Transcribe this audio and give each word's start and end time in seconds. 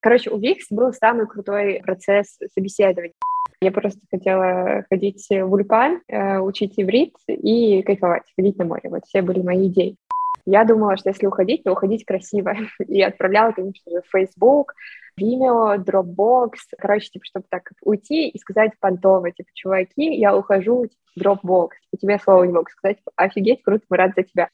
Короче, 0.00 0.30
у 0.30 0.38
Викс 0.38 0.66
был 0.70 0.92
самый 0.92 1.26
крутой 1.26 1.82
процесс 1.84 2.38
собеседования. 2.54 3.14
Я 3.60 3.70
просто 3.70 4.00
хотела 4.10 4.86
ходить 4.88 5.26
в 5.28 5.52
Ульпан, 5.52 6.00
э, 6.08 6.38
учить 6.38 6.74
иврит 6.78 7.14
и 7.28 7.82
кайфовать, 7.82 8.22
ходить 8.34 8.56
на 8.56 8.64
море. 8.64 8.88
Вот 8.88 9.04
все 9.04 9.20
были 9.20 9.42
мои 9.42 9.68
идеи. 9.68 9.96
Я 10.46 10.64
думала, 10.64 10.96
что 10.96 11.10
если 11.10 11.26
уходить, 11.26 11.64
то 11.64 11.72
уходить 11.72 12.06
красиво. 12.06 12.54
И 12.88 13.02
отправляла, 13.02 13.52
конечно 13.52 13.92
же, 13.92 14.00
в 14.00 14.10
Facebook, 14.10 14.72
Vimeo, 15.20 15.76
Dropbox. 15.76 16.52
Короче, 16.78 17.10
типа, 17.10 17.24
чтобы 17.26 17.46
так 17.50 17.70
уйти 17.82 18.28
и 18.28 18.38
сказать 18.38 18.72
понтово, 18.80 19.30
типа, 19.30 19.50
чуваки, 19.52 20.14
я 20.14 20.34
ухожу 20.34 20.86
в 21.14 21.20
Dropbox. 21.20 21.68
И 21.92 21.98
тебе 21.98 22.18
слово 22.18 22.44
не 22.44 22.54
мог 22.54 22.70
сказать, 22.70 22.96
типа, 22.96 23.12
офигеть, 23.16 23.62
круто, 23.62 23.84
мы 23.90 23.98
рады 23.98 24.14
за 24.16 24.22
тебя. 24.22 24.48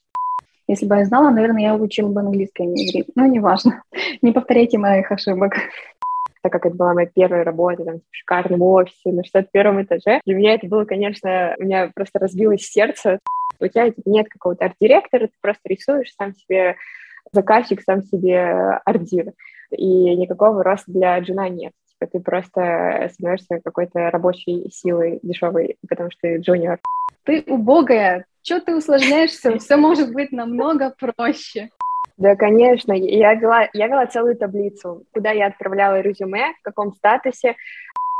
Если 0.67 0.85
бы 0.85 0.95
я 0.95 1.05
знала, 1.05 1.29
наверное, 1.29 1.61
я 1.61 1.75
учила 1.75 2.09
бы 2.09 2.19
английский, 2.19 2.63
а 2.63 2.65
не 2.65 2.89
иврит. 2.89 3.09
Но 3.15 3.25
неважно. 3.25 3.83
Не 4.21 4.31
повторяйте 4.31 4.77
моих 4.77 5.11
ошибок 5.11 5.53
так 6.41 6.51
как 6.51 6.65
это 6.65 6.75
была 6.75 6.93
моя 6.93 7.07
первая 7.07 7.43
работа 7.43 7.83
там, 7.83 7.97
в 7.99 8.15
шикарном 8.15 8.61
офисе 8.61 9.11
на 9.11 9.23
61 9.23 9.83
этаже. 9.83 10.21
Для 10.25 10.35
меня 10.35 10.53
это 10.53 10.67
было, 10.67 10.85
конечно, 10.85 11.55
у 11.57 11.63
меня 11.63 11.91
просто 11.93 12.19
разбилось 12.19 12.61
сердце. 12.61 13.19
У 13.59 13.67
тебя 13.67 13.89
типа, 13.89 14.09
нет 14.09 14.27
какого-то 14.29 14.65
арт-директора, 14.65 15.27
ты 15.27 15.33
просто 15.41 15.61
рисуешь 15.65 16.13
сам 16.15 16.33
себе 16.35 16.75
заказчик, 17.31 17.81
сам 17.81 18.03
себе 18.03 18.79
ардир. 18.85 19.33
И 19.71 20.15
никакого 20.15 20.63
роста 20.63 20.91
для 20.91 21.19
джуна 21.19 21.49
нет. 21.49 21.73
Типа, 21.99 22.11
ты 22.11 22.19
просто 22.19 23.09
становишься 23.13 23.59
какой-то 23.63 24.09
рабочей 24.11 24.69
силой 24.71 25.19
дешевой, 25.23 25.77
потому 25.87 26.11
что 26.11 26.21
ты 26.21 26.37
джуниор. 26.37 26.79
Ты 27.23 27.43
убогая, 27.47 28.25
что 28.43 28.61
ты 28.61 28.75
усложняешься? 28.75 29.57
Все 29.59 29.75
может 29.75 30.13
быть 30.13 30.31
намного 30.31 30.93
проще. 30.97 31.69
Да, 32.17 32.35
конечно. 32.35 32.93
Я 32.93 33.33
вела, 33.33 33.67
я 33.73 33.87
вела 33.87 34.05
целую 34.07 34.37
таблицу, 34.37 35.03
куда 35.13 35.31
я 35.31 35.47
отправляла 35.47 35.99
резюме, 35.99 36.53
в 36.59 36.63
каком 36.63 36.93
статусе. 36.93 37.55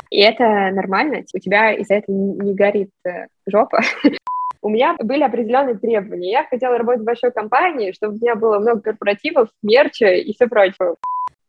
И 0.09 0.19
это 0.19 0.43
нормально. 0.71 1.23
У 1.33 1.39
тебя 1.39 1.71
из-за 1.73 1.95
этого 1.95 2.15
не 2.15 2.53
горит 2.53 2.89
э, 3.05 3.27
жопа. 3.45 3.81
У 4.61 4.69
меня 4.69 4.95
были 4.99 5.23
определенные 5.23 5.77
требования. 5.77 6.31
Я 6.31 6.43
хотела 6.43 6.77
работать 6.77 7.01
в 7.01 7.05
большой 7.05 7.31
компании, 7.31 7.93
чтобы 7.93 8.15
у 8.15 8.19
меня 8.19 8.35
было 8.35 8.59
много 8.59 8.81
корпоративов, 8.81 9.49
мерча 9.61 10.07
и 10.07 10.33
все 10.33 10.47
прочее. 10.47 10.95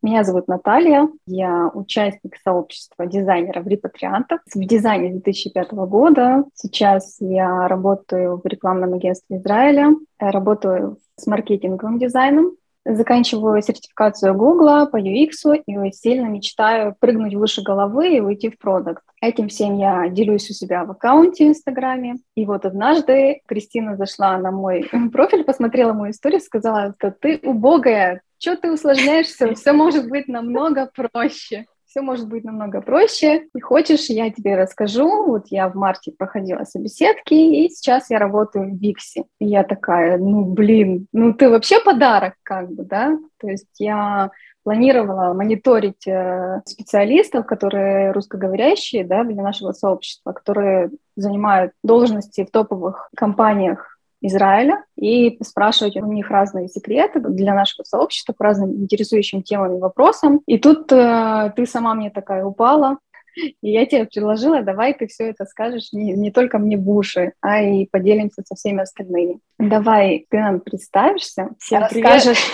Меня 0.01 0.23
зовут 0.23 0.47
Наталья, 0.47 1.09
я 1.25 1.67
участник 1.73 2.37
сообщества 2.41 3.05
дизайнеров-репатриантов 3.05 4.39
в 4.45 4.59
дизайне 4.59 5.11
2005 5.11 5.73
года. 5.73 6.45
Сейчас 6.53 7.17
я 7.19 7.67
работаю 7.67 8.39
в 8.41 8.45
рекламном 8.47 8.93
агентстве 8.93 9.37
Израиля, 9.37 9.93
работаю 10.17 10.99
с 11.17 11.27
маркетинговым 11.27 11.99
дизайном, 11.99 12.53
заканчиваю 12.85 13.61
сертификацию 13.61 14.33
Google 14.33 14.87
по 14.87 14.99
UX 14.99 15.63
и 15.65 15.91
сильно 15.91 16.27
мечтаю 16.27 16.95
прыгнуть 16.99 17.35
выше 17.35 17.61
головы 17.61 18.15
и 18.15 18.19
уйти 18.19 18.49
в 18.49 18.57
продукт. 18.57 19.03
Этим 19.21 19.49
всем 19.49 19.77
я 19.77 20.07
делюсь 20.09 20.49
у 20.49 20.53
себя 20.53 20.85
в 20.85 20.91
аккаунте 20.91 21.45
в 21.45 21.49
Инстаграме. 21.49 22.15
И 22.35 22.45
вот 22.45 22.65
однажды 22.65 23.41
Кристина 23.45 23.97
зашла 23.97 24.37
на 24.37 24.51
мой 24.51 24.89
профиль, 25.11 25.43
посмотрела 25.43 25.93
мою 25.93 26.11
историю, 26.11 26.39
сказала, 26.39 26.93
что 26.97 27.11
ты 27.11 27.39
убогая, 27.43 28.21
что 28.37 28.55
ты 28.55 28.71
усложняешься, 28.71 29.53
все 29.53 29.73
может 29.73 30.09
быть 30.09 30.27
намного 30.27 30.89
проще 30.93 31.65
все 31.89 32.01
может 32.01 32.27
быть 32.27 32.43
намного 32.43 32.81
проще. 32.81 33.47
И 33.55 33.59
хочешь, 33.59 34.09
я 34.09 34.29
тебе 34.29 34.55
расскажу. 34.55 35.25
Вот 35.25 35.47
я 35.47 35.67
в 35.69 35.75
марте 35.75 36.11
проходила 36.15 36.63
собеседки, 36.63 37.33
и 37.33 37.69
сейчас 37.69 38.11
я 38.11 38.19
работаю 38.19 38.69
в 38.69 38.77
Виксе. 38.77 39.23
И 39.39 39.47
я 39.47 39.63
такая, 39.63 40.17
ну, 40.19 40.45
блин, 40.45 41.07
ну 41.11 41.33
ты 41.33 41.49
вообще 41.49 41.79
подарок 41.79 42.35
как 42.43 42.71
бы, 42.71 42.83
да? 42.83 43.17
То 43.39 43.47
есть 43.47 43.67
я 43.79 44.29
планировала 44.63 45.33
мониторить 45.33 46.05
э, 46.05 46.61
специалистов, 46.65 47.47
которые 47.47 48.11
русскоговорящие, 48.11 49.03
да, 49.03 49.23
для 49.23 49.41
нашего 49.41 49.71
сообщества, 49.71 50.33
которые 50.33 50.91
занимают 51.15 51.71
должности 51.83 52.45
в 52.45 52.51
топовых 52.51 53.09
компаниях 53.15 53.98
Израиля 54.21 54.83
и 54.95 55.37
спрашивать 55.43 55.95
у 55.97 56.05
них 56.11 56.29
разные 56.29 56.67
секреты 56.67 57.19
для 57.19 57.53
нашего 57.53 57.83
сообщества 57.83 58.33
по 58.37 58.45
разным 58.45 58.71
интересующим 58.71 59.43
темам 59.43 59.77
и 59.77 59.79
вопросам. 59.79 60.41
И 60.45 60.57
тут 60.57 60.91
э, 60.91 61.53
ты 61.55 61.65
сама 61.65 61.93
мне 61.93 62.09
такая 62.09 62.43
упала, 62.43 62.97
и 63.61 63.71
я 63.71 63.85
тебе 63.85 64.05
предложила, 64.05 64.61
давай 64.61 64.93
ты 64.93 65.07
все 65.07 65.29
это 65.29 65.45
скажешь 65.45 65.93
не, 65.93 66.13
не 66.13 66.31
только 66.31 66.59
мне 66.59 66.77
в 66.77 66.89
уши, 66.89 67.33
а 67.41 67.61
и 67.61 67.85
поделимся 67.85 68.43
со 68.45 68.55
всеми 68.55 68.81
остальными. 68.81 69.39
Давай 69.57 70.25
ты 70.29 70.39
нам 70.39 70.61
представишься, 70.61 71.49
Всем 71.59 71.81
расскажешь, 71.81 72.49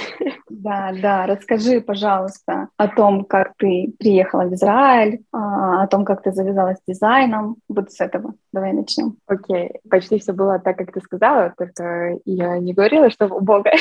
да, 0.49 0.91
да, 0.99 1.27
расскажи, 1.27 1.81
пожалуйста, 1.81 2.69
о 2.77 2.87
том, 2.87 3.25
как 3.25 3.53
ты 3.57 3.93
приехала 3.99 4.43
в 4.43 4.53
Израиль, 4.53 5.21
а, 5.31 5.83
о 5.83 5.87
том, 5.87 6.05
как 6.05 6.23
ты 6.23 6.31
завязалась 6.31 6.77
с 6.77 6.87
дизайном. 6.87 7.57
Вот 7.67 7.91
с 7.91 8.01
этого. 8.01 8.33
Давай 8.51 8.73
начнем. 8.73 9.17
Окей, 9.27 9.67
okay. 9.67 9.89
почти 9.89 10.19
все 10.19 10.33
было 10.33 10.59
так, 10.59 10.77
как 10.77 10.91
ты 10.91 11.01
сказала, 11.01 11.53
только 11.57 12.17
я 12.25 12.57
не 12.59 12.73
говорила, 12.73 13.09
что 13.09 13.27
у 13.27 13.41
Бога. 13.41 13.71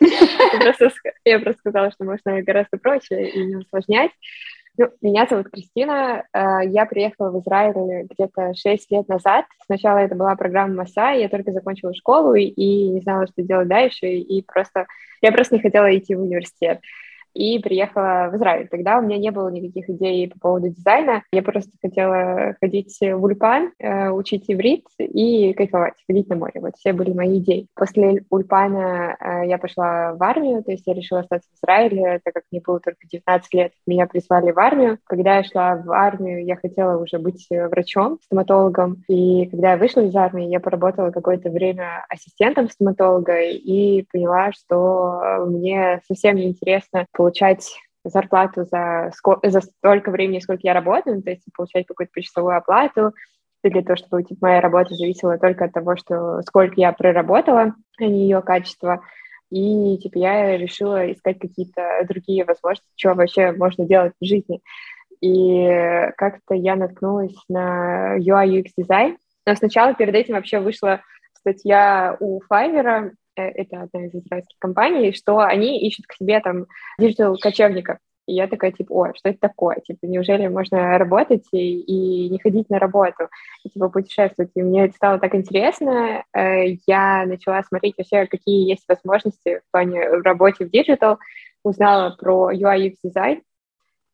Я 1.24 1.38
просто 1.38 1.58
сказала, 1.58 1.90
что 1.90 2.04
можно 2.04 2.42
гораздо 2.42 2.76
проще 2.78 3.28
и 3.28 3.44
не 3.44 3.56
усложнять. 3.56 4.10
Ну, 4.76 4.90
меня 5.02 5.26
зовут 5.30 5.50
Кристина. 5.50 6.24
Э, 6.32 6.58
я 6.66 6.84
приехала 6.84 7.30
в 7.30 7.40
Израиль 7.40 8.08
где-то 8.10 8.54
6 8.54 8.90
лет 8.90 9.08
назад. 9.08 9.44
Сначала 9.66 9.98
это 9.98 10.16
была 10.16 10.34
программа 10.34 10.74
МАСА, 10.74 11.12
я 11.12 11.28
только 11.28 11.52
закончила 11.52 11.94
школу 11.94 12.34
и 12.34 12.88
не 12.88 13.00
знала, 13.00 13.26
что 13.28 13.42
делать 13.42 13.68
дальше, 13.68 14.06
и 14.08 14.42
просто 14.42 14.86
я 15.22 15.30
просто 15.30 15.54
не 15.54 15.62
хотела 15.62 15.96
идти 15.96 16.16
в 16.16 16.22
университет 16.22 16.80
и 17.34 17.58
приехала 17.58 18.30
в 18.32 18.36
Израиль. 18.36 18.68
Тогда 18.68 18.98
у 18.98 19.02
меня 19.02 19.18
не 19.18 19.30
было 19.30 19.48
никаких 19.48 19.90
идей 19.90 20.28
по 20.28 20.38
поводу 20.38 20.68
дизайна. 20.68 21.22
Я 21.32 21.42
просто 21.42 21.72
хотела 21.82 22.56
ходить 22.60 22.96
в 23.00 23.22
Ульпан, 23.22 23.72
э, 23.78 24.10
учить 24.10 24.44
иврит 24.48 24.86
и 24.98 25.52
кайфовать, 25.52 25.94
ходить 26.06 26.28
на 26.28 26.36
море. 26.36 26.60
Вот 26.60 26.76
все 26.76 26.92
были 26.92 27.12
мои 27.12 27.38
идеи. 27.38 27.68
После 27.74 28.24
Ульпана 28.30 29.16
э, 29.18 29.46
я 29.46 29.58
пошла 29.58 30.14
в 30.14 30.22
армию, 30.22 30.62
то 30.62 30.70
есть 30.70 30.84
я 30.86 30.94
решила 30.94 31.20
остаться 31.20 31.48
в 31.50 31.56
Израиле, 31.58 32.20
так 32.24 32.34
как 32.34 32.44
мне 32.50 32.60
было 32.64 32.80
только 32.80 33.06
19 33.06 33.54
лет. 33.54 33.72
Меня 33.86 34.06
призвали 34.06 34.52
в 34.52 34.58
армию. 34.58 34.98
Когда 35.06 35.36
я 35.36 35.44
шла 35.44 35.76
в 35.76 35.90
армию, 35.90 36.44
я 36.44 36.56
хотела 36.56 37.02
уже 37.02 37.18
быть 37.18 37.46
врачом, 37.50 38.18
стоматологом. 38.22 39.02
И 39.08 39.46
когда 39.46 39.72
я 39.72 39.76
вышла 39.76 40.00
из 40.00 40.14
армии, 40.14 40.48
я 40.48 40.60
поработала 40.60 41.10
какое-то 41.10 41.50
время 41.50 42.04
ассистентом 42.08 42.70
стоматолога 42.70 43.40
и 43.40 44.02
поняла, 44.12 44.52
что 44.52 45.44
мне 45.46 46.00
совсем 46.06 46.36
не 46.36 46.48
интересно 46.48 47.06
зарплату 48.04 48.64
за, 48.64 49.10
сколько, 49.14 49.48
за 49.48 49.60
столько 49.60 50.10
времени, 50.10 50.40
сколько 50.40 50.60
я 50.64 50.74
работаю, 50.74 51.22
то 51.22 51.30
есть 51.30 51.44
получать 51.56 51.86
какую-то 51.86 52.12
почасовую 52.12 52.56
оплату, 52.56 53.12
для 53.70 53.82
того, 53.82 53.96
чтобы 53.96 54.22
типа, 54.22 54.48
моя 54.48 54.60
работа 54.60 54.94
зависела 54.94 55.38
только 55.38 55.64
от 55.64 55.72
того, 55.72 55.96
что 55.96 56.42
сколько 56.42 56.74
я 56.76 56.92
проработала, 56.92 57.74
а 57.98 58.04
не 58.04 58.24
ее 58.24 58.42
качество. 58.42 59.02
И 59.50 59.98
типа 59.98 60.18
я 60.18 60.56
решила 60.56 61.10
искать 61.10 61.38
какие-то 61.38 62.04
другие 62.08 62.44
возможности, 62.44 62.90
что 62.96 63.14
вообще 63.14 63.52
можно 63.52 63.86
делать 63.86 64.12
в 64.20 64.24
жизни. 64.24 64.60
И 65.20 66.10
как-то 66.16 66.54
я 66.54 66.76
наткнулась 66.76 67.36
на 67.48 68.18
UI 68.18 68.60
UX 68.60 68.70
дизайн. 68.76 69.16
Но 69.46 69.54
сначала 69.54 69.94
перед 69.94 70.14
этим 70.14 70.34
вообще 70.34 70.58
вышла 70.58 71.00
статья 71.38 72.16
у 72.20 72.40
Fiverr 72.50 73.12
это 73.42 73.82
одна 73.82 74.06
из 74.06 74.14
израильских 74.14 74.58
компаний, 74.58 75.12
что 75.12 75.38
они 75.38 75.80
ищут 75.86 76.06
к 76.06 76.14
себе 76.14 76.40
там 76.40 76.66
digital-кочевников. 76.98 77.98
И 78.26 78.34
я 78.34 78.46
такая, 78.46 78.72
типа, 78.72 78.92
ой, 78.92 79.12
что 79.16 79.28
это 79.28 79.38
такое? 79.38 79.80
Типа, 79.80 80.06
неужели 80.06 80.46
можно 80.46 80.96
работать 80.98 81.44
и, 81.52 81.80
и 81.80 82.30
не 82.30 82.38
ходить 82.38 82.70
на 82.70 82.78
работу? 82.78 83.28
И, 83.64 83.68
типа, 83.68 83.90
путешествовать. 83.90 84.50
И 84.54 84.62
мне 84.62 84.86
это 84.86 84.94
стало 84.94 85.18
так 85.18 85.34
интересно. 85.34 86.24
Э, 86.32 86.64
я 86.86 87.26
начала 87.26 87.62
смотреть 87.62 87.96
вообще, 87.98 88.26
какие 88.26 88.68
есть 88.68 88.84
возможности 88.88 89.60
в 89.66 89.70
плане 89.70 90.08
работы 90.08 90.64
в 90.64 90.70
digital. 90.70 91.18
Узнала 91.62 92.16
про 92.18 92.50
UI 92.52 92.88
UX 92.88 92.94
дизайн, 93.02 93.42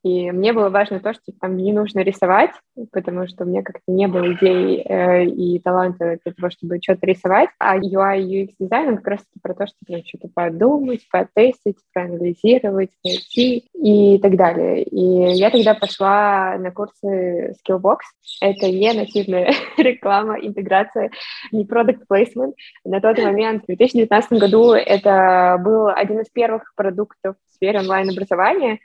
и 0.02 0.30
мне 0.30 0.52
было 0.52 0.70
важно 0.70 0.98
то, 1.00 1.12
что 1.12 1.32
там 1.38 1.56
не 1.58 1.72
нужно 1.72 2.00
рисовать, 2.00 2.52
потому 2.90 3.26
что 3.28 3.44
у 3.44 3.46
меня 3.46 3.62
как-то 3.62 3.92
не 3.92 4.08
было 4.08 4.32
идей 4.32 4.82
э, 4.82 5.26
и 5.26 5.58
таланта 5.58 6.18
для 6.24 6.32
того, 6.32 6.50
чтобы 6.50 6.78
что-то 6.82 7.06
рисовать. 7.06 7.50
А 7.58 7.76
UI 7.76 8.20
UX 8.20 8.54
дизайн 8.58 8.96
как 8.96 9.06
раз 9.06 9.20
таки 9.20 9.40
про 9.42 9.54
то, 9.54 9.66
что 9.66 9.76
там 9.86 10.02
что-то 10.06 10.28
подумать, 10.32 11.06
потестить, 11.10 11.76
проанализировать, 11.92 12.90
найти 13.04 13.68
и 13.74 14.18
так 14.18 14.36
далее. 14.36 14.84
И 14.84 15.36
я 15.36 15.50
тогда 15.50 15.74
пошла 15.74 16.56
на 16.58 16.70
курсы 16.70 17.54
Skillbox. 17.60 17.98
Это 18.40 18.70
не 18.70 18.92
нативная 18.94 19.52
реклама, 19.76 20.38
интеграция, 20.40 21.10
не 21.52 21.66
product 21.66 22.04
placement. 22.10 22.54
На 22.86 23.02
тот 23.02 23.18
момент, 23.18 23.64
в 23.64 23.66
2019 23.66 24.32
году, 24.32 24.72
это 24.72 25.60
был 25.62 25.88
один 25.88 26.20
из 26.20 26.30
первых 26.30 26.72
продуктов 26.74 27.36
в 27.50 27.54
сфере 27.54 27.80
онлайн-образования, 27.80 28.78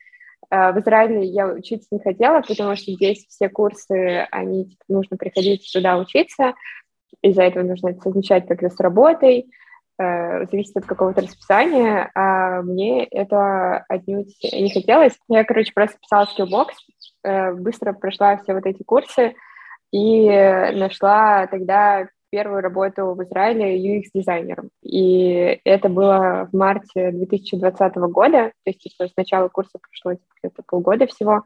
в 0.50 0.80
Израиле 0.80 1.26
я 1.26 1.48
учиться 1.48 1.88
не 1.92 2.00
хотела, 2.00 2.42
потому 2.42 2.76
что 2.76 2.92
здесь 2.92 3.26
все 3.28 3.50
курсы, 3.50 4.28
они 4.32 4.66
типа, 4.66 4.84
нужно 4.88 5.18
приходить 5.18 5.64
сюда 5.64 5.98
учиться, 5.98 6.54
из-за 7.22 7.44
этого 7.44 7.64
нужно 7.64 7.90
это 7.90 8.02
совмещать 8.02 8.48
как-то 8.48 8.70
с 8.70 8.80
работой. 8.80 9.48
э, 9.98 10.46
зависит 10.48 10.76
от 10.78 10.86
какого-то 10.86 11.22
расписания, 11.22 12.12
а 12.16 12.62
мне 12.62 13.06
это 13.06 13.86
отнюдь 13.88 14.36
не 14.44 14.72
хотелось. 14.72 15.18
Я, 15.30 15.44
короче, 15.46 15.72
просто 15.74 15.98
писала 16.00 16.26
скиллбокс, 16.26 16.76
э, 17.24 17.54
быстро 17.54 17.94
прошла 17.94 18.38
все 18.38 18.54
вот 18.54 18.66
эти 18.66 18.84
курсы 18.84 19.36
и 19.92 20.30
нашла 20.74 21.48
тогда 21.48 22.08
первую 22.36 22.62
работу 22.62 23.14
в 23.14 23.24
Израиле 23.24 23.78
UX-дизайнером. 23.78 24.70
И 24.84 25.62
это 25.64 25.88
было 25.88 26.50
в 26.52 26.58
марте 26.58 27.12
2020 27.12 27.96
года, 27.96 28.52
то 28.66 28.72
есть 28.72 28.94
с 29.00 29.16
начала 29.16 29.48
курса 29.48 29.80
прошло 29.80 30.20
где-то 30.42 30.62
полгода 30.68 31.08
всего. 31.08 31.46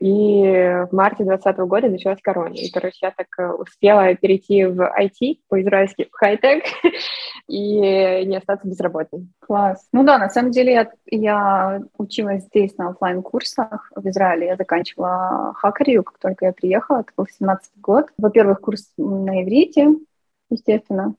И 0.00 0.42
в 0.42 0.88
марте 0.90 1.22
2020 1.22 1.58
года 1.68 1.88
началась 1.88 2.18
корона. 2.22 2.54
И, 2.54 2.70
короче, 2.70 2.98
я 3.02 3.10
так 3.12 3.26
э, 3.38 3.52
успела 3.52 4.12
перейти 4.16 4.64
в 4.64 4.80
IT, 4.80 5.40
по-израильски 5.48 6.08
в 6.10 6.16
хай-тек, 6.16 6.64
и 7.46 7.78
не 8.24 8.36
остаться 8.36 8.66
безработной. 8.66 9.28
Класс. 9.38 9.86
Ну 9.92 10.02
да, 10.02 10.18
на 10.18 10.28
самом 10.28 10.50
деле 10.50 10.72
я, 10.72 10.90
я 11.06 11.82
училась 11.98 12.44
здесь 12.44 12.76
на 12.78 12.88
офлайн 12.88 13.22
курсах 13.22 13.92
в 13.94 14.08
Израиле. 14.08 14.46
Я 14.46 14.56
заканчивала 14.56 15.52
хакерию, 15.54 16.02
как 16.02 16.18
только 16.18 16.46
я 16.46 16.52
приехала. 16.52 17.00
Это 17.00 17.12
был 17.16 17.28
17 17.28 17.70
год. 17.80 18.06
Во-первых, 18.18 18.60
курс 18.60 18.92
на 18.96 19.44
иврите, 19.44 19.88
естественно 20.52 21.14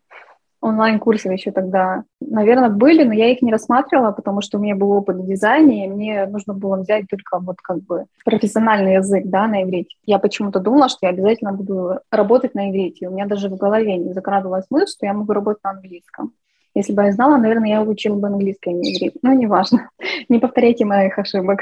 онлайн-курсы 0.63 1.27
еще 1.27 1.51
тогда, 1.51 2.03
наверное, 2.21 2.69
были, 2.69 3.03
но 3.03 3.13
я 3.13 3.31
их 3.31 3.41
не 3.41 3.51
рассматривала, 3.51 4.12
потому 4.12 4.41
что 4.41 4.57
у 4.57 4.62
меня 4.62 4.75
был 4.75 4.91
опыт 4.91 5.18
в 5.18 5.27
дизайне, 5.27 5.85
и 5.85 5.89
мне 5.89 6.25
нужно 6.25 6.53
было 6.53 6.77
взять 6.77 7.06
только 7.09 7.39
вот 7.39 7.57
как 7.62 7.83
бы 7.83 8.06
профессиональный 8.24 8.94
язык, 8.95 9.25
да, 9.25 9.47
на 9.47 9.63
иврите. 9.63 9.95
Я 10.06 10.19
почему-то 10.19 10.59
думала, 10.59 10.88
что 10.88 11.00
я 11.01 11.09
обязательно 11.09 11.51
буду 11.51 12.00
работать 12.09 12.56
на 12.56 12.71
иврите. 12.71 13.09
У 13.09 13.12
меня 13.12 13.25
даже 13.25 13.50
в 13.50 13.57
голове 13.57 13.97
не 13.97 14.13
закрадывалась 14.13 14.65
мысль, 14.69 14.94
что 14.94 15.06
я 15.06 15.13
могу 15.13 15.33
работать 15.33 15.63
на 15.63 15.71
английском. 15.71 16.33
Если 16.75 16.94
бы 16.94 17.03
я 17.03 17.12
знала, 17.12 17.38
наверное, 17.38 17.69
я 17.69 17.81
учила 17.83 18.15
бы 18.15 18.27
английский, 18.27 18.71
а 18.71 18.74
не 18.74 18.95
иврит. 18.95 19.18
Ну, 19.21 19.33
неважно. 19.33 19.89
Не 20.29 20.39
повторяйте 20.39 20.86
моих 20.86 21.19
ошибок. 21.19 21.59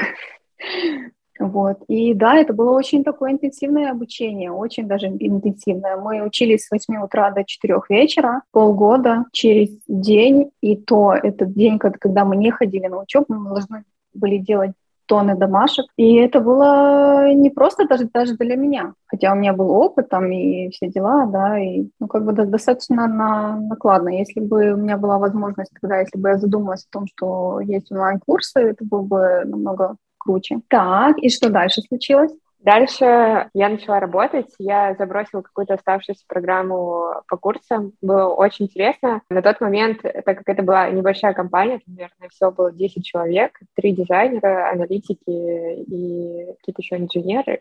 Вот. 1.42 1.78
И 1.88 2.14
да, 2.14 2.36
это 2.36 2.54
было 2.54 2.72
очень 2.72 3.04
такое 3.04 3.32
интенсивное 3.32 3.92
обучение, 3.92 4.52
очень 4.52 4.88
даже 4.88 5.08
интенсивное. 5.08 5.98
Мы 5.98 6.22
учились 6.22 6.66
с 6.66 6.72
8 6.72 6.98
утра 7.04 7.32
до 7.32 7.44
4 7.44 7.82
вечера, 7.90 8.44
полгода, 8.52 9.26
через 9.32 9.70
день, 9.88 10.52
и 10.62 10.76
то 10.76 11.14
этот 11.14 11.54
день, 11.54 11.80
когда 11.80 12.26
мы 12.26 12.38
не 12.38 12.52
ходили 12.52 12.86
на 12.88 13.02
учебу, 13.02 13.26
мы 13.34 13.50
должны 13.50 13.84
были 14.14 14.38
делать 14.38 14.74
тонны 15.08 15.36
домашек. 15.36 15.88
И 15.98 16.16
это 16.16 16.40
было 16.40 17.34
не 17.34 17.50
просто 17.50 17.88
даже, 17.88 18.08
даже 18.14 18.38
для 18.38 18.56
меня. 18.56 18.94
Хотя 19.08 19.34
у 19.34 19.36
меня 19.36 19.52
был 19.52 19.72
опыт 19.72 20.10
там 20.10 20.32
и 20.32 20.70
все 20.70 20.90
дела, 20.90 21.26
да, 21.26 21.60
и 21.60 21.90
ну, 22.00 22.08
как 22.08 22.24
бы 22.24 22.34
достаточно 22.34 23.08
на, 23.08 23.60
накладно. 23.60 24.10
Если 24.10 24.40
бы 24.40 24.74
у 24.74 24.78
меня 24.78 24.98
была 24.98 25.18
возможность 25.18 25.72
тогда, 25.82 26.00
если 26.00 26.20
бы 26.20 26.30
я 26.30 26.38
задумалась 26.38 26.86
о 26.86 26.94
том, 26.94 27.08
что 27.08 27.60
есть 27.62 27.92
онлайн-курсы, 27.92 28.60
это 28.60 28.86
было 28.86 29.02
бы 29.02 29.42
намного 29.46 29.96
круче. 30.24 30.60
Так, 30.68 31.18
и 31.18 31.30
что 31.30 31.50
дальше 31.50 31.82
случилось? 31.82 32.32
Дальше 32.64 33.50
я 33.56 33.70
начала 33.70 34.00
работать, 34.00 34.54
я 34.60 34.94
забросила 34.94 35.42
какую-то 35.42 35.74
оставшуюся 35.74 36.24
программу 36.28 37.24
по 37.28 37.36
курсам, 37.36 37.94
было 38.02 38.28
очень 38.28 38.66
интересно. 38.66 39.22
На 39.32 39.42
тот 39.42 39.62
момент, 39.62 40.02
так 40.04 40.38
как 40.38 40.44
это 40.48 40.62
была 40.62 40.88
небольшая 40.90 41.34
компания, 41.34 41.80
наверное, 41.88 42.30
всего 42.30 42.52
было 42.52 42.72
10 42.72 43.04
человек, 43.04 43.60
три 43.76 43.94
дизайнера, 43.94 44.70
аналитики 44.72 45.24
и 45.28 46.54
какие-то 46.58 46.82
еще 46.82 46.98
инженеры. 46.98 47.60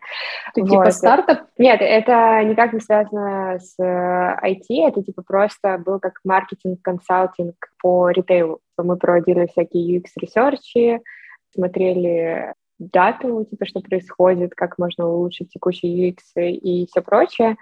Ты 0.53 0.61
типа 0.61 0.75
вот. 0.75 0.83
типа 0.85 0.91
стартап? 0.91 1.39
Нет, 1.57 1.79
это 1.81 2.43
никак 2.43 2.73
не 2.73 2.79
связано 2.79 3.57
с 3.59 3.79
IT, 3.79 4.65
это 4.69 5.01
типа 5.01 5.23
просто 5.23 5.79
был 5.79 5.99
как 5.99 6.19
маркетинг-консалтинг 6.23 7.55
по 7.81 8.11
ритейлу. 8.11 8.59
Мы 8.77 8.97
проводили 8.97 9.47
всякие 9.47 9.99
UX-research 9.99 10.85
и, 10.85 11.01
смотрели 11.53 12.53
data 12.79 13.23
у, 13.23 13.45
типа, 13.45 13.65
что 13.65 13.79
происходит, 13.81 14.55
как 14.55 14.77
можно 14.77 15.07
улучшить 15.07 15.49
текущий 15.51 16.09
UX 16.09 16.17
и 16.35 16.87
все 16.87 17.01
прочее. 17.01 17.57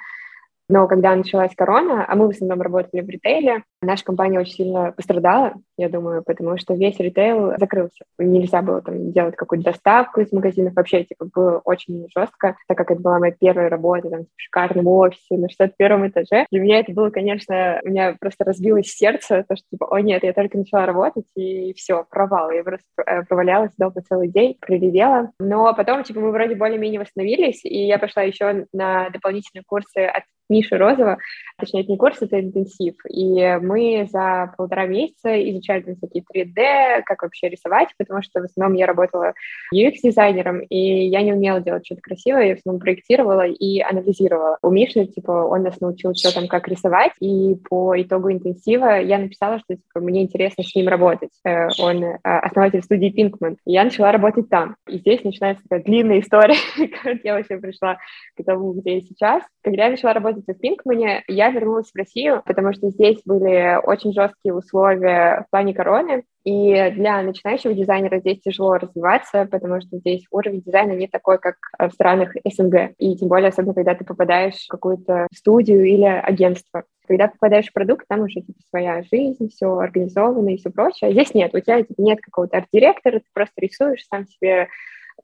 Но 0.70 0.88
когда 0.88 1.16
началась 1.16 1.56
корона, 1.56 2.06
а 2.08 2.16
мы 2.16 2.28
в 2.28 2.30
основном 2.30 2.62
работали 2.62 3.02
в 3.02 3.10
ритейле, 3.10 3.64
наша 3.82 4.06
компания 4.06 4.40
очень 4.40 4.54
сильно 4.54 4.92
пострадала, 4.92 5.54
я 5.78 5.90
думаю, 5.90 6.24
потому 6.24 6.58
что 6.58 6.76
весь 6.76 7.00
ритейл 7.00 7.54
закрылся. 7.58 8.06
Нельзя 8.20 8.62
было 8.62 8.82
там 8.82 9.12
делать 9.12 9.36
какую-то 9.36 9.72
доставку 9.72 10.22
из 10.22 10.32
магазинов. 10.32 10.74
Вообще, 10.76 11.04
типа, 11.04 11.28
было 11.34 11.62
очень 11.66 12.08
жестко, 12.16 12.56
так 12.68 12.78
как 12.78 12.92
это 12.92 13.02
была 13.02 13.18
моя 13.18 13.34
первая 13.38 13.70
работа 13.70 14.10
там, 14.10 14.22
в 14.22 14.42
шикарном 14.42 14.86
офисе 14.88 15.38
на 15.38 15.50
61 15.50 16.08
этаже. 16.10 16.46
Для 16.52 16.62
меня 16.62 16.80
это 16.80 16.92
было, 16.94 17.10
конечно, 17.10 17.80
у 17.84 17.90
меня 17.90 18.16
просто 18.20 18.44
разбилось 18.44 18.88
сердце, 18.88 19.44
то, 19.48 19.56
что, 19.56 19.66
типа, 19.72 19.88
о 19.90 20.00
нет, 20.00 20.24
я 20.24 20.34
только 20.34 20.58
начала 20.58 20.86
работать, 20.86 21.26
и 21.36 21.74
все, 21.74 22.06
провал. 22.10 22.52
Я 22.52 22.64
просто 22.64 22.86
э, 23.06 23.24
провалялась 23.24 23.72
долго 23.78 24.02
целый 24.02 24.28
день, 24.28 24.56
прилетела. 24.60 25.32
Но 25.40 25.74
потом, 25.74 26.04
типа, 26.04 26.20
мы 26.20 26.32
вроде 26.32 26.56
более-менее 26.56 27.00
восстановились, 27.00 27.66
и 27.66 27.88
я 27.88 27.98
пошла 27.98 28.22
еще 28.22 28.68
на 28.72 29.10
дополнительные 29.10 29.64
курсы 29.66 30.06
от 30.06 30.24
Миши 30.50 30.78
Розова, 30.78 31.18
точнее, 31.58 31.82
это 31.82 31.92
не 31.92 31.98
курс, 31.98 32.22
это 32.22 32.40
интенсив. 32.40 32.96
И 33.10 33.58
мы 33.62 34.08
за 34.12 34.54
полтора 34.58 34.86
месяца 34.86 35.30
изучали 35.50 35.82
там, 35.82 35.96
всякие 35.96 36.24
3D, 36.24 37.04
как 37.06 37.22
вообще 37.22 37.50
рисовать, 37.50 37.90
потому 37.98 38.22
что 38.22 38.42
в 38.42 38.46
основном 38.46 38.78
я 38.78 38.86
работала 38.86 39.34
UX-дизайнером, 39.74 40.62
и 40.62 41.08
я 41.08 41.22
не 41.22 41.34
умела 41.34 41.62
делать 41.62 41.86
что-то 41.86 42.02
красивое, 42.02 42.48
я 42.48 42.56
в 42.56 42.60
основном 42.60 42.82
проектировала 42.82 43.48
и 43.48 43.80
анализировала. 43.82 44.58
У 44.62 44.70
Миши, 44.70 45.06
типа, 45.06 45.32
он 45.32 45.64
нас 45.64 45.80
научил, 45.80 46.14
что 46.16 46.34
там, 46.34 46.48
как 46.48 46.68
рисовать, 46.68 47.12
и 47.20 47.56
по 47.70 48.00
итогу 48.02 48.32
интенсива 48.32 49.00
я 49.00 49.18
написала, 49.18 49.60
что, 49.60 49.76
типа, 49.76 50.00
мне 50.00 50.24
интересно 50.24 50.64
с 50.64 50.76
ним 50.76 50.88
работать. 50.88 51.32
Э, 51.46 51.68
он 51.80 52.04
э, 52.04 52.18
основатель 52.24 52.82
студии 52.82 53.14
Pinkman. 53.14 53.58
И 53.66 53.74
я 53.74 53.84
начала 53.84 54.12
работать 54.12 54.50
там. 54.50 54.76
И 54.88 54.98
здесь 54.98 55.24
начинается 55.24 55.64
такая 55.64 55.84
длинная 55.84 56.20
история, 56.20 56.56
как 57.04 57.18
я 57.24 57.36
вообще 57.36 57.58
пришла 57.58 57.98
к 58.36 58.44
тому, 58.44 58.74
где 58.74 58.96
я 58.96 59.02
сейчас. 59.02 59.44
Когда 59.64 59.86
я 59.86 59.92
начала 59.92 60.14
работать 60.14 60.39
в 60.48 60.54
Пинкмане, 60.54 61.24
я 61.28 61.50
вернулась 61.50 61.92
в 61.92 61.96
Россию, 61.96 62.42
потому 62.46 62.74
что 62.74 62.90
здесь 62.90 63.22
были 63.26 63.80
очень 63.84 64.14
жесткие 64.14 64.54
условия 64.54 65.46
в 65.48 65.52
плане 65.52 65.74
короны, 65.74 66.24
и 66.46 66.92
для 66.96 67.22
начинающего 67.22 67.74
дизайнера 67.74 68.20
здесь 68.20 68.40
тяжело 68.42 68.76
развиваться, 68.78 69.48
потому 69.52 69.82
что 69.82 69.98
здесь 69.98 70.26
уровень 70.32 70.62
дизайна 70.62 70.94
не 70.94 71.08
такой, 71.08 71.38
как 71.38 71.58
в 71.78 71.92
странах 71.92 72.32
СНГ. 72.44 72.94
И 72.98 73.16
тем 73.18 73.28
более, 73.28 73.50
особенно, 73.50 73.74
когда 73.74 73.94
ты 73.94 74.06
попадаешь 74.06 74.56
в 74.56 74.68
какую-то 74.68 75.28
студию 75.34 75.84
или 75.86 76.06
агентство. 76.06 76.86
Когда 77.08 77.28
попадаешь 77.28 77.68
в 77.68 77.74
продукт, 77.74 78.06
там 78.08 78.22
уже 78.22 78.42
типа, 78.42 78.60
своя 78.70 79.04
жизнь, 79.04 79.50
все 79.50 79.78
организовано 79.78 80.50
и 80.50 80.58
все 80.58 80.70
прочее. 80.70 81.12
Здесь 81.12 81.34
нет, 81.34 81.54
у 81.54 81.60
тебя 81.60 81.84
типа, 81.84 82.02
нет 82.02 82.20
какого-то 82.22 82.58
арт-директора, 82.58 83.20
ты 83.20 83.26
просто 83.34 83.54
рисуешь 83.58 84.06
сам 84.10 84.26
себе 84.26 84.70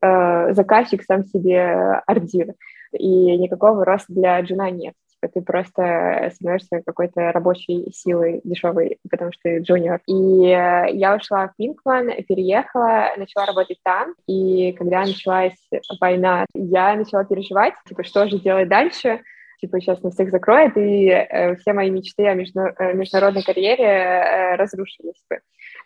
э, 0.01 0.53
заказчик, 0.53 1.03
сам 1.03 1.23
себе 1.23 2.01
арт-дир. 2.05 2.53
И 2.91 3.37
никакого 3.37 3.85
роста 3.85 4.13
для 4.13 4.39
джуна 4.41 4.69
нет 4.69 4.93
ты 5.27 5.41
просто 5.41 6.31
становишься 6.33 6.81
какой-то 6.85 7.31
рабочей 7.31 7.91
силой 7.91 8.41
дешевой, 8.43 8.97
потому 9.09 9.31
что 9.31 9.41
ты 9.43 9.59
джуниор. 9.59 10.01
И 10.07 10.47
э, 10.47 10.91
я 10.91 11.15
ушла 11.15 11.47
в 11.47 11.55
Пинкман, 11.55 12.11
переехала, 12.27 13.11
начала 13.17 13.45
работать 13.45 13.79
там, 13.83 14.13
и 14.27 14.73
когда 14.73 15.01
началась 15.01 15.57
война, 15.99 16.45
я 16.53 16.95
начала 16.95 17.23
переживать, 17.23 17.73
типа, 17.87 18.03
что 18.03 18.27
же 18.27 18.39
делать 18.39 18.69
дальше, 18.69 19.21
типа 19.59 19.79
сейчас 19.79 20.01
нас 20.03 20.13
всех 20.13 20.31
закроет, 20.31 20.77
и 20.77 21.07
э, 21.07 21.55
все 21.55 21.73
мои 21.73 21.89
мечты 21.89 22.27
о 22.27 22.33
между, 22.33 22.61
э, 22.61 22.93
международной 22.93 23.43
карьере 23.43 24.55
разрушились 24.55 25.23
бы. 25.29 25.39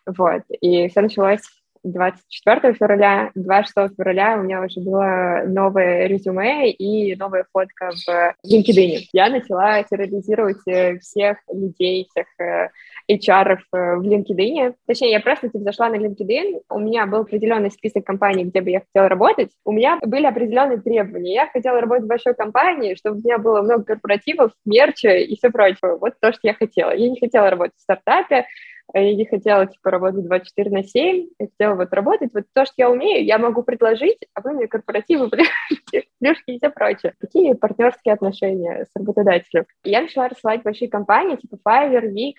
Вот. 0.05 0.43
И 0.61 0.87
все 0.89 1.01
началось 1.01 1.41
24 1.83 2.73
февраля, 2.73 3.31
26 3.35 3.95
февраля 3.95 4.37
у 4.37 4.43
меня 4.43 4.61
уже 4.61 4.81
было 4.81 5.43
новое 5.45 6.07
резюме 6.07 6.71
и 6.71 7.15
новая 7.15 7.45
фотка 7.51 7.91
в 7.91 8.35
LinkedIn. 8.45 9.07
Я 9.13 9.29
начала 9.29 9.81
терроризировать 9.83 10.59
э, 10.67 10.99
всех 10.99 11.37
людей, 11.51 12.07
всех 12.09 12.27
э, 12.39 12.69
HR 13.09 13.57
э, 13.57 13.95
в 13.95 14.01
LinkedIn. 14.01 14.75
Точнее, 14.87 15.11
я 15.11 15.19
просто 15.19 15.49
типа, 15.49 15.63
зашла 15.63 15.89
на 15.89 15.95
LinkedIn, 15.95 16.61
у 16.69 16.79
меня 16.79 17.05
был 17.05 17.21
определенный 17.21 17.71
список 17.71 18.05
компаний, 18.05 18.43
где 18.43 18.61
бы 18.61 18.69
я 18.69 18.81
хотела 18.81 19.07
работать. 19.07 19.51
У 19.63 19.71
меня 19.71 19.99
были 20.01 20.25
определенные 20.25 20.81
требования. 20.81 21.33
Я 21.33 21.47
хотела 21.47 21.79
работать 21.79 22.05
в 22.05 22.09
большой 22.09 22.35
компании, 22.35 22.95
чтобы 22.95 23.19
у 23.19 23.23
меня 23.23 23.37
было 23.37 23.61
много 23.61 23.83
корпоративов, 23.83 24.51
мерча 24.65 25.15
и 25.15 25.35
все 25.37 25.49
прочее. 25.49 25.97
Вот 25.99 26.13
то, 26.19 26.31
что 26.31 26.41
я 26.43 26.53
хотела. 26.53 26.91
Я 26.91 27.09
не 27.09 27.19
хотела 27.19 27.49
работать 27.49 27.75
в 27.77 27.81
стартапе, 27.81 28.45
я 28.93 29.15
не 29.15 29.25
хотела, 29.25 29.67
типа, 29.67 29.91
работать 29.91 30.25
24 30.25 30.71
на 30.71 30.83
7, 30.83 31.27
я 31.37 31.47
хотела 31.47 31.75
вот 31.75 31.93
работать, 31.93 32.31
вот 32.33 32.45
то, 32.53 32.65
что 32.65 32.73
я 32.77 32.89
умею, 32.89 33.23
я 33.23 33.37
могу 33.37 33.61
предложить, 33.63 34.17
а 34.33 34.41
вы 34.41 34.53
мне 34.53 34.67
корпоративы, 34.67 35.29
плюшки 36.19 36.51
и 36.51 36.57
все 36.57 36.69
прочее. 36.69 37.13
Какие 37.19 37.53
партнерские 37.53 38.13
отношения 38.13 38.85
с 38.85 38.99
работодателем? 38.99 39.65
я 39.83 40.01
начала 40.01 40.29
рассылать 40.29 40.63
большие 40.63 40.89
компании, 40.89 41.35
типа 41.35 41.57
Fiverr, 41.67 42.11
Wix, 42.11 42.33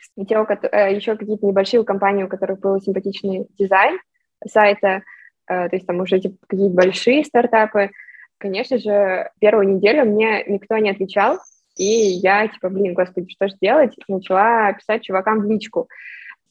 э, 0.73 0.95
еще 0.95 1.17
какие-то 1.17 1.47
небольшие 1.47 1.85
компании, 1.85 2.25
у 2.25 2.29
которых 2.29 2.59
был 2.61 2.81
симпатичный 2.81 3.47
дизайн 3.59 3.99
сайта, 4.47 5.03
э, 5.49 5.69
то 5.69 5.77
есть 5.77 5.87
там 5.87 6.01
уже 6.01 6.19
типа, 6.19 6.37
какие-то 6.49 6.75
большие 6.75 7.25
стартапы. 7.25 7.91
Конечно 8.39 8.79
же, 8.79 9.31
первую 9.39 9.69
неделю 9.69 10.05
мне 10.05 10.43
никто 10.47 10.77
не 10.79 10.91
отвечал, 10.91 11.39
и 11.77 11.85
я, 11.85 12.49
типа, 12.49 12.71
блин, 12.71 12.95
господи, 12.95 13.31
что 13.31 13.49
же 13.49 13.55
делать? 13.61 13.95
Начала 14.09 14.73
писать 14.73 15.03
чувакам 15.05 15.41
в 15.41 15.51
личку 15.51 15.89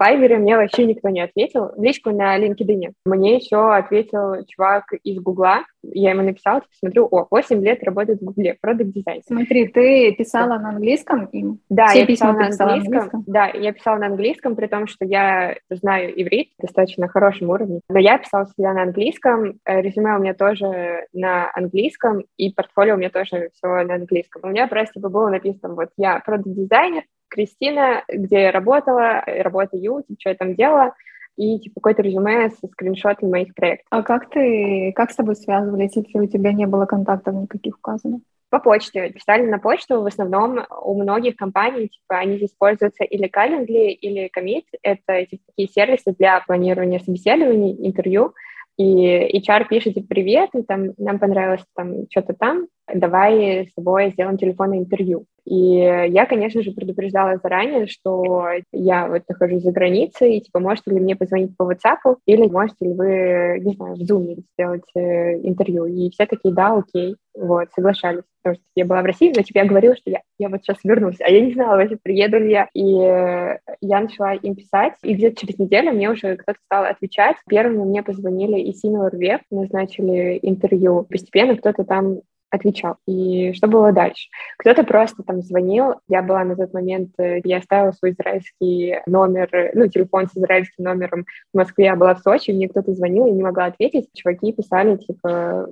Fiverr 0.01 0.37
мне 0.37 0.55
вообще 0.55 0.85
никто 0.85 1.09
не 1.09 1.21
ответил. 1.21 1.71
В 1.75 1.81
личку 1.81 2.11
на 2.11 2.37
LinkedIn. 2.39 2.93
Мне 3.05 3.35
еще 3.35 3.73
ответил 3.73 4.45
чувак 4.47 4.85
из 5.03 5.19
Гугла. 5.19 5.65
Я 5.83 6.11
ему 6.11 6.23
написала, 6.23 6.61
типа, 6.61 6.73
смотрю, 6.79 7.07
о, 7.11 7.27
8 7.29 7.63
лет 7.63 7.83
работает 7.83 8.19
в 8.19 8.25
Гугле, 8.25 8.57
продукт 8.61 8.91
дизайн. 8.91 9.21
Смотри, 9.25 9.67
ты 9.67 10.13
писала 10.13 10.57
на 10.57 10.69
английском 10.69 11.25
им? 11.25 11.59
Да, 11.69 11.87
Все 11.87 12.01
я 12.01 12.05
писала 12.05 12.33
на 12.33 12.45
английском. 12.47 12.69
английском. 12.69 13.23
Да, 13.27 13.45
я 13.47 13.73
писала 13.73 13.97
на 13.97 14.05
английском, 14.07 14.55
при 14.55 14.67
том, 14.67 14.87
что 14.87 15.05
я 15.05 15.55
знаю 15.69 16.21
иврит 16.21 16.49
достаточно 16.59 17.07
хорошем 17.07 17.49
уровне. 17.49 17.81
Но 17.89 17.99
я 17.99 18.17
писала 18.17 18.45
всегда 18.45 18.73
на 18.73 18.83
английском. 18.83 19.59
Э, 19.65 19.81
резюме 19.81 20.15
у 20.15 20.19
меня 20.19 20.33
тоже 20.33 21.05
на 21.13 21.51
английском, 21.53 22.23
и 22.37 22.51
портфолио 22.53 22.95
у 22.95 22.97
меня 22.97 23.09
тоже 23.09 23.49
все 23.53 23.67
на 23.83 23.95
английском. 23.95 24.41
У 24.45 24.47
меня 24.47 24.67
просто 24.67 24.95
типа, 24.95 25.09
было 25.09 25.29
написано, 25.29 25.75
вот 25.75 25.89
я 25.97 26.19
продукт 26.19 26.55
дизайнер, 26.55 27.03
Кристина, 27.29 28.03
где 28.07 28.43
я 28.43 28.51
работала, 28.51 29.23
работаю, 29.25 30.03
типа, 30.03 30.19
что 30.19 30.29
я 30.29 30.35
там 30.35 30.55
делала, 30.55 30.93
и 31.37 31.57
типа 31.59 31.75
какое-то 31.75 32.01
резюме 32.01 32.49
со 32.49 32.67
скриншотами 32.67 33.29
моих 33.29 33.55
проектов. 33.55 33.87
А 33.91 34.03
как 34.03 34.29
ты, 34.29 34.91
как 34.93 35.11
с 35.11 35.15
тобой 35.15 35.35
связывались, 35.35 35.95
если 35.95 36.19
у 36.19 36.27
тебя 36.27 36.51
не 36.51 36.65
было 36.65 36.85
контактов 36.85 37.33
никаких 37.33 37.77
указано? 37.77 38.19
По 38.49 38.59
почте. 38.59 39.09
Писали 39.11 39.45
на 39.45 39.59
почту. 39.59 40.01
В 40.01 40.07
основном 40.07 40.59
у 40.81 41.01
многих 41.01 41.35
компаний, 41.35 41.87
типа, 41.87 42.17
они 42.17 42.43
используются 42.43 43.03
или 43.03 43.29
Calendly, 43.29 43.91
или 43.91 44.29
Commit. 44.35 44.65
Это 44.81 45.25
типа, 45.25 45.43
такие 45.47 45.69
сервисы 45.69 46.15
для 46.17 46.41
планирования 46.41 46.99
собеседований, 46.99 47.87
интервью. 47.87 48.33
И 48.77 49.39
HR 49.39 49.67
пишет, 49.69 49.93
типа, 49.93 50.07
привет, 50.09 50.49
и 50.55 50.63
там, 50.63 50.93
нам 50.97 51.19
понравилось 51.19 51.63
там 51.75 52.05
что-то 52.09 52.33
там, 52.33 52.67
давай 52.87 53.67
с 53.67 53.73
тобой 53.73 54.11
сделаем 54.11 54.37
телефонное 54.37 54.79
интервью. 54.79 55.25
И 55.49 55.79
я, 55.79 56.27
конечно 56.27 56.61
же, 56.61 56.71
предупреждала 56.71 57.39
заранее, 57.41 57.87
что 57.87 58.49
я 58.71 59.07
вот 59.07 59.23
нахожусь 59.27 59.63
за 59.63 59.71
границей, 59.71 60.37
и, 60.37 60.41
типа, 60.41 60.59
можете 60.59 60.91
ли 60.91 60.99
мне 60.99 61.15
позвонить 61.15 61.57
по 61.57 61.63
WhatsApp, 61.63 62.17
или 62.27 62.45
можете 62.45 62.85
ли 62.85 62.93
вы, 62.93 63.59
не 63.59 63.73
знаю, 63.73 63.95
в 63.95 63.99
Zoom 63.99 64.43
сделать 64.53 64.83
э, 64.93 65.39
интервью. 65.39 65.87
И 65.87 66.11
все 66.11 66.27
такие, 66.27 66.53
да, 66.53 66.77
окей, 66.77 67.15
вот, 67.35 67.69
соглашались. 67.73 68.21
Потому 68.43 68.55
что 68.55 68.63
я 68.75 68.85
была 68.85 69.01
в 69.01 69.05
России, 69.05 69.33
но, 69.35 69.41
типа, 69.41 69.57
я 69.57 69.65
говорила, 69.65 69.95
что 69.95 70.11
я, 70.11 70.21
я 70.37 70.49
вот 70.49 70.61
сейчас 70.61 70.77
вернусь, 70.83 71.19
а 71.19 71.31
я 71.31 71.41
не 71.41 71.53
знала 71.53 71.77
вообще, 71.77 71.97
приеду 71.97 72.37
ли 72.37 72.51
я. 72.51 72.69
И 72.75 73.01
э, 73.01 73.57
я 73.81 74.01
начала 74.01 74.35
им 74.35 74.53
писать, 74.53 74.93
и 75.01 75.15
где-то 75.15 75.41
через 75.41 75.57
неделю 75.57 75.93
мне 75.93 76.11
уже 76.11 76.37
кто-то 76.37 76.59
стал 76.65 76.85
отвечать. 76.85 77.37
Первыми 77.47 77.85
мне 77.85 78.03
позвонили 78.03 78.59
из 78.61 78.85
Similar 78.85 79.13
Web, 79.15 79.39
назначили 79.49 80.37
интервью. 80.43 81.07
Постепенно 81.09 81.57
кто-то 81.57 81.83
там 81.85 82.19
отвечал. 82.49 82.97
И 83.07 83.53
что 83.53 83.67
было 83.67 83.91
дальше? 83.91 84.29
Кто-то 84.57 84.83
просто 84.83 85.23
там 85.23 85.41
звонил, 85.41 85.95
я 86.07 86.21
была 86.21 86.43
на 86.43 86.55
тот 86.55 86.73
момент, 86.73 87.11
э, 87.17 87.41
я 87.43 87.57
оставила 87.57 87.91
свой 87.91 88.11
израильский 88.11 88.97
номер, 89.05 89.71
ну, 89.73 89.87
телефон 89.87 90.27
с 90.27 90.37
израильским 90.37 90.83
номером 90.83 91.25
в 91.53 91.57
Москве, 91.57 91.85
я 91.85 91.95
была 91.95 92.15
в 92.15 92.19
Сочи, 92.19 92.51
мне 92.51 92.67
кто-то 92.67 92.93
звонил, 92.93 93.25
я 93.25 93.33
не 93.33 93.43
могла 93.43 93.65
ответить. 93.65 94.09
Чуваки 94.13 94.51
писали, 94.51 94.97
типа, 94.97 95.69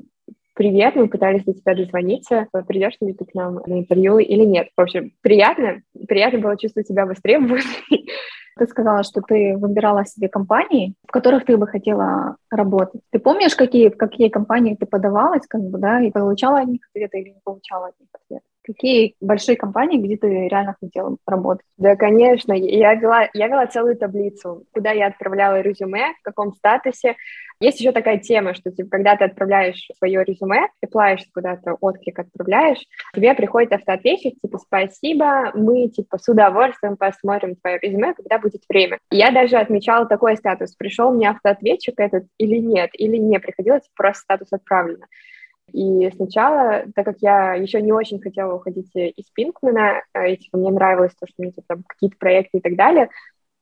привет, 0.57 0.95
мы 0.95 1.07
пытались 1.07 1.43
до 1.43 1.53
тебя 1.53 1.75
дозвониться, 1.75 2.47
придешь 2.67 2.97
ли 2.99 3.13
ты 3.13 3.25
к 3.25 3.33
нам 3.33 3.61
на 3.65 3.79
интервью 3.79 4.17
или 4.17 4.43
нет. 4.43 4.69
В 4.75 4.81
общем, 4.81 5.13
приятно, 5.21 5.81
приятно 6.07 6.39
было 6.39 6.57
чувствовать 6.57 6.87
себя 6.87 7.05
востребованной. 7.05 7.63
Ты 8.57 8.67
сказала, 8.67 9.03
что 9.03 9.21
ты 9.21 9.55
выбирала 9.57 10.05
себе 10.05 10.29
компании, 10.29 10.95
в 11.07 11.11
которых 11.11 11.45
ты 11.45 11.57
бы 11.57 11.67
хотела 11.67 12.37
работать. 12.49 13.01
Ты 13.11 13.19
помнишь, 13.19 13.55
какие, 13.55 13.89
в 13.89 13.97
какие 13.97 14.29
компании 14.29 14.75
ты 14.75 14.85
подавалась, 14.85 15.47
как 15.47 15.61
бы, 15.61 15.77
да, 15.77 16.01
и 16.01 16.11
получала 16.11 16.59
от 16.59 16.67
них 16.67 16.81
ответы 16.89 17.19
или 17.19 17.29
не 17.29 17.41
получала 17.43 17.87
от 17.87 17.99
них 17.99 18.09
ответы? 18.13 18.45
Какие 18.67 19.15
большие 19.21 19.55
компании, 19.55 19.97
где 19.97 20.17
ты 20.17 20.27
реально 20.49 20.75
хотела 20.77 21.15
работать? 21.25 21.65
Да, 21.77 21.95
конечно. 21.95 22.51
Я 22.51 22.95
вела, 22.95 23.29
я 23.33 23.47
вела 23.47 23.65
целую 23.65 23.95
таблицу, 23.95 24.65
куда 24.73 24.91
я 24.91 25.07
отправляла 25.07 25.61
резюме, 25.61 26.13
в 26.19 26.23
каком 26.23 26.53
статусе. 26.53 27.15
Есть 27.61 27.79
еще 27.79 27.93
такая 27.93 28.17
тема, 28.17 28.53
что 28.53 28.69
типа, 28.69 28.89
когда 28.89 29.15
ты 29.15 29.23
отправляешь 29.23 29.87
свое 29.97 30.21
резюме, 30.25 30.67
ты 30.81 30.89
плаешь 30.89 31.23
куда-то 31.33 31.75
отклик 31.79 32.19
отправляешь, 32.19 32.79
тебе 33.15 33.33
приходит 33.33 33.71
автоответчик, 33.71 34.33
типа, 34.41 34.59
спасибо, 34.59 35.51
мы, 35.55 35.87
типа, 35.87 36.17
с 36.17 36.27
удовольствием 36.27 36.97
посмотрим 36.97 37.55
твое 37.55 37.79
резюме, 37.79 38.13
когда 38.13 38.37
будет 38.37 38.63
время. 38.67 38.99
Я 39.11 39.31
даже 39.31 39.55
отмечала 39.55 40.05
такой 40.05 40.35
статус, 40.35 40.75
пришел 40.75 41.11
мне 41.11 41.29
автоответчик 41.29 41.97
этот 41.99 42.25
или 42.37 42.57
нет, 42.57 42.89
или 42.93 43.15
не 43.15 43.39
приходилось, 43.39 43.89
просто 43.95 44.23
статус 44.23 44.49
отправлено. 44.51 45.07
И 45.73 46.09
сначала, 46.11 46.85
так 46.95 47.05
как 47.05 47.17
я 47.19 47.53
еще 47.53 47.81
не 47.81 47.91
очень 47.91 48.21
хотела 48.21 48.55
уходить 48.55 48.91
из 48.95 49.25
Пинкмана, 49.33 50.01
а, 50.13 50.27
и 50.27 50.37
типа, 50.37 50.57
мне 50.57 50.71
нравилось 50.71 51.13
то, 51.19 51.27
что 51.27 51.35
у 51.37 51.41
меня 51.43 51.53
там 51.67 51.83
какие-то 51.87 52.17
проекты 52.17 52.59
и 52.59 52.61
так 52.61 52.75
далее, 52.75 53.09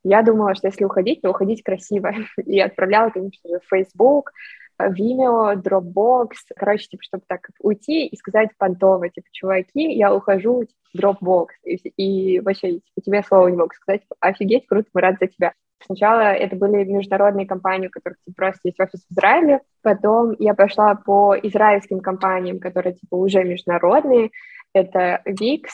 я 0.03 0.21
думала, 0.21 0.53
что 0.53 0.67
если 0.67 0.83
уходить, 0.83 1.21
то 1.21 1.31
уходить 1.31 1.63
красиво. 1.63 2.13
И 2.45 2.59
отправляла, 2.59 3.09
конечно 3.09 3.49
же, 3.49 3.59
в 3.59 3.67
Facebook, 3.67 4.31
Vimeo, 4.79 5.55
Dropbox, 5.55 6.29
короче, 6.55 6.87
типа, 6.87 7.03
чтобы 7.03 7.23
так 7.27 7.49
уйти 7.59 8.05
и 8.05 8.15
сказать 8.17 8.49
понтово, 8.57 9.09
типа, 9.09 9.27
чуваки, 9.31 9.91
я 9.93 10.13
ухожу 10.13 10.65
типа, 10.65 10.77
Dropbox, 10.95 11.47
и, 11.63 11.75
и 11.75 12.39
вообще, 12.39 12.73
типа, 12.73 13.01
тебе 13.03 13.23
слова 13.23 13.47
не 13.47 13.57
могу 13.57 13.73
сказать, 13.73 14.01
типа, 14.01 14.15
офигеть, 14.19 14.67
круто, 14.67 14.89
мы 14.93 15.01
рады 15.01 15.17
за 15.21 15.27
тебя. 15.27 15.53
Сначала 15.85 16.33
это 16.33 16.55
были 16.55 16.83
международные 16.83 17.45
компании, 17.45 17.87
у 17.87 17.91
которых 17.91 18.17
типа, 18.25 18.35
просто 18.35 18.61
есть 18.65 18.79
офис 18.79 19.05
в 19.07 19.13
Израиле, 19.13 19.61
потом 19.81 20.35
я 20.39 20.53
пошла 20.53 20.95
по 20.95 21.35
израильским 21.43 21.99
компаниям, 21.99 22.59
которые 22.59 22.93
типа 22.93 23.15
уже 23.15 23.43
международные, 23.43 24.31
это 24.73 25.21
Wix, 25.25 25.69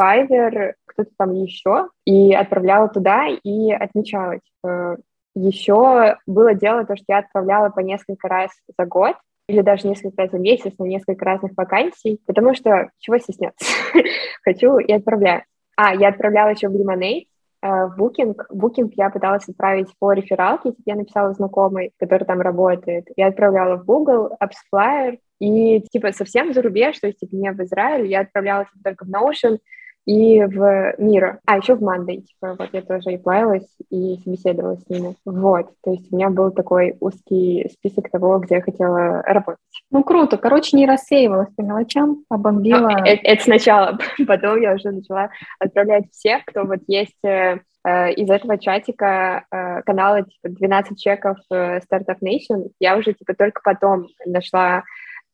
Fiverr, 0.00 0.74
кто-то 0.86 1.10
там 1.16 1.32
еще, 1.32 1.88
и 2.04 2.34
отправляла 2.34 2.88
туда 2.88 3.26
и 3.26 3.72
отмечала, 3.72 4.34
типа, 4.38 4.98
еще 5.34 6.16
было 6.26 6.54
дело 6.54 6.84
то, 6.84 6.94
что 6.96 7.04
я 7.08 7.18
отправляла 7.18 7.70
по 7.70 7.80
несколько 7.80 8.28
раз 8.28 8.50
за 8.78 8.86
год, 8.86 9.16
или 9.48 9.60
даже 9.60 9.88
несколько 9.88 10.22
раз 10.22 10.30
в 10.30 10.38
месяц 10.38 10.72
на 10.78 10.84
несколько 10.84 11.24
разных 11.24 11.52
вакансий, 11.56 12.20
потому 12.26 12.54
что 12.54 12.90
чего 12.98 13.18
стесняться? 13.18 13.66
Хочу 14.42 14.78
и 14.78 14.92
отправляю. 14.92 15.42
А, 15.76 15.94
я 15.94 16.08
отправляла 16.08 16.50
еще 16.50 16.68
в 16.68 16.76
Lemonade, 16.76 17.22
э, 17.22 17.26
в 17.64 17.96
Booking. 17.98 18.36
Booking 18.52 18.92
я 18.96 19.08
пыталась 19.10 19.48
отправить 19.48 19.88
по 19.98 20.12
рефералке, 20.12 20.74
я 20.84 20.96
написала 20.96 21.32
знакомой, 21.32 21.92
который 21.98 22.24
там 22.24 22.40
работает. 22.40 23.08
Я 23.16 23.28
отправляла 23.28 23.76
в 23.76 23.84
Google, 23.86 24.36
AppsFlyer, 24.42 25.18
и 25.40 25.80
типа 25.90 26.12
совсем 26.12 26.52
за 26.52 26.62
рубеж, 26.62 26.98
то 26.98 27.06
есть 27.06 27.20
типа 27.20 27.34
не 27.34 27.50
в 27.52 27.60
Израиль, 27.60 28.06
я 28.06 28.20
отправляла 28.20 28.66
типа, 28.66 28.78
только 28.84 29.04
в 29.04 29.10
Notion, 29.10 29.58
и 30.06 30.42
в 30.44 30.94
Мира, 30.98 31.40
а 31.46 31.56
еще 31.56 31.74
в 31.74 31.82
Мандой, 31.82 32.22
типа, 32.22 32.56
вот 32.58 32.68
я 32.72 32.82
тоже 32.82 33.12
и 33.12 33.18
плавилась, 33.18 33.68
и 33.90 34.18
собеседовала 34.22 34.76
с 34.76 34.88
ними. 34.88 35.16
Вот, 35.24 35.70
то 35.82 35.92
есть 35.92 36.12
у 36.12 36.16
меня 36.16 36.28
был 36.28 36.50
такой 36.50 36.96
узкий 37.00 37.68
список 37.72 38.10
того, 38.10 38.38
где 38.38 38.56
я 38.56 38.62
хотела 38.62 39.22
работать. 39.22 39.60
Ну, 39.90 40.04
круто, 40.04 40.36
короче, 40.36 40.76
не 40.76 40.86
рассеивалась 40.86 41.52
по 41.56 41.62
мелочам, 41.62 42.24
а 42.28 42.36
бомбила. 42.36 42.90
Ну, 42.90 42.98
это, 42.98 43.20
это 43.22 43.42
сначала, 43.42 43.98
потом 44.26 44.60
я 44.60 44.74
уже 44.74 44.90
начала 44.90 45.30
отправлять 45.58 46.10
всех, 46.10 46.44
кто 46.44 46.64
вот 46.64 46.80
есть 46.86 47.24
э, 47.24 47.60
э 47.86 48.12
из 48.12 48.28
этого 48.28 48.58
чатика 48.58 49.46
э, 49.50 49.82
канала 49.82 50.22
типа 50.22 50.50
12 50.50 51.00
чеков 51.00 51.38
Startup 51.50 52.18
Nation, 52.22 52.68
я 52.78 52.96
уже 52.96 53.14
типа 53.14 53.34
только 53.34 53.62
потом 53.64 54.08
нашла 54.26 54.82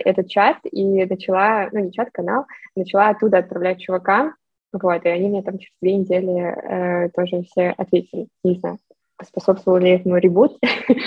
этот 0.04 0.28
чат 0.28 0.58
и 0.70 1.04
начала, 1.04 1.68
ну 1.72 1.80
не 1.80 1.92
чат, 1.92 2.10
канал, 2.12 2.46
начала 2.74 3.08
оттуда 3.08 3.38
отправлять 3.38 3.80
чувакам, 3.80 4.34
вот, 4.72 5.04
и 5.04 5.08
они 5.08 5.28
мне 5.28 5.42
там 5.42 5.58
через 5.58 5.74
две 5.80 5.96
недели 5.96 6.40
э, 6.40 7.08
тоже 7.10 7.42
все 7.42 7.70
ответили. 7.70 8.28
Не 8.44 8.54
знаю, 8.58 8.78
способствовал 9.24 9.78
ли 9.78 9.90
этому 9.90 10.16
ребут 10.16 10.58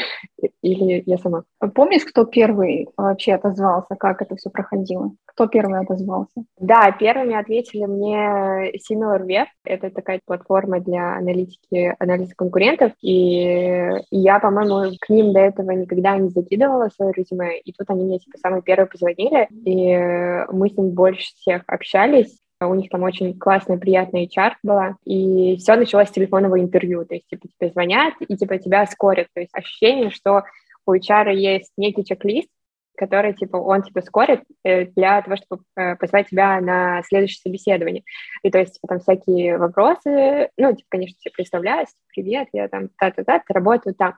или 0.62 1.04
я 1.06 1.18
сама. 1.18 1.44
Помнишь, 1.74 2.04
кто 2.06 2.26
первый 2.26 2.90
вообще 2.98 3.34
отозвался, 3.34 3.96
как 3.96 4.22
это 4.22 4.36
все 4.36 4.50
проходило? 4.50 5.12
Кто 5.26 5.48
первый 5.48 5.80
отозвался? 5.80 6.44
Да, 6.60 6.92
первыми 6.92 7.36
ответили 7.36 7.86
мне 7.86 8.72
SimilarWeb. 8.78 9.46
Это 9.66 9.90
такая 9.90 10.20
платформа 10.26 10.80
для 10.80 11.16
аналитики, 11.16 11.96
анализа 12.00 12.34
конкурентов. 12.36 12.92
И 13.02 13.90
я, 14.12 14.40
по-моему, 14.40 14.96
к 15.00 15.10
ним 15.10 15.34
до 15.34 15.40
этого 15.40 15.72
никогда 15.72 16.18
не 16.18 16.30
закидывала 16.30 16.90
свое 16.90 17.14
резюме. 17.14 17.60
И 17.60 17.74
тут 17.74 17.90
они 17.90 18.04
мне 18.04 18.20
типа 18.20 18.38
самые 18.38 18.62
первые 18.62 18.88
позвонили. 18.88 19.48
И 19.66 20.46
мы 20.52 20.70
с 20.70 20.78
ним 20.78 20.92
больше 20.92 21.34
всех 21.36 21.64
общались. 21.68 22.38
У 22.68 22.76
них 22.76 22.90
там 22.90 23.04
очень 23.04 23.38
классная, 23.38 23.78
приятная 23.78 24.26
HR 24.26 24.54
была, 24.64 24.96
и 25.06 25.58
все 25.58 25.76
началось 25.76 26.10
с 26.10 26.12
телефонного 26.12 26.60
интервью, 26.60 27.06
то 27.06 27.16
есть, 27.16 27.28
типа, 27.28 27.48
тебе 27.48 27.70
звонят, 27.70 28.14
и, 28.20 28.36
типа, 28.36 28.58
тебя 28.58 28.86
скорят, 28.86 29.28
то 29.34 29.42
есть 29.42 29.54
ощущение, 29.54 30.10
что 30.10 30.44
у 30.86 30.94
HR 30.94 31.34
есть 31.34 31.72
некий 31.78 32.04
чек-лист, 32.04 32.50
который, 32.96 33.34
типа, 33.34 33.58
он 33.58 33.82
тебя 33.82 34.02
скорит 34.02 34.44
э, 34.64 34.86
для 34.86 35.22
того, 35.22 35.38
чтобы 35.38 35.64
э, 35.76 35.96
позвать 35.96 36.30
тебя 36.30 36.62
на 36.62 37.02
следующее 37.04 37.40
собеседование. 37.42 38.04
И 38.44 38.52
то 38.52 38.60
есть, 38.60 38.76
типа, 38.76 38.88
там 38.88 39.00
всякие 39.00 39.58
вопросы, 39.58 40.50
ну, 40.58 40.76
типа, 40.76 40.88
конечно, 40.90 41.18
все 41.20 41.32
представляют, 41.32 41.90
привет, 42.14 42.50
я 42.54 42.68
там 42.68 42.90
та-та-та, 43.00 43.42
работаю 43.50 43.96
там. 43.96 44.16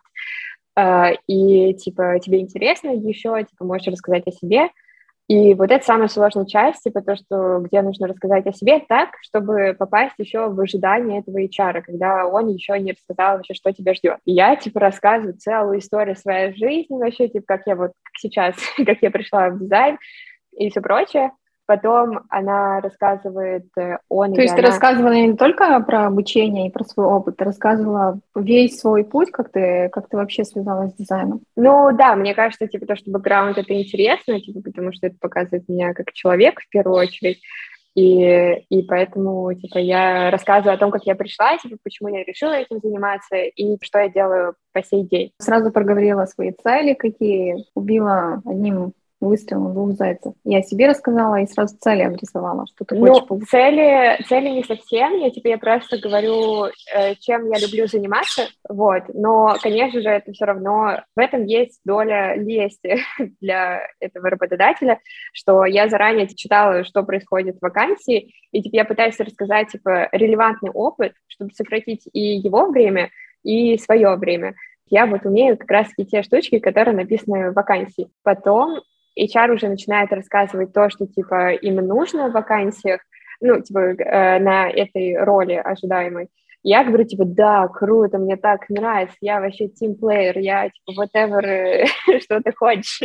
Э, 0.76 1.16
и, 1.28 1.74
типа, 1.76 2.20
тебе 2.20 2.40
интересно 2.40 2.90
еще, 2.90 3.42
типа, 3.44 3.64
можешь 3.64 3.88
рассказать 3.88 4.28
о 4.28 4.32
себе, 4.32 4.70
И 5.28 5.56
вот 5.56 5.72
это 5.72 5.84
самая 5.84 6.08
сложная 6.08 6.46
часть, 6.46 6.84
типа 6.84 7.02
то, 7.02 7.16
что 7.16 7.60
где 7.60 7.82
нужно 7.82 8.08
рассказать 8.08 8.46
о 8.46 8.54
себе 8.54 8.80
так, 8.80 9.10
чтобы 9.22 9.76
попасть 9.78 10.14
еще 10.20 10.50
в 10.50 10.60
ожидание 10.60 11.22
этого 11.22 11.42
HR, 11.42 11.82
когда 11.82 12.28
он 12.28 12.50
еще 12.50 12.80
не 12.80 12.92
рассказал 12.92 13.38
вообще, 13.38 13.56
что 13.56 13.74
тебя 13.74 13.96
ждет. 13.96 14.18
И 14.26 14.34
я, 14.34 14.56
типа, 14.56 14.80
рассказываю 14.80 15.36
целую 15.36 15.80
историю 15.80 16.16
своей 16.16 16.54
жизни 16.56 16.98
вообще, 16.98 17.28
типа, 17.28 17.46
как 17.48 17.62
я 17.66 17.76
вот 17.76 17.92
как 18.04 18.14
сейчас, 18.20 18.56
как 18.86 19.00
я 19.02 19.10
пришла 19.10 19.50
в 19.50 19.60
дизайн 19.60 19.98
и 20.58 20.70
все 20.70 20.82
прочее. 20.82 21.32
Потом 21.68 22.22
она 22.30 22.80
рассказывает 22.80 23.66
э, 23.78 23.98
он 24.08 24.34
То 24.34 24.42
есть 24.42 24.54
она... 24.54 24.62
ты 24.62 24.68
рассказывала 24.68 25.14
не 25.14 25.36
только 25.36 25.80
про 25.80 26.06
обучение 26.06 26.68
и 26.68 26.72
про 26.72 26.84
свой 26.84 27.08
опыт, 27.08 27.38
ты 27.38 27.46
рассказывала 27.46 28.20
весь 28.36 28.80
свой 28.80 29.04
путь, 29.04 29.32
как 29.32 29.52
ты, 29.52 29.90
как 29.92 30.08
ты 30.08 30.18
вообще 30.18 30.44
связалась 30.44 30.92
с 30.92 30.96
дизайном? 30.96 31.42
Ну 31.56 31.92
да, 31.98 32.16
мне 32.16 32.36
кажется, 32.36 32.68
типа 32.68 32.86
то, 32.86 32.96
что 32.96 33.10
бэкграунд 33.10 33.58
это 33.58 33.74
интересно, 33.74 34.40
типа, 34.40 34.62
потому 34.62 34.94
что 34.94 35.08
это 35.08 35.16
показывает 35.20 35.68
меня 35.68 35.94
как 35.94 36.14
человек 36.14 36.60
в 36.60 36.70
первую 36.70 37.00
очередь. 37.00 37.42
И, 37.96 38.66
и 38.70 38.84
поэтому, 38.84 39.54
типа, 39.54 39.78
я 39.78 40.30
рассказываю 40.30 40.76
о 40.76 40.78
том, 40.78 40.92
как 40.92 41.06
я 41.06 41.16
пришла, 41.16 41.58
типа, 41.58 41.78
почему 41.82 42.10
я 42.10 42.26
решила 42.26 42.52
этим 42.52 42.80
заниматься 42.84 43.38
и 43.38 43.78
что 43.82 44.00
я 44.00 44.10
делаю 44.10 44.56
по 44.74 44.84
сей 44.84 45.04
день. 45.04 45.32
Сразу 45.40 45.72
проговорила 45.72 46.26
свои 46.26 46.52
цели, 46.52 46.94
какие 46.94 47.66
убила 47.74 48.42
одним 48.46 48.92
выстрелом 49.26 49.74
двух 49.74 49.92
зайцев. 49.94 50.34
Я 50.44 50.62
себе 50.62 50.88
рассказала 50.88 51.42
и 51.42 51.48
сразу 51.48 51.78
цели 51.78 52.02
обрисовала, 52.02 52.66
что 52.68 52.86
ты 52.86 52.96
ну, 52.96 53.08
хочешь 53.08 53.28
получить. 53.28 53.50
Цели, 53.50 54.24
цели 54.28 54.50
не 54.50 54.64
совсем, 54.64 55.18
я 55.20 55.30
тебе 55.32 55.58
просто 55.58 55.98
говорю, 55.98 56.66
э, 56.94 57.16
чем 57.20 57.52
я 57.52 57.60
люблю 57.60 57.88
заниматься, 57.88 58.48
вот, 58.68 59.04
но, 59.14 59.56
конечно 59.62 60.02
же, 60.02 60.10
это 60.10 60.32
все 60.32 60.46
равно, 60.46 61.02
в 61.16 61.20
этом 61.20 61.46
есть 61.46 61.80
доля 61.86 62.36
лести 62.36 62.98
для 63.42 63.82
этого 64.00 64.30
работодателя, 64.30 65.00
что 65.34 65.66
я 65.66 65.90
заранее 65.90 66.28
читала, 66.28 66.84
что 66.84 67.04
происходит 67.04 67.58
в 67.58 67.62
вакансии, 67.62 68.34
и 68.52 68.62
типа, 68.62 68.76
я 68.76 68.86
пытаюсь 68.86 69.20
рассказать, 69.20 69.70
типа, 69.70 70.10
релевантный 70.12 70.72
опыт, 70.72 71.14
чтобы 71.28 71.52
сократить 71.52 72.08
и 72.14 72.38
его 72.38 72.68
время, 72.68 73.10
и 73.44 73.78
свое 73.78 74.16
время. 74.16 74.56
Я 74.88 75.06
вот 75.08 75.26
умею 75.26 75.58
как 75.58 75.72
раз 75.72 75.88
те 76.10 76.22
штучки, 76.22 76.60
которые 76.60 76.96
написаны 76.96 77.52
в 77.52 77.54
вакансии. 77.54 78.10
Потом 78.24 78.82
HR 79.20 79.54
уже 79.54 79.68
начинает 79.68 80.12
рассказывать 80.12 80.74
то, 80.74 80.90
что, 80.90 81.08
типа, 81.08 81.54
им 81.54 81.76
нужно 81.76 82.30
в 82.30 82.34
вакансиях, 82.34 83.02
ну, 83.42 83.62
типа, 83.62 83.80
э, 83.80 84.40
на 84.40 84.70
этой 84.70 85.18
роли 85.18 85.54
ожидаемой. 85.54 86.30
Я 86.68 86.84
говорю, 86.84 87.04
типа, 87.04 87.26
да, 87.26 87.68
круто, 87.68 88.18
мне 88.18 88.38
так 88.38 88.68
нравится, 88.70 89.16
я 89.22 89.40
вообще 89.40 89.68
тимплеер, 89.68 90.40
я, 90.40 90.70
типа, 90.70 91.04
whatever, 91.04 91.86
что 92.22 92.42
ты 92.42 92.52
хочешь. 92.54 93.02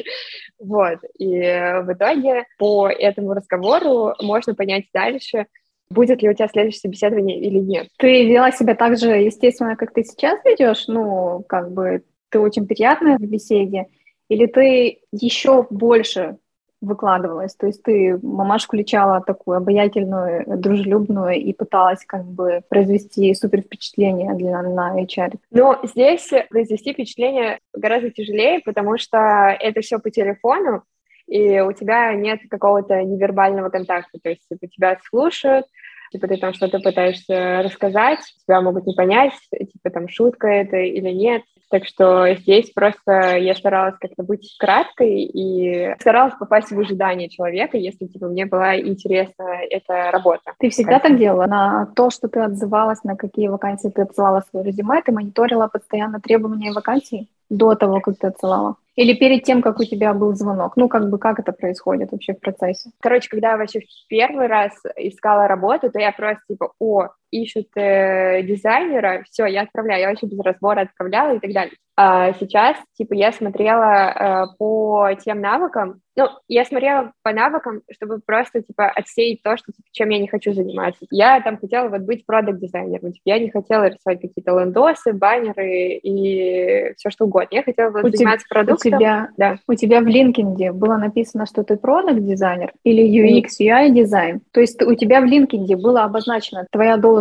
Вот, 0.58 0.98
и 1.18 1.28
в 1.28 1.92
итоге 1.92 2.46
по 2.58 2.88
этому 2.88 3.34
разговору 3.34 4.14
можно 4.22 4.54
понять 4.54 4.86
дальше, 4.94 5.46
будет 5.90 6.22
ли 6.22 6.30
у 6.30 6.32
тебя 6.32 6.48
следующее 6.48 6.80
собеседование 6.80 7.38
или 7.38 7.58
нет. 7.58 7.88
Ты 7.98 8.26
вела 8.26 8.50
себя 8.52 8.74
так 8.74 8.96
же 8.96 9.10
естественно, 9.10 9.76
как 9.76 9.92
ты 9.92 10.04
сейчас 10.04 10.40
ведешь? 10.44 10.86
Ну, 10.86 11.44
как 11.48 11.72
бы 11.72 12.02
ты 12.30 12.38
очень 12.38 12.66
приятная 12.66 13.18
в 13.18 13.22
беседе, 13.22 13.86
или 14.30 14.46
ты 14.46 15.00
еще 15.12 15.66
больше 15.70 16.38
выкладывалась, 16.80 17.54
то 17.56 17.66
есть 17.66 17.82
ты 17.82 18.18
мамашку 18.22 18.74
лечала 18.74 19.20
такую 19.20 19.58
обаятельную, 19.58 20.44
дружелюбную 20.46 21.34
и 21.34 21.52
пыталась 21.52 22.06
как 22.06 22.24
бы 22.24 22.62
произвести 22.70 23.34
супер 23.34 23.60
впечатление 23.60 24.32
для, 24.34 24.62
на 24.62 24.98
HR. 24.98 25.34
Ну, 25.50 25.74
здесь 25.82 26.30
произвести 26.48 26.94
впечатление 26.94 27.58
гораздо 27.74 28.10
тяжелее, 28.10 28.60
потому 28.60 28.96
что 28.96 29.18
это 29.60 29.82
все 29.82 29.98
по 29.98 30.10
телефону, 30.10 30.84
и 31.26 31.60
у 31.60 31.72
тебя 31.72 32.14
нет 32.14 32.40
какого-то 32.48 33.02
невербального 33.02 33.68
контакта, 33.68 34.18
то 34.22 34.30
есть 34.30 34.48
типа, 34.48 34.66
тебя 34.68 34.98
слушают, 35.06 35.66
типа 36.12 36.28
ты 36.28 36.38
там 36.38 36.54
что-то 36.54 36.78
пытаешься 36.78 37.62
рассказать, 37.62 38.20
тебя 38.46 38.62
могут 38.62 38.86
не 38.86 38.94
понять, 38.94 39.34
типа 39.50 39.90
там 39.90 40.08
шутка 40.08 40.48
это 40.48 40.76
или 40.76 41.10
нет. 41.10 41.42
Так 41.70 41.86
что 41.86 42.34
здесь 42.34 42.70
просто 42.70 43.36
я 43.36 43.54
старалась 43.54 43.94
как-то 44.00 44.24
быть 44.24 44.56
краткой 44.58 45.22
и 45.22 45.94
старалась 46.00 46.34
попасть 46.38 46.72
в 46.72 46.78
ожидание 46.78 47.28
человека, 47.28 47.76
если 47.76 48.06
типа 48.06 48.26
мне 48.26 48.44
была 48.44 48.78
интересна 48.78 49.60
эта 49.70 50.10
работа. 50.10 50.52
Ты 50.58 50.70
всегда 50.70 50.98
так 50.98 51.16
делала? 51.16 51.46
На 51.46 51.86
то, 51.94 52.10
что 52.10 52.28
ты 52.28 52.40
отзывалась, 52.40 53.04
на 53.04 53.16
какие 53.16 53.48
вакансии 53.48 53.88
ты 53.88 54.02
отсылала 54.02 54.42
свое 54.50 54.66
резюме, 54.66 55.00
ты 55.00 55.12
мониторила 55.12 55.68
постоянно 55.68 56.20
требования 56.20 56.72
вакансий 56.72 57.28
до 57.48 57.74
того, 57.74 58.00
как 58.00 58.18
ты 58.18 58.26
отсылала? 58.28 58.76
Или 58.96 59.14
перед 59.14 59.44
тем, 59.44 59.62
как 59.62 59.80
у 59.80 59.84
тебя 59.84 60.12
был 60.12 60.34
звонок? 60.34 60.76
Ну, 60.76 60.88
как 60.88 61.08
бы, 61.08 61.18
как 61.18 61.38
это 61.38 61.52
происходит 61.52 62.12
вообще 62.12 62.34
в 62.34 62.40
процессе? 62.40 62.90
Короче, 63.00 63.28
когда 63.28 63.52
я 63.52 63.56
вообще 63.56 63.80
в 63.80 64.08
первый 64.08 64.46
раз 64.46 64.72
искала 64.96 65.48
работу, 65.48 65.90
то 65.90 65.98
я 65.98 66.12
просто 66.12 66.42
типа, 66.48 66.72
о, 66.78 67.08
ищут 67.30 67.68
э, 67.76 68.42
дизайнера, 68.42 69.24
все, 69.30 69.46
я 69.46 69.62
отправляю, 69.62 70.02
я 70.02 70.08
вообще 70.08 70.26
без 70.26 70.38
разбора 70.40 70.82
отправляла 70.82 71.34
и 71.34 71.38
так 71.38 71.52
далее. 71.52 71.74
А 71.96 72.32
сейчас, 72.32 72.76
типа, 72.96 73.12
я 73.12 73.30
смотрела 73.30 74.46
э, 74.50 74.56
по 74.58 75.10
тем 75.22 75.40
навыкам, 75.40 76.00
ну, 76.16 76.28
я 76.48 76.64
смотрела 76.64 77.12
по 77.22 77.32
навыкам, 77.32 77.82
чтобы 77.90 78.20
просто, 78.24 78.62
типа, 78.62 78.88
отсеять 78.88 79.42
то, 79.42 79.56
что, 79.56 79.72
типа, 79.72 79.88
чем 79.92 80.08
я 80.08 80.18
не 80.18 80.28
хочу 80.28 80.52
заниматься. 80.52 81.06
Я 81.10 81.40
там 81.40 81.56
хотела 81.56 81.88
вот 81.88 82.02
быть 82.02 82.26
продукт-дизайнером, 82.26 83.12
типа, 83.12 83.22
я 83.24 83.38
не 83.38 83.50
хотела 83.50 83.84
рисовать 83.84 84.20
какие-то 84.20 84.58
лендосы, 84.58 85.12
баннеры 85.12 86.00
и 86.02 86.94
все 86.96 87.10
что 87.10 87.26
угодно. 87.26 87.48
Я 87.52 87.62
хотела 87.62 87.90
вот, 87.90 88.14
заниматься 88.14 88.46
te- 88.46 88.54
продуктом. 88.54 88.92
У 88.94 88.96
тебя, 88.96 89.28
да. 89.36 89.56
у 89.66 89.74
тебя 89.74 90.00
в 90.00 90.06
LinkedIn 90.06 90.72
было 90.72 90.96
написано, 90.96 91.46
что 91.46 91.64
ты 91.64 91.76
продукт-дизайнер 91.76 92.72
или 92.82 93.02
UX, 93.04 93.46
UI 93.60 93.90
дизайн. 93.90 94.40
То 94.52 94.60
есть 94.60 94.82
у 94.82 94.94
тебя 94.94 95.20
в 95.20 95.24
LinkedIn 95.24 95.76
было 95.76 96.04
обозначено 96.04 96.66
твоя 96.72 96.96
должность, 96.96 97.19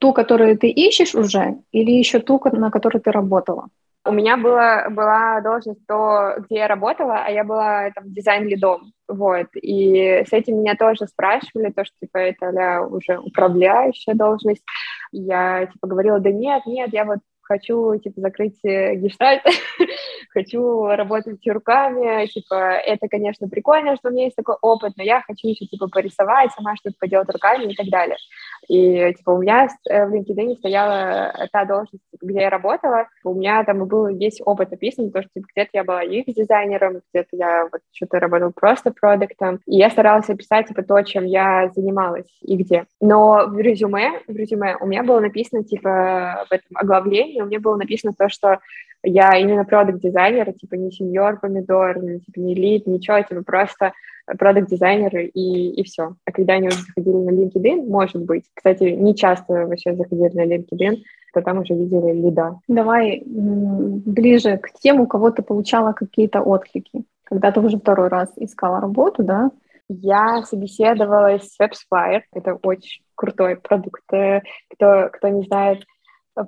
ту, 0.00 0.12
которую 0.12 0.56
ты 0.56 0.68
ищешь 0.68 1.14
уже, 1.14 1.58
или 1.72 1.90
еще 1.92 2.20
ту, 2.20 2.40
на 2.52 2.70
которой 2.70 2.98
ты 2.98 3.10
работала? 3.10 3.68
У 4.04 4.12
меня 4.12 4.38
была, 4.38 4.88
была 4.88 5.40
должность 5.42 5.86
то, 5.86 6.36
где 6.38 6.60
я 6.60 6.68
работала, 6.68 7.22
а 7.26 7.30
я 7.30 7.44
была 7.44 7.90
там 7.90 8.04
дизайн-лидом, 8.10 8.92
вот, 9.08 9.48
и 9.54 10.24
с 10.26 10.32
этим 10.32 10.60
меня 10.60 10.74
тоже 10.74 11.06
спрашивали, 11.06 11.70
то, 11.70 11.84
что, 11.84 11.94
типа, 12.00 12.16
это 12.16 12.50
ля, 12.50 12.82
уже 12.82 13.18
управляющая 13.18 14.14
должность, 14.14 14.64
я, 15.12 15.66
типа, 15.66 15.86
говорила, 15.86 16.18
да 16.18 16.30
нет, 16.30 16.62
нет, 16.64 16.90
я 16.94 17.04
вот 17.04 17.18
хочу, 17.42 17.96
типа, 17.98 18.20
закрыть 18.20 18.58
э, 18.64 18.94
гештальт, 18.94 19.42
хочу 20.30 20.86
работать 20.86 21.46
руками, 21.46 22.26
типа, 22.26 22.54
это, 22.54 23.08
конечно, 23.08 23.48
прикольно, 23.48 23.96
что 23.96 24.08
у 24.08 24.12
меня 24.12 24.24
есть 24.24 24.36
такой 24.36 24.56
опыт, 24.60 24.92
но 24.96 25.02
я 25.02 25.22
хочу 25.22 25.48
еще, 25.48 25.66
типа, 25.66 25.88
порисовать, 25.88 26.52
сама 26.52 26.76
что-то 26.76 26.96
поделать 26.98 27.30
руками 27.30 27.72
и 27.72 27.74
так 27.74 27.88
далее. 27.88 28.16
И, 28.68 29.14
типа, 29.14 29.30
у 29.30 29.42
меня 29.42 29.68
э, 29.88 30.06
в 30.06 30.14
LinkedIn 30.14 30.56
стояла 30.56 31.32
та 31.52 31.64
должность, 31.64 32.04
где 32.20 32.40
я 32.40 32.50
работала, 32.50 33.08
у 33.24 33.34
меня 33.34 33.64
там 33.64 33.86
был 33.86 34.06
весь 34.08 34.40
опыт 34.44 34.72
описан, 34.72 35.10
то, 35.10 35.22
что, 35.22 35.30
типа, 35.34 35.46
где-то 35.54 35.70
я 35.72 35.84
была 35.84 36.04
UX-дизайнером, 36.04 37.00
где-то 37.12 37.36
я 37.36 37.68
вот 37.70 37.80
что-то 37.92 38.20
работала 38.20 38.50
просто 38.50 38.92
продуктом, 38.92 39.60
и 39.66 39.76
я 39.76 39.90
старалась 39.90 40.28
описать, 40.28 40.68
типа, 40.68 40.82
то, 40.82 41.02
чем 41.02 41.24
я 41.24 41.70
занималась 41.74 42.26
и 42.42 42.56
где. 42.56 42.86
Но 43.00 43.46
в 43.46 43.58
резюме, 43.58 44.20
в 44.26 44.36
резюме 44.36 44.76
у 44.80 44.86
меня 44.86 45.02
было 45.02 45.20
написано, 45.20 45.64
типа, 45.64 46.46
в 46.48 46.52
этом 46.52 46.76
оглавлении 46.76 47.40
у 47.40 47.46
меня 47.46 47.60
было 47.60 47.76
написано 47.76 48.12
то, 48.16 48.28
что 48.28 48.60
я 49.02 49.36
именно 49.38 49.64
продукт-дизайнер, 49.64 50.19
типа 50.58 50.74
не 50.74 50.90
сеньор 50.90 51.38
помидор, 51.40 52.02
не, 52.02 52.20
типа 52.20 52.38
не 52.38 52.54
лид, 52.54 52.86
ничего, 52.86 53.20
типа 53.22 53.42
просто 53.42 53.92
продукт-дизайнер 54.26 55.16
и, 55.18 55.70
и 55.70 55.82
все. 55.84 56.14
А 56.24 56.32
когда 56.32 56.54
они 56.54 56.68
уже 56.68 56.78
заходили 56.78 57.16
на 57.16 57.30
LinkedIn, 57.30 57.88
может 57.88 58.24
быть, 58.24 58.44
кстати, 58.54 58.84
не 58.84 59.14
часто 59.14 59.66
вообще 59.66 59.94
заходили 59.94 60.32
на 60.34 60.46
LinkedIn, 60.46 61.02
то 61.32 61.42
там 61.42 61.58
уже 61.58 61.74
видели 61.74 62.12
лида. 62.12 62.58
Давай 62.68 63.22
ближе 63.24 64.58
к 64.58 64.72
тем, 64.80 65.00
у 65.00 65.06
кого 65.06 65.30
ты 65.30 65.42
получала 65.42 65.92
какие-то 65.92 66.40
отклики. 66.40 67.04
Когда 67.24 67.52
ты 67.52 67.60
уже 67.60 67.78
второй 67.78 68.08
раз 68.08 68.32
искала 68.36 68.80
работу, 68.80 69.22
да? 69.22 69.50
Я 69.88 70.42
собеседовалась 70.42 71.52
с 71.52 71.60
WebSpire, 71.60 72.22
это 72.32 72.54
очень 72.62 73.02
крутой 73.16 73.56
продукт. 73.56 74.02
Э, 74.12 74.40
кто, 74.72 75.10
кто 75.12 75.28
не 75.28 75.42
знает, 75.42 75.84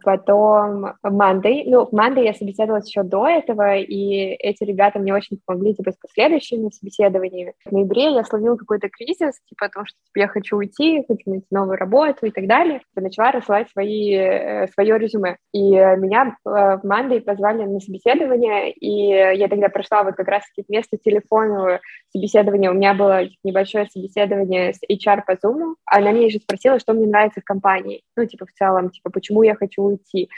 потом 0.03 0.87
Monday. 1.05 1.65
Ну, 1.67 1.87
в 1.87 1.93
Monday 1.93 2.25
я 2.25 2.35
собеседовалась 2.35 2.89
еще 2.89 3.03
до 3.03 3.27
этого, 3.27 3.77
и 3.77 4.35
эти 4.39 4.65
ребята 4.65 4.99
мне 4.99 5.15
очень 5.15 5.41
помогли, 5.45 5.75
типа, 5.75 5.93
с 5.93 5.97
последующими 5.97 6.71
собеседованиями. 6.71 7.55
В 7.65 7.73
ноябре 7.73 8.13
я 8.13 8.25
словила 8.25 8.57
какой-то 8.57 8.89
кризис, 8.89 9.41
типа, 9.49 9.67
о 9.67 9.71
том, 9.71 9.87
что 9.87 9.97
типа, 10.07 10.19
я 10.19 10.29
хочу 10.29 10.57
уйти, 10.57 11.05
хочу 11.07 11.31
найти 11.31 11.47
новую 11.51 11.77
работу 11.77 12.27
и 12.27 12.31
так 12.31 12.47
далее. 12.47 12.81
Я 12.97 13.03
начала 13.03 13.33
рассылать 13.33 13.71
свои, 13.71 14.15
э, 14.15 14.69
свое 14.69 14.99
резюме. 14.99 15.37
И 15.53 15.71
меня 15.71 16.37
э, 16.45 16.49
в 16.49 16.85
Monday 16.85 17.21
позвали 17.21 17.65
на 17.65 17.81
собеседование, 17.81 18.73
и 18.73 19.39
я 19.39 19.49
тогда 19.49 19.69
прошла 19.69 20.03
вот 20.05 20.15
как 20.15 20.29
раз-таки 20.29 20.65
вместо 20.69 20.97
телефона 20.97 21.81
собеседования 22.13 22.71
у 22.71 22.75
меня 22.75 22.95
было 22.95 23.23
небольшое 23.43 23.87
собеседование 23.87 24.73
с 24.75 24.81
HR 24.91 25.23
по 25.27 25.33
Zoom. 25.33 25.75
Она 25.87 26.13
мне 26.13 26.29
же 26.29 26.39
спросила, 26.39 26.79
что 26.79 26.93
мне 26.93 27.07
нравится 27.07 27.41
в 27.41 27.45
компании. 27.45 28.03
Ну, 28.17 28.27
типа, 28.27 28.47
в 28.47 28.53
целом, 28.53 28.91
типа, 28.91 29.11
почему 29.11 29.43
я 29.43 29.55
хочу 29.55 29.82
уйти. 29.85 30.29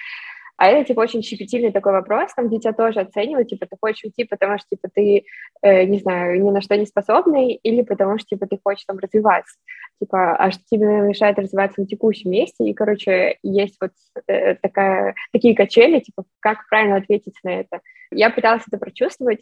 А 0.57 0.69
это, 0.69 0.85
типа, 0.87 1.01
очень 1.01 1.23
щепетильный 1.23 1.73
такой 1.73 1.93
вопрос, 1.93 2.33
там, 2.35 2.47
где 2.47 2.61
тебя 2.61 2.73
тоже 2.73 3.01
оценивают, 3.01 3.49
типа, 3.49 3.67
ты 3.67 3.77
хочешь 3.81 4.05
уйти, 4.05 4.25
потому 4.25 4.57
что, 4.57 4.69
типа, 4.71 4.89
ты, 4.95 5.25
э, 5.63 5.85
не 5.85 5.99
знаю, 5.99 6.41
ни 6.41 6.51
на 6.51 6.61
что 6.61 6.77
не 6.77 6.87
способный, 6.87 7.55
или 7.55 7.83
потому 7.83 8.19
что, 8.19 8.29
типа, 8.29 8.47
ты 8.47 8.59
хочешь 8.63 8.85
там 8.85 8.99
развиваться. 8.99 9.57
Типа, 10.01 10.37
а 10.37 10.53
что 10.53 10.63
тебе 10.71 10.87
мешает 10.87 11.39
развиваться 11.39 11.81
на 11.81 11.87
текущем 11.89 12.31
месте? 12.31 12.65
И, 12.65 12.75
короче, 12.75 13.39
есть 13.43 13.77
вот 13.81 13.91
э, 14.29 14.55
такая, 14.55 15.15
такие 15.33 15.57
качели, 15.57 15.99
типа, 15.99 16.25
как 16.39 16.69
правильно 16.69 16.97
ответить 16.97 17.35
на 17.43 17.61
это. 17.61 17.81
Я 18.13 18.31
пыталась 18.31 18.63
это 18.69 18.79
прочувствовать, 18.79 19.41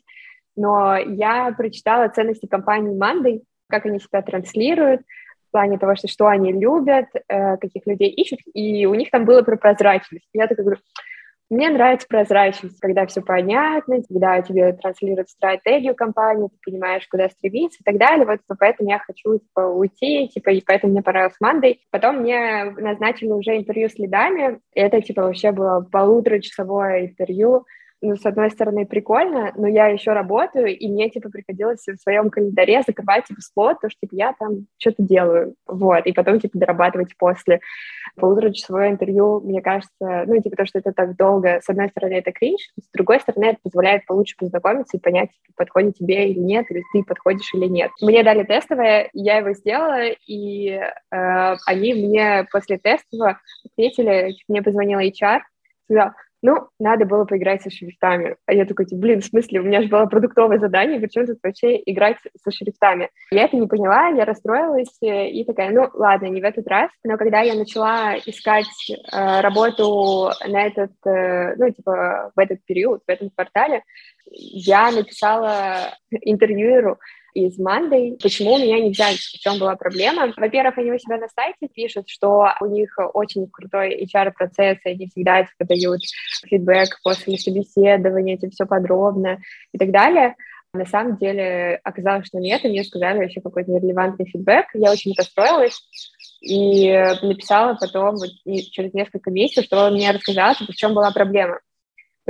но 0.57 0.97
я 0.97 1.53
прочитала 1.53 2.09
ценности 2.09 2.47
компании 2.47 2.99
Monday, 2.99 3.43
как 3.69 3.85
они 3.85 4.01
себя 4.01 4.23
транслируют, 4.23 5.03
в 5.53 5.59
плане 5.59 5.77
того, 5.77 5.95
что, 5.97 6.09
что 6.09 6.29
они 6.29 6.51
любят, 6.51 7.09
э, 7.29 7.59
каких 7.59 7.87
людей 7.87 8.09
ищут, 8.09 8.41
и 8.55 8.87
у 8.87 8.95
них 8.95 9.11
там 9.11 9.27
было 9.27 9.43
про 9.43 9.59
прозрачность. 9.59 10.27
Я 10.33 10.47
такая 10.47 10.65
говорю, 10.65 10.81
мне 11.51 11.69
нравится 11.69 12.07
прозрачность, 12.09 12.81
когда 12.81 13.05
все 13.05 13.21
понятно, 13.21 14.01
когда 14.09 14.41
тебе 14.41 14.73
транслируют 14.73 15.29
стратегию 15.29 15.95
компании, 15.95 16.49
ты 16.49 16.71
понимаешь, 16.71 17.07
куда 17.07 17.29
стремиться 17.29 17.81
и 17.83 17.85
так 17.85 17.99
далее. 17.99 18.25
Вот 18.25 18.41
поэтому 18.59 18.89
я 18.89 18.99
хочу 18.99 19.39
типа, 19.39 19.61
уйти, 19.61 20.29
типа, 20.29 20.49
и 20.49 20.63
поэтому 20.65 20.95
мне 20.95 21.03
понравился 21.03 21.37
Мандой. 21.41 21.83
Потом 21.91 22.21
мне 22.21 22.65
назначили 22.79 23.29
уже 23.29 23.59
интервью 23.59 23.91
с 23.91 23.99
лидами. 23.99 24.61
Это 24.75 25.03
типа 25.03 25.25
вообще 25.25 25.53
было 25.53 25.87
полуторачасовое 25.93 27.09
интервью 27.09 27.67
ну, 28.03 28.17
с 28.17 28.27
одной 28.27 28.51
стороны, 28.51 28.85
прикольно, 28.85 29.53
но 29.57 29.69
я 29.69 29.87
еще 29.87 30.13
работаю, 30.13 30.77
и 30.77 30.89
мне, 30.89 31.09
типа, 31.09 31.31
приходилось 31.31 31.87
в 31.87 31.97
своем 32.03 32.31
календаре 32.31 32.83
закрывать, 32.85 33.27
типа, 33.27 33.41
слот, 33.41 33.81
то, 33.81 33.89
что, 33.89 34.01
типа, 34.01 34.15
я 34.15 34.35
там 34.39 34.67
что-то 34.77 35.03
делаю, 35.05 35.55
вот, 35.67 36.05
и 36.07 36.13
потом, 36.13 36.41
типа, 36.41 36.59
дорабатывать 36.59 37.17
после. 37.17 37.61
Полуторачасовое 38.17 38.91
интервью, 38.91 39.41
мне 39.41 39.63
кажется, 39.63 40.25
ну, 40.27 40.41
типа, 40.43 40.57
то, 40.57 40.67
что 40.67 40.81
это 40.81 40.93
так 40.93 41.17
долго, 41.17 41.61
с 41.63 41.69
одной 41.69 41.89
стороны, 41.91 42.15
это 42.15 42.33
кринж, 42.33 42.61
с 42.77 42.91
другой 42.93 43.21
стороны, 43.21 43.45
это 43.47 43.59
позволяет 43.63 44.05
получше 44.07 44.35
познакомиться 44.37 44.97
и 44.97 45.01
понять, 45.01 45.31
типа, 45.31 45.53
подходит 45.59 45.97
тебе 45.97 46.29
или 46.29 46.41
нет, 46.41 46.67
или 46.71 46.83
ты 46.93 47.05
подходишь 47.05 47.55
или 47.55 47.67
нет. 47.67 47.93
Мне 48.01 48.25
дали 48.25 48.43
тестовое, 48.43 49.11
я 49.13 49.39
его 49.39 49.53
сделала, 49.53 50.09
и 50.27 50.71
э, 50.71 51.57
они 51.67 51.95
мне 51.95 52.49
после 52.51 52.79
тестового 52.79 53.39
ответили, 53.65 54.35
мне 54.49 54.61
позвонила 54.61 55.01
HR, 55.01 55.41
сказала, 55.85 56.15
ну, 56.43 56.69
надо 56.81 57.07
было 57.07 57.25
поиграть 57.25 57.63
со 57.63 57.71
шрифтами. 57.71 58.37
А 58.47 58.53
я 58.53 58.67
такой, 58.67 58.87
типа, 58.87 59.01
блин, 59.01 59.21
в 59.21 59.25
смысле, 59.25 59.61
у 59.61 59.63
меня 59.63 59.81
же 59.81 59.89
было 59.89 60.07
продуктовое 60.07 60.59
задание, 60.59 61.01
причем 61.01 61.27
тут 61.27 61.39
вообще 61.43 61.81
играть 61.87 62.17
со 62.43 62.51
шрифтами. 62.51 63.11
Я 63.31 63.45
это 63.45 63.57
не 63.57 63.69
поняла, 63.69 64.09
я 64.09 64.25
расстроилась 64.25 64.97
э, 65.03 65.29
и 65.31 65.45
такая, 65.45 65.71
ну, 65.71 65.89
ладно, 65.95 66.27
не 66.27 66.41
в 66.41 66.45
этот 66.45 66.67
раз. 66.67 66.91
Но 67.05 67.17
когда 67.17 67.41
я 67.41 67.55
начала 67.55 68.17
искать 68.19 68.67
э, 68.91 69.41
работу 69.41 70.31
на 70.47 70.67
этот, 70.67 70.93
э, 71.07 71.55
ну, 71.57 71.71
типа, 71.71 72.33
в 72.35 72.39
этот 72.39 72.65
период, 72.65 73.03
в 73.07 73.11
этом 73.11 73.31
квартале, 73.31 73.85
я 74.27 74.91
написала 74.91 75.95
интервьюеру, 76.11 76.99
из 77.35 77.59
Monday. 77.59 78.19
Почему 78.23 78.59
меня 78.59 78.81
не 78.81 78.91
взяли? 78.91 79.17
В 79.17 79.39
чем 79.39 79.59
была 79.59 79.77
проблема? 79.77 80.33
Во-первых, 80.37 80.79
они 80.79 80.93
у 80.93 80.99
себя 80.99 81.19
на 81.19 81.29
сайте 81.29 81.69
пишут, 81.73 82.09
что 82.09 82.47
у 82.61 82.67
них 82.67 82.97
очень 83.15 83.49
крутой 83.49 84.05
HR-процесс, 84.05 84.79
и 84.85 84.89
они 84.89 85.09
всегда 85.09 85.45
типа, 85.45 85.65
дают 85.65 86.01
фидбэк 86.47 87.01
после 87.03 87.39
собеседования, 87.39 88.37
это 88.37 88.51
все 88.51 88.67
подробно 88.67 89.39
и 89.73 89.79
так 89.79 89.91
далее. 89.91 90.37
На 90.75 90.87
самом 90.87 91.19
деле 91.19 91.81
оказалось, 91.85 92.27
что 92.27 92.39
нет, 92.39 92.65
и 92.65 92.69
мне 92.69 92.85
сказали 92.85 93.19
вообще 93.19 93.41
какой-то 93.41 93.71
нерелевантный 93.71 94.27
фидбэк. 94.27 94.67
Я 94.75 94.91
очень 94.91 95.13
расстроилась 95.17 95.83
и 96.41 96.89
написала 97.23 97.77
потом 97.79 98.17
вот, 98.17 98.31
через 98.71 98.95
несколько 98.95 99.31
месяцев, 99.31 99.67
что 99.67 99.87
он 99.87 99.95
мне 99.95 100.11
рассказал, 100.11 100.55
типа, 100.55 100.73
в 100.73 100.77
чем 100.77 100.95
была 100.95 101.11
проблема 101.11 101.61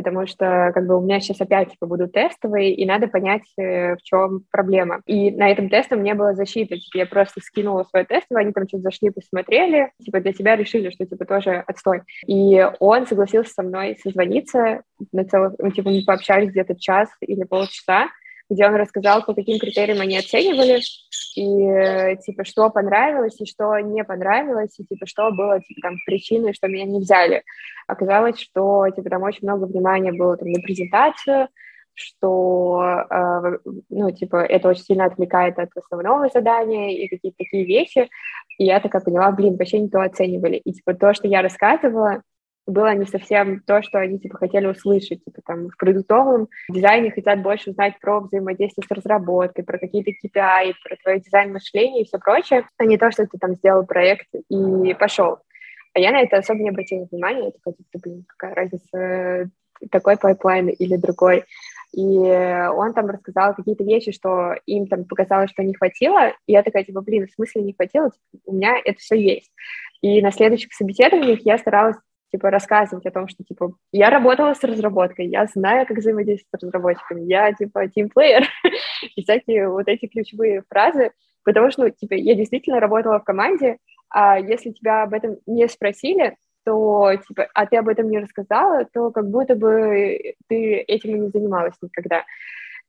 потому 0.03 0.27
что 0.27 0.73
как 0.75 0.87
бы 0.87 0.97
у 0.97 1.01
меня 1.01 1.21
сейчас 1.21 1.41
опять 1.41 1.71
типа, 1.71 1.87
будут 1.87 2.12
тестовые, 2.12 2.75
и 2.75 2.85
надо 2.85 3.07
понять, 3.07 3.43
э, 3.57 3.95
в 3.95 4.03
чем 4.03 4.45
проблема. 4.51 5.03
И 5.07 5.31
на 5.31 5.49
этом 5.51 5.69
тестом 5.69 6.03
не 6.03 6.15
было 6.15 6.35
защиты. 6.35 6.79
Я 6.95 7.07
просто 7.07 7.41
скинула 7.41 7.85
свой 7.85 8.05
тестовый, 8.05 8.43
они 8.43 8.53
там 8.53 8.67
что-то 8.67 8.83
зашли, 8.83 9.11
посмотрели, 9.11 9.93
типа 10.05 10.21
для 10.21 10.33
себя 10.33 10.57
решили, 10.57 10.91
что 10.91 11.07
типа 11.07 11.25
тоже 11.25 11.62
отстой. 11.67 12.03
И 12.27 12.67
он 12.81 13.07
согласился 13.07 13.53
со 13.53 13.62
мной 13.62 13.97
созвониться, 14.03 14.83
на 15.12 15.25
целых, 15.25 15.55
ну, 15.59 15.71
типа 15.71 15.91
мы 15.91 16.03
пообщались 16.05 16.51
где-то 16.51 16.75
час 16.79 17.09
или 17.21 17.45
полчаса, 17.45 18.09
где 18.53 18.67
он 18.67 18.75
рассказал, 18.77 19.25
по 19.25 19.35
каким 19.35 19.59
критериям 19.59 20.01
они 20.01 20.19
оценивали, 20.19 20.81
и, 21.37 22.17
типа, 22.23 22.45
что 22.45 22.71
понравилось 22.71 23.41
и 23.41 23.47
что 23.47 23.79
не 23.79 24.05
понравилось, 24.05 24.79
и, 24.79 24.85
типа, 24.85 25.07
что 25.07 25.31
было, 25.31 25.61
типа, 25.61 25.81
там, 25.83 25.97
причиной, 26.07 26.53
что 26.55 26.69
меня 26.69 26.85
не 26.85 27.01
взяли. 27.01 27.43
Оказалось, 27.87 28.38
что, 28.38 28.88
типа, 28.91 29.11
там 29.11 29.23
очень 29.23 29.47
много 29.47 29.65
внимания 29.65 30.12
было 30.12 30.37
там 30.37 30.51
на 30.51 30.61
презентацию, 30.61 31.49
что, 31.95 33.05
э, 33.11 33.59
ну, 33.91 34.11
типа, 34.11 34.37
это 34.37 34.69
очень 34.69 34.83
сильно 34.83 35.05
отвлекает 35.07 35.59
от 35.59 35.71
основного 35.77 36.29
задания 36.29 36.91
и 36.91 37.09
какие-то 37.09 37.38
такие 37.38 37.65
вещи. 37.65 38.09
И 38.59 38.65
я 38.65 38.81
такая 38.81 39.03
поняла, 39.03 39.31
блин, 39.31 39.57
вообще 39.57 39.79
не 39.79 39.88
то 39.88 40.01
оценивали. 40.01 40.57
И, 40.57 40.73
типа, 40.73 40.95
то, 40.95 41.12
что 41.15 41.29
я 41.29 41.43
рассказывала, 41.43 42.23
было 42.66 42.94
не 42.94 43.07
совсем 43.07 43.61
то, 43.61 43.83
что 43.83 43.98
они 43.98 44.18
типа 44.18 44.38
хотели 44.38 44.66
услышать. 44.66 45.25
Типа 45.25 45.40
там 45.44 45.68
в 45.68 45.77
продуктовом 45.77 46.48
дизайне 46.68 47.11
хотят 47.11 47.42
больше 47.42 47.70
узнать 47.70 47.98
про 48.01 48.20
взаимодействие 48.20 48.87
с 48.87 48.90
разработкой, 48.90 49.64
про 49.64 49.79
какие-то 49.79 50.11
KPI, 50.11 50.75
про 50.85 50.96
твое 51.03 51.20
дизайн 51.20 51.53
мышления 51.53 52.03
и 52.03 52.05
все 52.05 52.18
прочее, 52.18 52.68
а 52.79 52.85
не 52.85 52.98
то, 52.98 53.11
что 53.11 53.27
ты 53.27 53.38
там 53.38 53.55
сделал 53.55 53.85
проект 53.85 54.29
и 54.48 54.94
пошел. 54.94 55.38
А 55.94 55.98
я 55.98 56.12
на 56.12 56.22
это 56.22 56.38
особо 56.38 56.61
не 56.61 56.70
обратила 56.70 57.07
внимания. 57.11 57.46
Я 57.46 57.51
такая, 57.51 57.75
типа, 57.75 57.98
блин, 58.03 58.25
какая 58.27 58.55
разница, 58.55 59.51
такой 59.90 60.16
pipeline 60.16 60.68
или 60.68 60.96
другой. 60.96 61.44
И 61.92 62.16
он 62.16 62.94
там 62.94 63.07
рассказал 63.09 63.55
какие-то 63.55 63.85
вещи, 63.85 64.12
что 64.12 64.55
им 64.64 64.87
там 64.87 65.05
показалось, 65.05 65.51
что 65.51 65.62
не 65.62 65.75
хватило. 65.75 66.29
И 66.46 66.53
я 66.53 66.62
такая, 66.62 66.85
типа, 66.85 67.03
блин, 67.03 67.27
в 67.27 67.33
смысле 67.33 67.62
не 67.62 67.75
хватило? 67.75 68.11
Типа, 68.11 68.42
у 68.46 68.55
меня 68.55 68.77
это 68.83 68.98
все 68.98 69.16
есть. 69.16 69.53
И 70.01 70.22
на 70.22 70.33
следующих 70.33 70.72
собеседованиях 70.72 71.40
я 71.42 71.59
старалась 71.59 71.96
типа, 72.33 72.51
рассказывать 72.51 73.07
о 73.07 73.11
том, 73.11 73.29
что, 73.29 73.45
типа, 73.45 73.75
я 73.92 74.11
работала 74.11 74.55
с 74.55 74.64
разработкой, 74.64 75.27
я 75.27 75.47
знаю, 75.47 75.87
как 75.87 75.99
взаимодействовать 75.99 76.61
с 76.61 76.64
разработчиками, 76.64 77.23
я, 77.23 77.53
типа, 77.53 77.88
тимплеер, 77.88 78.49
и 79.16 79.23
всякие 79.23 79.68
вот 79.68 79.87
эти 79.87 80.07
ключевые 80.07 80.62
фразы, 80.68 81.12
потому 81.45 81.71
что, 81.71 81.85
ну, 81.85 81.90
типа, 81.90 82.14
я 82.14 82.35
действительно 82.35 82.81
работала 82.81 83.21
в 83.21 83.25
команде, 83.25 83.77
а 84.09 84.38
если 84.38 84.71
тебя 84.71 85.03
об 85.03 85.12
этом 85.12 85.37
не 85.47 85.68
спросили, 85.68 86.37
то, 86.64 87.11
типа, 87.29 87.49
а 87.55 87.66
ты 87.66 87.77
об 87.77 87.88
этом 87.88 88.09
не 88.09 88.18
рассказала, 88.18 88.87
то 88.92 89.11
как 89.11 89.29
будто 89.29 89.55
бы 89.55 90.35
ты 90.49 90.77
этим 90.77 91.23
не 91.23 91.29
занималась 91.29 91.75
никогда. 91.83 92.25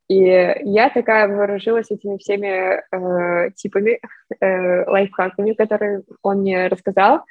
И 0.09 0.15
я 0.15 0.89
такая 0.89 1.27
вооружилась 1.27 1.89
этими 1.89 2.17
всеми 2.17 2.81
э, 2.91 3.51
типами, 3.55 3.99
э, 4.39 4.89
лайфхаками, 4.89 5.53
которые 5.53 6.03
он 6.21 6.39
мне 6.41 6.67
рассказал, 6.67 7.23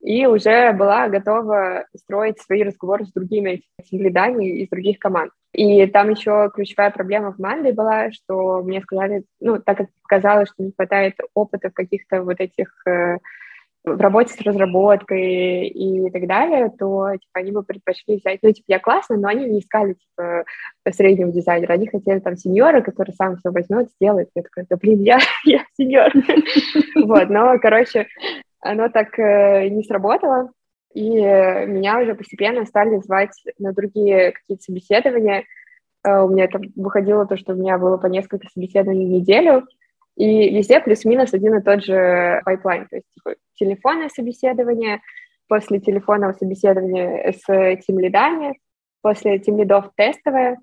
и 0.00 0.26
уже 0.26 0.72
была 0.72 1.08
готова 1.08 1.86
строить 1.94 2.40
свои 2.40 2.62
разговоры 2.62 3.04
с 3.04 3.12
другими 3.12 3.62
лидами 3.90 4.60
из 4.60 4.68
других 4.68 4.98
команд. 4.98 5.32
И 5.52 5.86
там 5.86 6.10
еще 6.10 6.50
ключевая 6.54 6.90
проблема 6.90 7.32
в 7.32 7.38
Манде 7.38 7.72
была, 7.72 8.10
что 8.12 8.62
мне 8.62 8.80
сказали, 8.80 9.24
ну, 9.40 9.58
так 9.58 9.78
как 9.78 9.88
казалось, 10.08 10.48
что 10.48 10.62
не 10.62 10.72
хватает 10.72 11.16
опыта 11.34 11.70
в 11.70 11.74
каких-то 11.74 12.22
вот 12.22 12.40
этих 12.40 12.68
э, 12.86 13.18
в 13.84 14.00
работе 14.00 14.34
с 14.34 14.40
разработкой 14.42 15.68
и 15.68 16.10
так 16.10 16.26
далее, 16.26 16.70
то 16.78 17.10
типа, 17.12 17.40
они 17.40 17.50
бы 17.50 17.62
предпочли 17.62 18.16
взять, 18.16 18.40
ну, 18.42 18.52
типа, 18.52 18.66
я 18.68 18.78
классно, 18.78 19.16
но 19.16 19.28
они 19.28 19.46
не 19.46 19.60
искали, 19.60 19.94
типа, 19.94 20.44
среднего 20.92 21.32
дизайнера, 21.32 21.72
они 21.72 21.86
хотели 21.86 22.20
там 22.20 22.36
сеньора, 22.36 22.82
который 22.82 23.14
сам 23.14 23.36
все 23.36 23.50
возьмет, 23.50 23.90
сделает. 23.92 24.28
Я 24.34 24.42
такая, 24.42 24.66
да, 24.68 24.76
блин, 24.76 25.00
я, 25.00 25.18
я 25.44 25.64
сеньор. 25.76 26.12
Вот, 27.06 27.30
но, 27.30 27.58
короче, 27.58 28.06
оно 28.60 28.88
так 28.88 29.18
э, 29.18 29.68
не 29.68 29.82
сработало, 29.82 30.50
и 30.92 31.10
меня 31.10 32.00
уже 32.00 32.14
постепенно 32.14 32.64
стали 32.66 32.98
звать 32.98 33.32
на 33.58 33.72
другие 33.72 34.32
какие-то 34.32 34.64
собеседования. 34.64 35.44
Э, 36.04 36.20
у 36.20 36.28
меня 36.28 36.48
там 36.48 36.62
выходило 36.76 37.26
то, 37.26 37.36
что 37.36 37.52
у 37.52 37.56
меня 37.56 37.78
было 37.78 37.96
по 37.96 38.06
несколько 38.06 38.48
собеседований 38.48 39.06
в 39.06 39.10
неделю, 39.10 39.66
и 40.16 40.54
везде 40.54 40.80
плюс-минус 40.80 41.32
один 41.32 41.56
и 41.56 41.62
тот 41.62 41.84
же 41.84 42.42
pipeline, 42.44 42.86
то 42.88 42.96
есть 42.96 43.06
типа, 43.14 43.36
телефонное 43.54 44.08
собеседование, 44.08 45.00
после 45.48 45.80
телефонного 45.80 46.32
собеседования 46.32 47.32
с 47.32 47.76
тимлидами, 47.84 48.58
после 49.02 49.38
тимлидов 49.38 49.90
тестовое, 49.96 50.58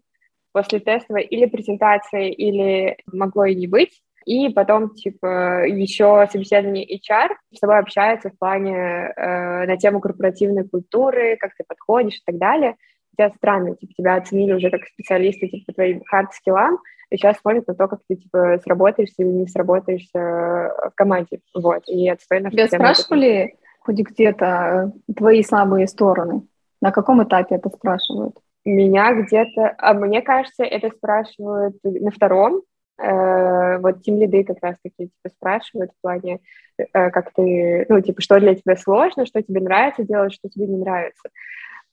после 0.53 0.79
тестовой 0.79 1.23
или 1.23 1.45
презентация, 1.45 2.29
или 2.29 2.97
могло 3.11 3.45
и 3.45 3.55
не 3.55 3.67
быть, 3.67 4.01
и 4.27 4.49
потом, 4.49 4.93
типа, 4.93 5.65
еще 5.65 6.27
собеседование 6.29 6.85
HR 6.85 7.29
с 7.53 7.59
тобой 7.61 7.79
общается 7.79 8.29
в 8.29 8.37
плане 8.37 8.75
э, 8.75 9.65
на 9.65 9.77
тему 9.77 10.01
корпоративной 10.01 10.67
культуры, 10.67 11.37
как 11.39 11.51
ты 11.57 11.63
подходишь 11.65 12.17
и 12.17 12.23
так 12.25 12.37
далее. 12.37 12.75
Хотя 13.15 13.33
странно, 13.37 13.77
типа, 13.77 13.93
тебя 13.93 14.15
оценили 14.15 14.51
уже 14.51 14.69
как 14.69 14.83
специалиста, 14.83 15.47
типа, 15.47 15.67
по 15.67 15.73
твоим 15.75 16.03
хард-скиллам, 16.11 16.77
и 17.09 17.15
сейчас 17.15 17.37
смотрят 17.37 17.67
на 17.67 17.75
то, 17.75 17.87
как 17.87 18.01
ты, 18.05 18.17
типа, 18.17 18.59
сработаешься 18.65 19.23
или 19.23 19.29
не 19.29 19.47
сработаешься 19.47 20.19
в 20.19 20.91
команде, 20.95 21.39
вот, 21.55 21.83
и 21.87 22.09
отстойно... 22.09 22.51
Тебя 22.51 22.67
спрашивали 22.67 23.55
хоть 23.79 23.95
где-то 23.95 24.91
твои 25.15 25.41
слабые 25.41 25.87
стороны? 25.87 26.41
На 26.81 26.91
каком 26.91 27.23
этапе 27.23 27.55
это 27.55 27.69
спрашивают? 27.69 28.35
Меня 28.65 29.13
где-то, 29.13 29.73
а 29.77 29.93
мне 29.93 30.21
кажется, 30.21 30.65
это 30.65 30.93
спрашивают 30.93 31.77
на 31.81 32.11
втором, 32.11 32.57
э, 32.57 32.76
вот 32.97 34.01
тем 34.01 34.19
лиды 34.19 34.43
как 34.43 34.57
раз-таки 34.61 35.07
типа 35.07 35.29
спрашивают 35.29 35.91
в 35.91 36.01
плане, 36.01 36.39
э, 36.77 37.09
как 37.11 37.31
ты, 37.33 37.85
ну, 37.89 38.01
типа, 38.01 38.21
что 38.21 38.39
для 38.39 38.55
тебя 38.55 38.75
сложно, 38.75 39.25
что 39.25 39.41
тебе 39.41 39.61
нравится 39.61 40.03
делать, 40.03 40.33
что 40.33 40.49
тебе 40.49 40.67
не 40.67 40.77
нравится. 40.77 41.29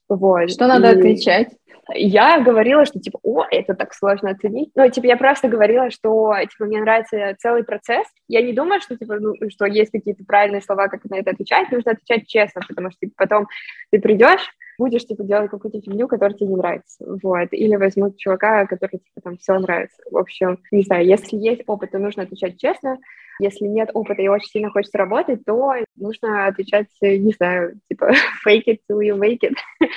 Вот. 0.09 0.51
Что 0.51 0.67
надо 0.67 0.91
и 0.91 0.97
отвечать? 0.97 1.49
Я 1.93 2.39
говорила, 2.39 2.85
что, 2.85 2.99
типа, 2.99 3.19
о, 3.21 3.45
это 3.49 3.75
так 3.75 3.93
сложно 3.93 4.31
оценить. 4.31 4.71
Ну, 4.75 4.89
типа, 4.89 5.05
я 5.05 5.17
просто 5.17 5.47
говорила, 5.47 5.91
что, 5.91 6.33
типа, 6.41 6.65
мне 6.65 6.81
нравится 6.81 7.35
целый 7.37 7.63
процесс. 7.63 8.07
Я 8.27 8.41
не 8.41 8.53
думаю, 8.53 8.81
что, 8.81 8.97
типа, 8.97 9.19
ну, 9.19 9.35
что 9.49 9.65
есть 9.65 9.91
какие-то 9.91 10.23
правильные 10.25 10.61
слова, 10.61 10.87
как 10.87 11.05
на 11.05 11.15
это 11.19 11.31
отвечать. 11.31 11.71
Нужно 11.71 11.91
отвечать 11.91 12.27
честно, 12.27 12.61
потому 12.67 12.89
что, 12.89 13.01
типа, 13.01 13.13
потом 13.17 13.47
ты 13.91 13.99
придешь, 13.99 14.49
будешь, 14.79 15.05
типа, 15.05 15.23
делать 15.23 15.51
какую-то 15.51 15.79
фигню, 15.81 16.07
которая 16.07 16.35
тебе 16.35 16.49
не 16.49 16.55
нравится, 16.55 17.05
вот, 17.21 17.49
или 17.51 17.75
возьмут 17.75 18.17
чувака, 18.17 18.65
который, 18.65 18.97
типа, 18.97 19.21
там, 19.23 19.37
все 19.37 19.57
нравится. 19.59 20.01
В 20.09 20.17
общем, 20.17 20.59
не 20.71 20.83
знаю, 20.83 21.05
если 21.05 21.37
есть 21.37 21.61
опыт, 21.67 21.91
то 21.91 21.99
нужно 21.99 22.23
отвечать 22.23 22.59
честно, 22.59 22.97
если 23.39 23.65
нет 23.65 23.89
опыта 23.93 24.21
и 24.21 24.27
очень 24.27 24.49
сильно 24.49 24.69
хочется 24.69 24.97
работать, 24.97 25.43
то 25.45 25.73
нужно 25.95 26.47
отвечать, 26.47 26.87
не 27.01 27.31
знаю, 27.33 27.79
типа 27.89 28.11
fake 28.47 28.65
it 28.67 28.79
till 28.89 28.99
you 28.99 29.17
make 29.17 29.39
it. 29.43 29.55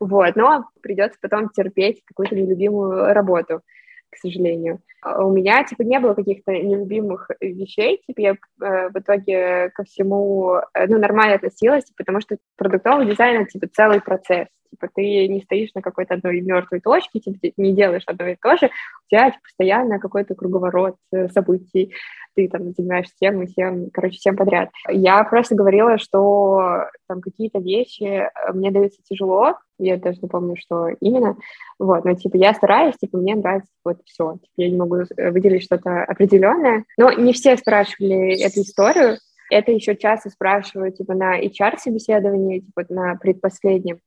вот, 0.00 0.36
но 0.36 0.66
придется 0.82 1.18
потом 1.20 1.48
терпеть 1.50 2.02
какую-то 2.04 2.34
нелюбимую 2.34 3.12
работу 3.12 3.62
к 4.10 4.18
сожалению. 4.18 4.80
А 5.02 5.24
у 5.24 5.32
меня, 5.32 5.62
типа, 5.64 5.82
не 5.82 6.00
было 6.00 6.14
каких-то 6.14 6.52
нелюбимых 6.52 7.30
вещей, 7.40 8.02
типа, 8.06 8.20
я 8.20 8.30
э, 8.32 8.88
в 8.88 8.98
итоге 8.98 9.70
ко 9.70 9.84
всему, 9.84 10.56
э, 10.56 10.86
ну, 10.88 10.98
нормально 10.98 11.34
относилась, 11.34 11.84
потому 11.96 12.20
что 12.20 12.38
продуктовый 12.56 13.06
дизайн— 13.06 13.46
типа, 13.48 13.68
целый 13.72 14.00
процесс, 14.00 14.48
типа, 14.76 14.88
ты 14.94 15.28
не 15.28 15.40
стоишь 15.42 15.70
на 15.74 15.82
какой-то 15.82 16.14
одной 16.14 16.40
мертвой 16.40 16.80
точке, 16.80 17.20
типа, 17.20 17.38
ты 17.40 17.52
не 17.56 17.72
делаешь 17.72 18.04
одно 18.06 18.28
и 18.28 18.36
то 18.36 18.56
же, 18.56 18.66
у 18.66 19.08
тебя, 19.08 19.30
типа, 19.30 19.42
постоянно 19.42 19.98
какой-то 19.98 20.34
круговорот 20.34 20.96
э, 21.12 21.28
событий, 21.28 21.94
ты 22.34 22.48
там 22.48 22.72
занимаешься 22.72 23.14
тем 23.18 23.42
и 23.42 23.46
тем, 23.46 23.90
короче, 23.90 24.18
всем 24.18 24.36
подряд. 24.36 24.70
Я 24.88 25.24
просто 25.24 25.54
говорила, 25.54 25.96
что 25.98 26.84
там 27.08 27.20
какие-то 27.20 27.58
вещи 27.58 28.04
э, 28.04 28.28
мне 28.52 28.70
даются 28.70 29.00
тяжело, 29.02 29.54
я 29.78 29.96
даже 29.96 30.20
не 30.20 30.28
помню, 30.28 30.56
что 30.58 30.88
именно, 31.00 31.36
вот, 31.78 32.04
но, 32.04 32.14
типа, 32.14 32.36
я 32.36 32.52
стараюсь, 32.54 32.96
типа, 32.96 33.18
мне 33.18 33.34
нравится 33.34 33.70
вот 33.84 33.98
все, 34.04 34.34
типа, 34.34 34.52
я 34.56 34.70
не 34.70 34.76
могу 34.76 34.96
э, 34.96 35.30
выделить 35.30 35.64
что-то 35.64 36.04
определенное, 36.04 36.84
но 36.98 37.12
не 37.12 37.32
все 37.32 37.56
спрашивали 37.56 38.40
эту 38.42 38.60
историю, 38.60 39.16
это 39.50 39.72
еще 39.72 39.96
часто 39.96 40.30
спрашивают, 40.30 40.96
типа, 40.96 41.14
на 41.14 41.40
HR-собеседовании, 41.40 42.60
типа, 42.60 42.84
на 42.88 43.14
предпоследнем, 43.16 44.00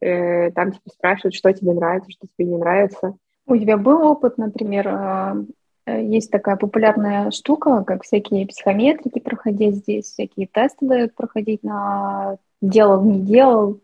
э, 0.00 0.50
там, 0.52 0.72
типа, 0.72 0.90
спрашивают, 0.90 1.34
что 1.34 1.52
тебе 1.52 1.72
нравится, 1.72 2.10
что 2.10 2.26
тебе 2.26 2.50
не 2.50 2.58
нравится. 2.58 3.16
У 3.46 3.56
тебя 3.56 3.76
был 3.76 4.02
опыт, 4.02 4.38
например, 4.38 5.46
Э, 5.88 6.02
есть 6.02 6.30
такая 6.30 6.56
популярная 6.56 7.30
штука, 7.30 7.82
как 7.84 8.02
всякие 8.02 8.46
психометрики 8.46 9.20
проходить 9.20 9.76
здесь, 9.76 10.06
всякие 10.06 10.46
тесты 10.46 10.86
дают 10.86 11.14
проходить 11.14 11.62
на 11.62 12.36
делал, 12.60 13.02
не 13.02 13.20
делал, 13.20 13.80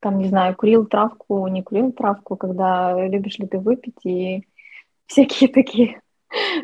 там, 0.00 0.18
не 0.18 0.28
знаю, 0.28 0.54
курил 0.54 0.84
травку, 0.86 1.46
не 1.48 1.62
курил 1.62 1.92
травку, 1.92 2.36
когда 2.36 3.06
любишь 3.06 3.38
ли 3.38 3.46
ты 3.46 3.58
выпить, 3.58 4.04
и 4.04 4.46
всякие 5.06 5.48
такие 5.48 6.00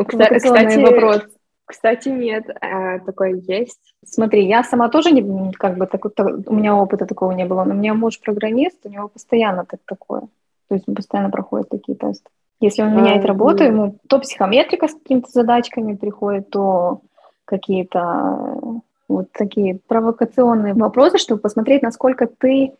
кстати, 0.06 0.78
вопросы. 0.82 1.28
Кстати, 1.66 2.08
нет, 2.10 2.44
а, 2.60 2.98
такое 2.98 3.42
есть. 3.46 3.94
Смотри, 4.04 4.46
я 4.46 4.62
сама 4.62 4.88
тоже 4.88 5.12
не, 5.12 5.52
как 5.52 5.78
бы, 5.78 5.86
так, 5.86 6.04
у 6.04 6.54
меня 6.54 6.76
опыта 6.76 7.06
такого 7.06 7.32
не 7.32 7.46
было, 7.46 7.64
но 7.64 7.74
у 7.74 7.78
меня 7.78 7.94
муж 7.94 8.20
программист, 8.20 8.78
у 8.84 8.90
него 8.90 9.08
постоянно 9.08 9.64
так 9.64 9.80
такое. 9.86 10.22
То 10.68 10.74
есть 10.74 10.88
он 10.88 10.94
постоянно 10.94 11.30
проходит 11.30 11.70
такие 11.70 11.96
тесты. 11.96 12.28
Если 12.60 12.82
он 12.82 12.96
меняет 12.96 13.24
а, 13.24 13.28
работу, 13.28 13.64
ему 13.64 13.98
то 14.08 14.18
психометрика 14.18 14.88
с 14.88 14.94
какими-то 14.94 15.30
задачками 15.30 15.96
приходит, 15.96 16.50
то 16.50 17.00
какие-то 17.44 18.80
вот 19.08 19.32
такие 19.32 19.78
провокационные 19.86 20.74
вопросы, 20.74 21.18
чтобы 21.18 21.40
посмотреть, 21.40 21.82
насколько 21.82 22.26
ты 22.26 22.72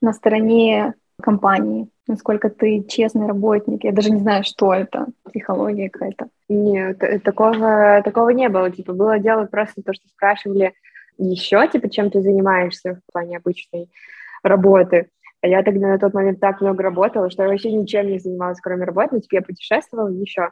на 0.00 0.12
стороне 0.12 0.94
компании, 1.20 1.88
насколько 2.06 2.48
ты 2.48 2.84
честный 2.88 3.26
работник. 3.26 3.84
Я 3.84 3.92
даже 3.92 4.10
не 4.10 4.20
знаю, 4.20 4.44
что 4.44 4.72
это, 4.72 5.06
психология 5.24 5.90
какая-то. 5.90 6.28
Нет, 6.48 7.02
такого, 7.22 8.02
такого 8.04 8.30
не 8.30 8.48
было. 8.48 8.70
Типа, 8.70 8.92
было 8.92 9.18
дело 9.18 9.46
просто 9.46 9.82
то, 9.82 9.92
что 9.92 10.08
спрашивали 10.08 10.74
еще, 11.18 11.66
типа, 11.68 11.90
чем 11.90 12.10
ты 12.10 12.22
занимаешься 12.22 12.94
в 12.94 13.12
плане 13.12 13.38
обычной 13.38 13.90
работы. 14.42 15.08
А 15.40 15.48
я 15.48 15.62
тогда 15.62 15.88
на 15.88 15.98
тот 15.98 16.14
момент 16.14 16.40
так 16.40 16.60
много 16.60 16.82
работала, 16.82 17.30
что 17.30 17.42
я 17.44 17.48
вообще 17.48 17.72
ничем 17.72 18.08
не 18.08 18.18
занималась, 18.18 18.60
кроме 18.60 18.84
работы. 18.84 19.10
Ну, 19.12 19.20
типа, 19.20 19.36
я 19.36 19.42
путешествовала 19.42 20.08
еще, 20.08 20.50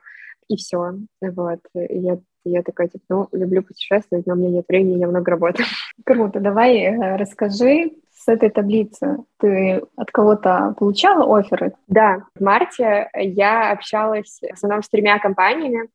и 0.49 0.57
все. 0.57 0.95
Вот. 1.21 1.61
И 1.75 1.99
я, 1.99 2.19
я 2.45 2.63
такая, 2.63 2.89
типа, 2.89 3.05
ну, 3.09 3.29
люблю 3.33 3.63
путешествовать, 3.63 4.27
но 4.27 4.35
у 4.35 4.37
меня 4.37 4.51
нет 4.51 4.67
времени, 4.69 5.01
я 5.01 5.09
много 5.09 5.31
работаю. 5.31 5.67
Круто. 6.05 6.41
Давай 6.41 6.77
э, 6.79 7.17
расскажи 7.17 7.93
с 8.27 8.29
этой 8.29 8.51
таблицы. 8.51 9.19
Ты 9.39 9.83
от 9.97 10.11
кого-то 10.11 10.75
получала 10.79 11.39
оферы? 11.39 11.75
Да. 11.87 12.25
В 12.35 12.43
марте 12.43 13.09
я 13.15 13.71
общалась 13.71 14.41
в 14.43 14.53
основном 14.53 14.83
с 14.83 14.89
тремя 14.89 15.21
компаниями. 15.21 15.89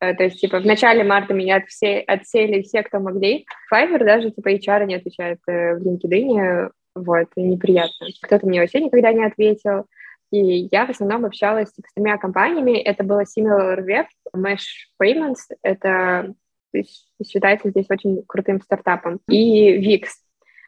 Э, 0.00 0.12
то 0.14 0.24
есть, 0.24 0.40
типа, 0.40 0.58
в 0.58 0.66
начале 0.66 1.04
марта 1.04 1.32
меня 1.32 1.56
от 1.56 1.66
все, 1.68 2.00
отсели 2.00 2.62
все, 2.62 2.82
кто 2.82 2.98
могли. 2.98 3.46
Fiverr 3.72 4.04
даже, 4.04 4.32
типа, 4.32 4.52
HR 4.54 4.86
не 4.86 4.96
отвечает 4.96 5.38
э, 5.46 5.76
в 5.76 5.86
LinkedIn 5.86 6.70
вот, 6.96 7.28
и 7.36 7.42
неприятно. 7.42 8.08
Кто-то 8.22 8.46
мне 8.46 8.60
вообще 8.60 8.80
никогда 8.80 9.12
не 9.12 9.24
ответил, 9.24 9.86
и 10.32 10.68
я 10.72 10.86
в 10.86 10.90
основном 10.90 11.24
общалась 11.24 11.68
с 11.68 11.94
тремя 11.94 12.18
компаниями. 12.18 12.78
Это 12.78 13.04
было 13.04 13.22
SimilarWeb, 13.22 14.06
Mesh 14.34 14.90
Payments, 15.00 15.54
это 15.62 16.34
считается 17.24 17.70
здесь 17.70 17.86
очень 17.88 18.22
крутым 18.26 18.60
стартапом, 18.60 19.20
и 19.28 19.78
Wix. 19.78 20.08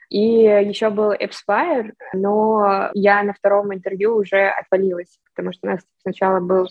И 0.09 0.21
еще 0.21 0.91
был 0.91 1.13
Appspire, 1.13 1.93
но 2.15 2.91
я 2.95 3.23
на 3.23 3.35
втором 3.35 3.75
интервью 3.75 4.17
уже 4.17 4.49
отвалилась, 4.49 5.19
потому 5.35 5.53
что 5.53 5.69
у 5.69 5.71
нас 5.71 5.81
сначала 6.03 6.41
был 6.41 6.67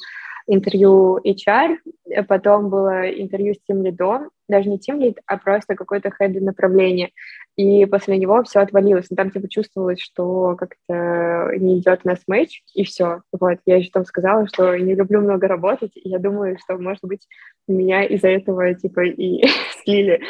интервью 0.47 1.19
HR, 1.19 1.77
потом 2.27 2.69
было 2.69 3.09
интервью 3.09 3.53
с 3.53 3.59
тем 3.67 3.83
лидом, 3.83 4.29
даже 4.47 4.69
не 4.69 4.79
тем 4.79 4.99
лид, 4.99 5.19
а 5.25 5.37
просто 5.37 5.75
какой-то 5.75 6.09
хед 6.09 6.41
направление. 6.41 7.11
И 7.57 7.85
после 7.85 8.17
него 8.17 8.43
все 8.43 8.61
отвалилось. 8.61 9.07
Но 9.09 9.17
там 9.17 9.29
типа 9.29 9.49
чувствовалось, 9.49 9.99
что 9.99 10.55
как-то 10.55 11.51
не 11.57 11.79
идет 11.79 12.01
у 12.03 12.07
нас 12.07 12.19
матч, 12.27 12.63
и 12.73 12.83
все. 12.85 13.21
Вот, 13.37 13.59
я 13.65 13.77
еще 13.77 13.89
там 13.91 14.05
сказала, 14.05 14.47
что 14.47 14.77
не 14.77 14.95
люблю 14.95 15.19
много 15.19 15.47
работать, 15.47 15.91
и 15.95 16.09
я 16.09 16.17
думаю, 16.17 16.57
что, 16.59 16.77
может 16.77 17.03
быть, 17.03 17.27
меня 17.67 18.03
из-за 18.05 18.29
этого 18.29 18.73
типа 18.73 19.05
и 19.05 19.43
слили. 19.83 20.21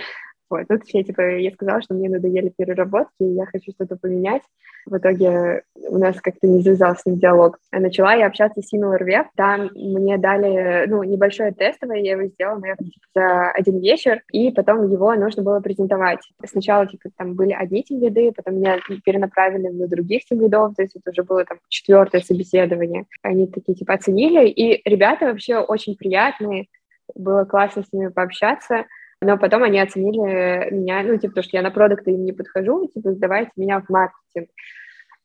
Вот, 0.49 0.67
тут 0.67 0.85
все, 0.85 1.03
типа, 1.03 1.37
я 1.37 1.51
сказала, 1.51 1.81
что 1.81 1.93
мне 1.93 2.09
надоели 2.09 2.53
переработки, 2.55 3.11
и 3.19 3.33
я 3.33 3.45
хочу 3.45 3.71
что-то 3.71 3.97
поменять. 3.97 4.43
В 4.85 4.97
итоге 4.97 5.63
у 5.75 5.97
нас 5.97 6.15
как-то 6.21 6.47
не 6.47 6.61
завязался 6.61 7.01
с 7.01 7.05
ним 7.05 7.19
диалог. 7.19 7.57
А 7.71 7.79
начала 7.79 8.13
я 8.13 8.27
общаться 8.27 8.61
с 8.61 8.73
SimilarWeb. 8.73 9.25
Там 9.35 9.69
мне 9.75 10.17
дали, 10.17 10.85
ну, 10.87 11.03
небольшое 11.03 11.51
тестовое, 11.51 11.99
я 11.99 12.13
его 12.13 12.23
сделала, 12.29 12.59
наверное, 12.59 12.89
типа, 12.89 13.05
за 13.13 13.51
один 13.51 13.79
вечер, 13.79 14.21
и 14.31 14.51
потом 14.51 14.89
его 14.89 15.13
нужно 15.15 15.43
было 15.43 15.59
презентовать. 15.59 16.21
Сначала, 16.45 16.87
типа, 16.87 17.09
там 17.17 17.33
были 17.33 17.51
одни 17.51 17.83
тимлиды, 17.83 18.31
потом 18.31 18.55
меня 18.55 18.79
перенаправили 19.03 19.67
на 19.67 19.87
других 19.87 20.23
тимлидов, 20.23 20.75
то 20.75 20.81
есть 20.83 20.95
это 20.95 21.11
уже 21.11 21.23
было 21.23 21.43
там 21.43 21.59
четвертое 21.67 22.21
собеседование. 22.21 23.05
Они 23.21 23.47
такие, 23.47 23.75
типа, 23.75 23.95
оценили, 23.95 24.47
и 24.47 24.81
ребята 24.89 25.25
вообще 25.25 25.57
очень 25.57 25.97
приятные, 25.97 26.67
было 27.15 27.45
классно 27.45 27.83
с 27.83 27.91
ними 27.91 28.07
пообщаться. 28.09 28.85
Но 29.21 29.37
потом 29.37 29.63
они 29.63 29.79
оценили 29.79 30.71
меня, 30.71 31.01
ну, 31.03 31.15
типа, 31.17 31.29
потому 31.29 31.43
что 31.43 31.57
я 31.57 31.63
на 31.63 31.71
продукты 31.71 32.11
им 32.11 32.23
не 32.23 32.33
подхожу, 32.33 32.87
типа, 32.87 33.11
давайте 33.15 33.51
меня 33.55 33.81
в 33.81 33.89
маркетинг. 33.89 34.49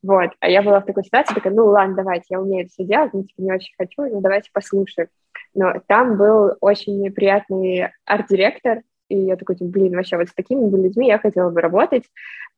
Вот, 0.03 0.31
а 0.41 0.49
я 0.49 0.63
была 0.63 0.81
в 0.81 0.87
такой 0.87 1.05
ситуации, 1.05 1.35
такая, 1.35 1.53
ну, 1.53 1.67
ладно, 1.67 1.95
давайте, 1.95 2.25
я 2.31 2.41
умею 2.41 2.65
это 2.65 2.73
все 2.73 2.85
делать, 2.85 3.13
но, 3.13 3.23
типа, 3.23 3.41
не 3.41 3.53
очень 3.53 3.75
хочу, 3.79 4.03
ну, 4.03 4.21
давайте 4.21 4.51
послушаем. 4.53 5.09
Но 5.55 5.75
там 5.87 6.17
был 6.17 6.57
очень 6.61 7.13
приятный 7.13 7.91
арт-директор, 8.05 8.81
и 9.09 9.19
я 9.19 9.37
такой, 9.37 9.57
типа, 9.57 9.71
блин, 9.71 9.95
вообще 9.95 10.17
вот 10.17 10.29
с 10.29 10.35
такими 10.35 10.69
людьми 10.71 11.07
я 11.07 11.19
хотела 11.19 11.51
бы 11.51 11.61
работать. 11.61 12.05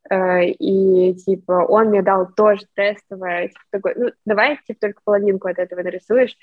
Э, 0.08 0.44
и, 0.44 1.14
типа, 1.14 1.66
он 1.68 1.88
мне 1.88 2.02
дал 2.02 2.30
тоже 2.32 2.62
тестовое, 2.74 3.48
типа, 3.48 3.60
такой, 3.70 3.94
ну, 3.96 4.10
давай, 4.24 4.58
типа, 4.66 4.80
только 4.80 5.00
половинку 5.04 5.48
от 5.48 5.58
этого 5.58 5.82
нарисуешь. 5.82 6.36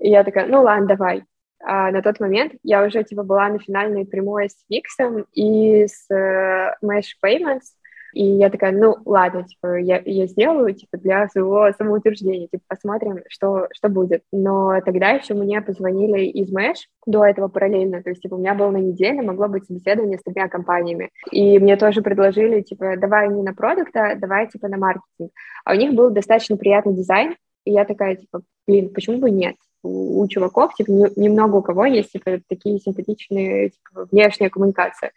И 0.00 0.10
я 0.10 0.24
такая, 0.24 0.48
ну, 0.48 0.62
ладно, 0.62 0.86
давай. 0.86 1.24
А 1.64 1.90
на 1.90 2.02
тот 2.02 2.20
момент 2.20 2.54
я 2.62 2.84
уже 2.84 3.04
типа 3.04 3.22
была 3.22 3.48
на 3.48 3.58
финальной 3.58 4.04
прямой 4.04 4.50
с 4.50 4.56
Виксом 4.68 5.26
и 5.32 5.86
с 5.86 6.06
uh, 6.12 6.72
Mesh 6.82 7.14
Payments, 7.24 7.70
И 8.12 8.24
я 8.24 8.50
такая, 8.50 8.72
ну, 8.72 8.96
ладно, 9.06 9.44
типа, 9.44 9.78
я, 9.78 10.02
я 10.04 10.26
сделаю, 10.26 10.74
типа, 10.74 10.98
для 10.98 11.28
своего 11.28 11.72
самоутверждения, 11.72 12.46
типа, 12.46 12.62
посмотрим, 12.68 13.20
что, 13.28 13.68
что 13.72 13.88
будет. 13.88 14.22
Но 14.32 14.80
тогда 14.84 15.10
еще 15.10 15.34
мне 15.34 15.62
позвонили 15.62 16.26
из 16.26 16.50
Мэш 16.52 16.88
до 17.06 17.24
этого 17.24 17.48
параллельно, 17.48 18.02
то 18.02 18.10
есть, 18.10 18.22
типа, 18.22 18.34
у 18.34 18.38
меня 18.38 18.54
было 18.54 18.70
на 18.70 18.78
неделе, 18.78 19.22
могло 19.22 19.48
быть 19.48 19.64
собеседование 19.66 20.18
с 20.18 20.22
тремя 20.22 20.48
компаниями. 20.48 21.10
И 21.30 21.58
мне 21.58 21.76
тоже 21.76 22.02
предложили, 22.02 22.60
типа, 22.60 22.96
давай 22.98 23.28
не 23.30 23.42
на 23.42 23.54
продукта, 23.54 24.14
давай, 24.18 24.48
типа, 24.48 24.68
на 24.68 24.76
маркетинг. 24.76 25.32
А 25.64 25.72
у 25.72 25.76
них 25.76 25.94
был 25.94 26.10
достаточно 26.10 26.56
приятный 26.56 26.94
дизайн, 26.94 27.34
и 27.64 27.72
я 27.72 27.84
такая, 27.84 28.16
типа, 28.16 28.42
блин, 28.66 28.92
почему 28.92 29.18
бы 29.18 29.30
нет? 29.30 29.56
У, 29.82 30.26
чуваков, 30.28 30.74
типа, 30.74 30.90
не, 30.90 31.06
немного 31.16 31.56
у 31.56 31.62
кого 31.62 31.86
есть, 31.86 32.12
типа, 32.12 32.40
такие 32.48 32.78
симпатичные, 32.78 33.70
типа, 33.70 34.06
внешняя 34.10 34.50
коммуникация. 34.50 35.12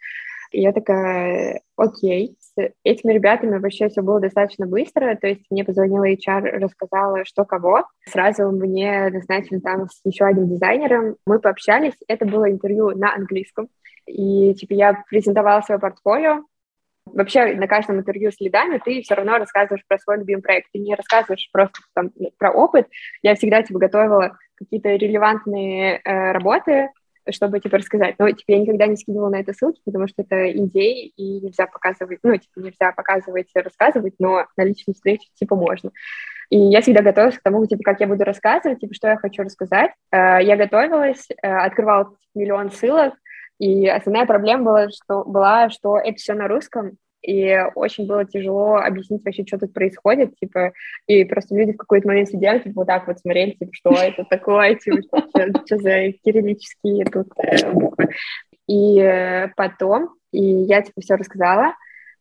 И 0.50 0.60
я 0.60 0.72
такая, 0.72 1.60
окей, 1.76 2.36
с 2.40 2.70
этими 2.84 3.12
ребятами 3.12 3.58
вообще 3.58 3.88
все 3.88 4.02
было 4.02 4.20
достаточно 4.20 4.66
быстро, 4.66 5.16
то 5.16 5.26
есть 5.26 5.42
мне 5.50 5.64
позвонила 5.64 6.08
HR, 6.08 6.58
рассказала, 6.58 7.24
что 7.24 7.44
кого, 7.44 7.84
сразу 8.06 8.50
мне 8.50 9.08
назначили 9.10 9.58
там 9.58 9.88
с 9.88 10.00
еще 10.04 10.24
одним 10.24 10.48
дизайнером, 10.48 11.16
мы 11.26 11.40
пообщались, 11.40 11.94
это 12.08 12.26
было 12.26 12.50
интервью 12.50 12.90
на 12.96 13.14
английском, 13.14 13.68
и 14.06 14.54
типа 14.54 14.72
я 14.72 15.04
презентовала 15.08 15.60
свое 15.62 15.80
портфолио, 15.80 16.44
Вообще 17.06 17.54
на 17.54 17.68
каждом 17.68 18.00
интервью 18.00 18.32
с 18.32 18.40
лидами 18.40 18.80
ты 18.84 19.00
все 19.00 19.14
равно 19.14 19.38
рассказываешь 19.38 19.84
про 19.86 19.96
свой 19.98 20.18
любимый 20.18 20.42
проект. 20.42 20.68
Ты 20.72 20.80
не 20.80 20.94
рассказываешь 20.94 21.48
просто 21.52 21.78
там, 21.94 22.10
про 22.36 22.50
опыт. 22.50 22.88
Я 23.22 23.36
всегда 23.36 23.62
типа 23.62 23.78
готовила 23.78 24.36
какие-то 24.56 24.90
релевантные 24.90 26.00
э, 26.04 26.32
работы, 26.32 26.90
чтобы, 27.30 27.60
типа, 27.60 27.78
рассказать. 27.78 28.14
Но, 28.18 28.30
типа, 28.30 28.52
я 28.52 28.58
никогда 28.58 28.86
не 28.86 28.96
скидывала 28.96 29.30
на 29.30 29.40
это 29.40 29.52
ссылки, 29.52 29.80
потому 29.84 30.06
что 30.08 30.22
это 30.22 30.50
идеи, 30.52 31.12
и 31.16 31.40
нельзя 31.40 31.66
показывать, 31.66 32.20
ну, 32.22 32.36
типа, 32.36 32.60
нельзя 32.60 32.92
показывать, 32.92 33.48
рассказывать, 33.54 34.14
но 34.18 34.46
на 34.56 34.64
личной 34.64 34.94
встрече, 34.94 35.28
типа, 35.34 35.56
можно. 35.56 35.90
И 36.50 36.58
я 36.58 36.80
всегда 36.80 37.02
готовилась 37.02 37.38
к 37.38 37.42
тому, 37.42 37.66
типа, 37.66 37.82
как 37.82 38.00
я 38.00 38.06
буду 38.06 38.24
рассказывать, 38.24 38.80
типа, 38.80 38.94
что 38.94 39.08
я 39.08 39.16
хочу 39.16 39.42
рассказать. 39.42 39.92
Э, 40.12 40.38
я 40.40 40.56
готовилась, 40.56 41.28
э, 41.30 41.48
открывала 41.48 42.14
миллион 42.34 42.70
ссылок, 42.70 43.14
и 43.58 43.88
основная 43.88 44.26
проблема 44.26 44.64
была, 44.64 44.90
что, 44.90 45.24
была, 45.24 45.70
что 45.70 45.98
это 45.98 46.16
все 46.16 46.34
на 46.34 46.46
русском, 46.46 46.96
и 47.22 47.58
очень 47.74 48.06
было 48.06 48.24
тяжело 48.24 48.76
объяснить 48.76 49.24
вообще, 49.24 49.44
что 49.46 49.58
тут 49.58 49.72
происходит, 49.72 50.36
типа, 50.36 50.72
и 51.06 51.24
просто 51.24 51.56
люди 51.56 51.72
в 51.72 51.76
какой-то 51.76 52.08
момент 52.08 52.28
сидели, 52.28 52.58
типа, 52.58 52.80
вот 52.80 52.86
так 52.86 53.06
вот 53.06 53.18
смотрели, 53.18 53.52
типа, 53.52 53.72
что 53.72 53.90
это 53.90 54.24
такое, 54.24 54.74
типа, 54.76 55.00
что, 55.64 55.76
за 55.78 56.12
кириллические 56.24 57.04
тут 57.06 57.28
э, 57.38 57.72
буквы. 57.72 58.08
И 58.68 59.48
потом, 59.56 60.10
и 60.32 60.42
я, 60.42 60.82
типа, 60.82 61.00
все 61.00 61.14
рассказала 61.16 61.74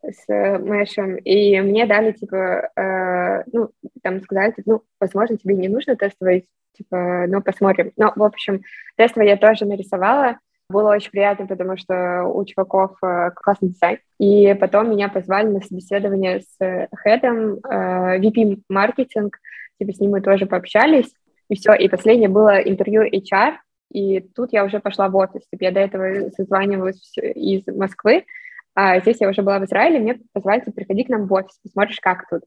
с 0.04 0.28
Мэшем, 0.28 1.16
и 1.18 1.60
мне 1.62 1.86
дали, 1.86 2.12
типа, 2.12 2.70
э, 2.76 3.44
ну, 3.52 3.70
там 4.04 4.22
сказали, 4.22 4.52
типа, 4.52 4.72
ну, 4.72 4.84
возможно, 5.00 5.38
тебе 5.38 5.56
не 5.56 5.68
нужно 5.68 5.96
тестовый, 5.96 6.48
типа, 6.78 7.26
ну, 7.28 7.42
посмотрим. 7.42 7.92
Но, 7.98 8.14
в 8.16 8.24
общем, 8.24 8.62
тестовый 8.96 9.30
я 9.30 9.38
тоже 9.38 9.66
нарисовала, 9.66 10.38
было 10.70 10.92
очень 10.92 11.12
приятно, 11.12 11.48
потому 11.48 11.78
что 11.78 12.24
у 12.24 12.44
чуваков 12.46 12.98
э, 13.04 13.32
классный 13.36 13.70
дизайн. 13.70 14.00
И 14.20 14.54
потом 14.56 14.90
меня 14.90 15.10
позвали 15.10 15.48
на 15.48 15.62
собеседование 15.62 16.42
с 16.42 16.88
хедом, 16.96 17.56
э, 17.58 18.20
VP 18.20 18.62
маркетинг, 18.70 19.38
типа 19.80 19.94
с 19.94 20.00
ним 20.00 20.12
мы 20.12 20.22
тоже 20.22 20.46
пообщались, 20.46 21.14
и 21.50 21.56
все. 21.56 21.74
И 21.74 21.88
последнее 21.88 22.30
было 22.30 22.60
интервью 22.60 23.04
HR, 23.04 23.56
и 23.92 24.20
тут 24.20 24.54
я 24.54 24.66
уже 24.66 24.80
пошла 24.80 25.10
в 25.10 25.16
офис. 25.16 25.42
Типа 25.52 25.64
я 25.66 25.72
до 25.72 25.80
этого 25.82 26.30
созванивалась 26.32 27.16
из 27.18 27.66
Москвы, 27.68 28.26
а 28.74 29.00
здесь 29.00 29.18
я 29.22 29.30
уже 29.30 29.42
была 29.42 29.60
в 29.60 29.66
Израиле, 29.66 30.00
мне 30.00 30.20
позвали, 30.34 30.60
типа, 30.60 30.74
приходи 30.74 31.04
к 31.04 31.10
нам 31.10 31.28
в 31.28 31.34
офис, 31.34 31.58
посмотришь, 31.64 32.00
как 32.02 32.28
тут. 32.30 32.42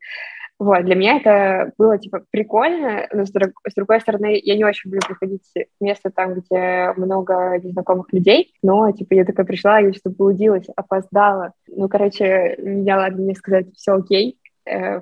Вот, 0.58 0.84
для 0.84 0.96
меня 0.96 1.18
это 1.18 1.72
было, 1.78 1.98
типа, 1.98 2.24
прикольно, 2.32 3.06
но 3.12 3.24
с, 3.24 3.30
друг, 3.30 3.52
с 3.68 3.74
другой 3.74 4.00
стороны, 4.00 4.40
я 4.42 4.56
не 4.56 4.64
очень 4.64 4.90
люблю 4.90 5.00
приходить 5.06 5.48
в 5.54 5.84
место 5.84 6.10
там, 6.10 6.34
где 6.34 6.92
много 6.96 7.60
незнакомых 7.62 8.12
людей, 8.12 8.52
но, 8.60 8.90
типа, 8.90 9.14
я 9.14 9.24
такая 9.24 9.46
пришла 9.46 9.80
и 9.80 9.92
что-то 9.92 10.10
заблудилась, 10.10 10.66
опоздала. 10.74 11.52
Ну, 11.68 11.88
короче, 11.88 12.56
меня, 12.58 12.96
ладно, 12.96 13.22
мне 13.22 13.34
сказать, 13.36 13.66
все 13.76 13.92
окей, 13.92 14.36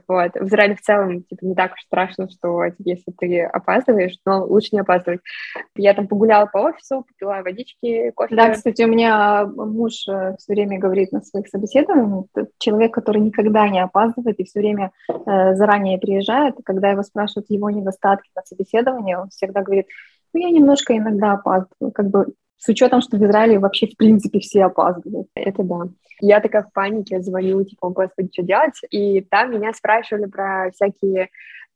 вот. 0.09 0.33
В 0.35 0.47
Израиле 0.47 0.75
в 0.75 0.81
целом 0.81 1.23
типа, 1.23 1.45
не 1.45 1.55
так 1.55 1.73
уж 1.73 1.81
страшно, 1.83 2.29
что 2.29 2.69
типа, 2.71 2.89
если 2.89 3.13
ты 3.13 3.43
опаздываешь, 3.43 4.17
но 4.25 4.45
лучше 4.45 4.71
не 4.73 4.81
опаздывать. 4.81 5.21
Я 5.75 5.95
там 5.95 6.09
погуляла 6.09 6.47
по 6.47 6.59
офису, 6.59 7.05
попила 7.07 7.43
водички, 7.43 8.11
кофе. 8.11 8.37
Да, 8.37 8.51
кстати, 8.51 8.83
у 8.83 8.89
меня 8.89 9.47
муж 9.47 10.07
э, 10.09 10.37
все 10.39 10.53
время 10.53 10.79
говорит 10.79 11.13
на 11.13 11.23
своих 11.23 11.49
собеседованиях, 11.49 12.27
человек, 12.59 12.95
который 12.95 13.21
никогда 13.21 13.69
не 13.69 13.81
опаздывает 13.81 14.39
и 14.39 14.45
все 14.45 14.61
время 14.61 14.93
э, 15.09 15.55
заранее 15.55 15.99
приезжает, 15.99 16.55
когда 16.65 16.91
его 16.91 17.03
спрашивают 17.03 17.51
его 17.51 17.71
недостатки 17.71 18.31
на 18.35 18.43
собеседовании, 18.43 19.15
он 19.15 19.29
всегда 19.31 19.63
говорит, 19.63 19.87
ну, 20.33 20.41
я 20.41 20.51
немножко 20.51 20.97
иногда 20.97 21.33
опаздываю, 21.33 21.93
как 21.93 22.09
бы 22.09 22.27
с 22.59 22.69
учетом, 22.69 23.01
что 23.01 23.17
в 23.17 23.25
Израиле 23.25 23.59
вообще 23.59 23.87
в 23.87 23.97
принципе 23.97 24.41
все 24.41 24.65
опаздывают. 24.65 25.29
Это 25.35 25.63
да. 25.63 25.85
Я 26.21 26.41
такая 26.41 26.63
в 26.63 26.73
панике 26.73 27.21
звоню, 27.21 27.65
типа, 27.65 27.91
господи, 27.91 28.31
что 28.33 28.43
делать? 28.43 28.81
И 28.91 29.21
там 29.21 29.53
меня 29.53 29.73
спрашивали 29.73 30.27
про 30.27 30.71
всякие 30.73 31.29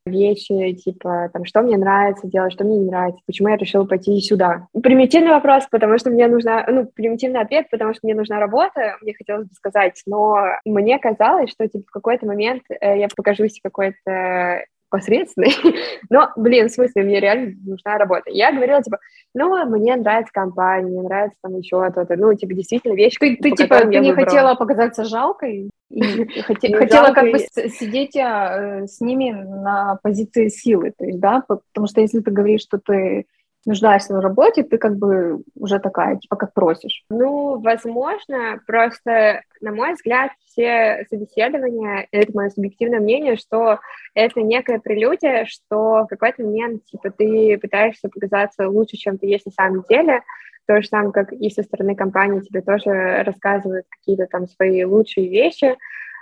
вещи, 0.06 0.72
типа, 0.72 1.30
там, 1.32 1.44
что 1.44 1.62
мне 1.62 1.76
нравится 1.76 2.26
делать, 2.26 2.52
что 2.52 2.64
мне 2.64 2.78
не 2.78 2.90
нравится, 2.90 3.20
почему 3.26 3.48
я 3.48 3.56
решила 3.56 3.84
пойти 3.84 4.18
сюда. 4.20 4.66
Примитивный 4.82 5.30
вопрос, 5.30 5.66
потому 5.70 5.98
что 5.98 6.10
мне 6.10 6.26
нужна, 6.26 6.64
ну, 6.68 6.86
примитивный 6.86 7.40
ответ, 7.40 7.68
потому 7.70 7.92
что 7.92 8.00
мне 8.04 8.14
нужна 8.14 8.40
работа, 8.40 8.96
мне 9.02 9.14
хотелось 9.14 9.46
бы 9.46 9.54
сказать, 9.54 10.00
но 10.06 10.38
мне 10.64 10.98
казалось, 10.98 11.50
что, 11.50 11.68
типа, 11.68 11.84
в 11.86 11.90
какой-то 11.92 12.26
момент 12.26 12.62
э, 12.68 12.98
я 12.98 13.08
покажусь 13.14 13.60
какой-то 13.62 14.64
посредственный, 14.90 15.52
но, 16.10 16.30
блин, 16.36 16.68
в 16.68 16.72
смысле, 16.72 17.04
мне 17.04 17.20
реально 17.20 17.54
нужна 17.64 17.96
работа. 17.98 18.30
Я 18.30 18.52
говорила, 18.52 18.82
типа, 18.82 18.98
ну, 19.34 19.64
мне 19.66 19.96
нравится 19.96 20.32
компания, 20.32 20.90
мне 20.90 21.02
нравится 21.02 21.38
там 21.42 21.56
еще 21.56 21.90
то-то, 21.90 22.16
ну, 22.16 22.34
типа, 22.34 22.54
действительно, 22.54 22.94
вещи, 22.94 23.18
Ты, 23.18 23.36
ты 23.36 23.52
типа, 23.52 23.80
ты 23.80 23.98
не 23.98 24.12
хотела 24.12 24.54
показаться 24.54 25.04
жалкой? 25.04 25.70
Хотела 25.90 27.12
как 27.12 27.32
бы 27.32 27.38
сидеть 27.38 28.16
а, 28.16 28.86
с 28.86 29.00
ними 29.00 29.32
на 29.32 29.98
позиции 30.02 30.46
силы, 30.46 30.92
то 30.96 31.04
есть, 31.04 31.18
да, 31.18 31.42
потому 31.48 31.88
что 31.88 32.00
если 32.00 32.20
ты 32.20 32.30
говоришь, 32.30 32.62
что 32.62 32.78
ты 32.78 33.26
нуждаешься 33.66 34.14
в 34.14 34.20
работе, 34.20 34.62
ты 34.62 34.78
как 34.78 34.96
бы 34.96 35.42
уже 35.54 35.78
такая, 35.78 36.16
типа, 36.16 36.36
как 36.36 36.54
просишь. 36.54 37.04
Ну, 37.10 37.60
возможно, 37.60 38.60
просто, 38.66 39.42
на 39.60 39.72
мой 39.72 39.94
взгляд, 39.94 40.32
все 40.46 41.06
собеседования, 41.10 42.06
это 42.10 42.32
мое 42.34 42.50
субъективное 42.50 43.00
мнение, 43.00 43.36
что 43.36 43.80
это 44.14 44.40
некая 44.40 44.78
прелюдия, 44.78 45.44
что 45.44 46.04
в 46.04 46.06
какой-то 46.08 46.42
момент, 46.42 46.84
типа, 46.86 47.10
ты 47.10 47.58
пытаешься 47.58 48.08
показаться 48.08 48.68
лучше, 48.68 48.96
чем 48.96 49.18
ты 49.18 49.26
есть 49.26 49.46
на 49.46 49.52
самом 49.52 49.84
деле, 49.88 50.22
то 50.66 50.80
же 50.80 50.88
самое, 50.88 51.12
как 51.12 51.32
и 51.32 51.50
со 51.50 51.62
стороны 51.62 51.94
компании 51.94 52.40
тебе 52.40 52.62
тоже 52.62 53.22
рассказывают 53.24 53.86
какие-то 53.90 54.26
там 54.26 54.46
свои 54.46 54.84
лучшие 54.84 55.28
вещи, 55.28 55.76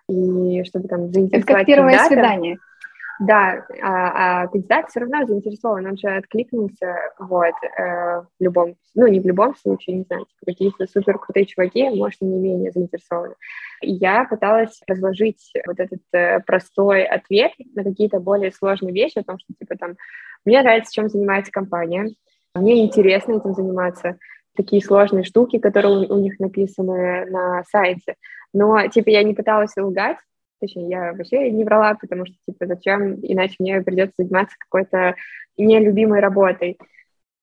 и 0.08 0.64
чтобы 0.64 0.88
там 0.88 1.12
заинтересовать 1.12 1.44
Это 1.44 1.54
как 1.54 1.66
первое 1.66 1.98
свидание. 2.04 2.58
Да, 3.20 3.66
а, 3.82 4.42
а 4.42 4.46
кандидат 4.46 4.88
все 4.88 5.00
равно 5.00 5.26
заинтересован, 5.26 5.86
он 5.86 5.96
же 5.96 6.08
откликнулся, 6.08 6.94
вот, 7.18 7.54
э, 7.62 8.20
в 8.20 8.26
любом, 8.38 8.76
ну, 8.94 9.08
не 9.08 9.18
в 9.18 9.26
любом 9.26 9.56
случае, 9.56 9.96
не 9.96 10.02
знаю, 10.04 10.24
типа, 10.26 10.46
какие-то 10.46 10.86
супер 10.86 11.18
крутые 11.18 11.46
чуваки, 11.46 11.90
может, 11.90 12.20
не 12.20 12.38
менее 12.38 12.70
заинтересованы. 12.70 13.34
Я 13.80 14.24
пыталась 14.24 14.80
разложить 14.86 15.52
вот 15.66 15.80
этот 15.80 16.00
э, 16.12 16.38
простой 16.40 17.04
ответ 17.04 17.52
на 17.74 17.82
какие-то 17.82 18.20
более 18.20 18.52
сложные 18.52 18.92
вещи, 18.92 19.18
о 19.18 19.24
том, 19.24 19.38
что, 19.40 19.52
типа, 19.58 19.76
там, 19.76 19.96
мне 20.44 20.62
нравится, 20.62 20.92
чем 20.92 21.08
занимается 21.08 21.50
компания, 21.50 22.10
мне 22.54 22.84
интересно 22.84 23.32
этим 23.32 23.52
заниматься, 23.52 24.16
такие 24.56 24.80
сложные 24.80 25.24
штуки, 25.24 25.58
которые 25.58 26.06
у, 26.06 26.14
у 26.14 26.20
них 26.20 26.38
написаны 26.38 27.26
на 27.26 27.64
сайте. 27.64 28.14
Но, 28.52 28.86
типа, 28.86 29.10
я 29.10 29.24
не 29.24 29.34
пыталась 29.34 29.76
лгать, 29.76 30.18
Точнее, 30.60 30.88
я 30.88 31.12
вообще 31.12 31.50
не 31.50 31.64
врала, 31.64 31.94
потому 31.94 32.26
что, 32.26 32.34
типа, 32.46 32.66
зачем, 32.66 33.14
иначе 33.22 33.56
мне 33.58 33.80
придется 33.80 34.14
заниматься 34.18 34.56
какой-то 34.58 35.14
нелюбимой 35.56 36.20
работой. 36.20 36.78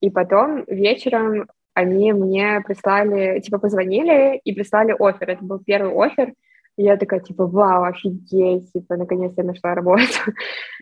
И 0.01 0.10
потом 0.10 0.65
вечером 0.67 1.47
они 1.73 2.13
мне 2.13 2.62
прислали, 2.65 3.39
типа, 3.39 3.60
позвонили 3.60 4.39
и 4.43 4.54
прислали 4.54 4.95
офер. 4.97 5.30
Это 5.32 5.43
был 5.43 5.60
первый 5.60 5.93
офер, 5.93 6.34
и 6.78 6.84
я 6.84 6.98
такая, 6.98 7.22
типа, 7.22 7.46
вау, 7.48 7.84
офигеть, 7.84 8.72
типа, 8.74 8.98
наконец-то 8.98 9.42
я 9.42 9.48
нашла 9.48 9.76
работу. 9.76 10.04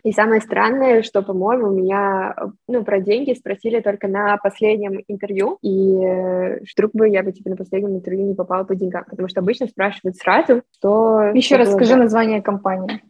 И 0.02 0.12
самое 0.12 0.40
странное, 0.40 1.02
что, 1.02 1.22
по-моему, 1.22 1.70
меня, 1.70 2.34
ну, 2.68 2.84
про 2.84 3.00
деньги 3.00 3.32
спросили 3.34 3.80
только 3.80 4.08
на 4.08 4.36
последнем 4.38 5.02
интервью, 5.06 5.58
и 5.62 6.04
э, 6.04 6.60
вдруг 6.72 6.92
бы 6.94 7.08
я 7.08 7.22
бы, 7.22 7.32
типа, 7.32 7.50
на 7.50 7.56
последнем 7.56 7.96
интервью 7.96 8.26
не 8.26 8.34
попала 8.34 8.64
по 8.64 8.74
деньгам, 8.74 9.04
потому 9.08 9.28
что 9.28 9.40
обычно 9.40 9.68
спрашивают 9.68 10.16
сразу, 10.16 10.62
что... 10.76 11.30
Еще 11.34 11.56
раз 11.56 11.72
скажи 11.72 11.96
название 11.96 12.42
компании. 12.42 13.02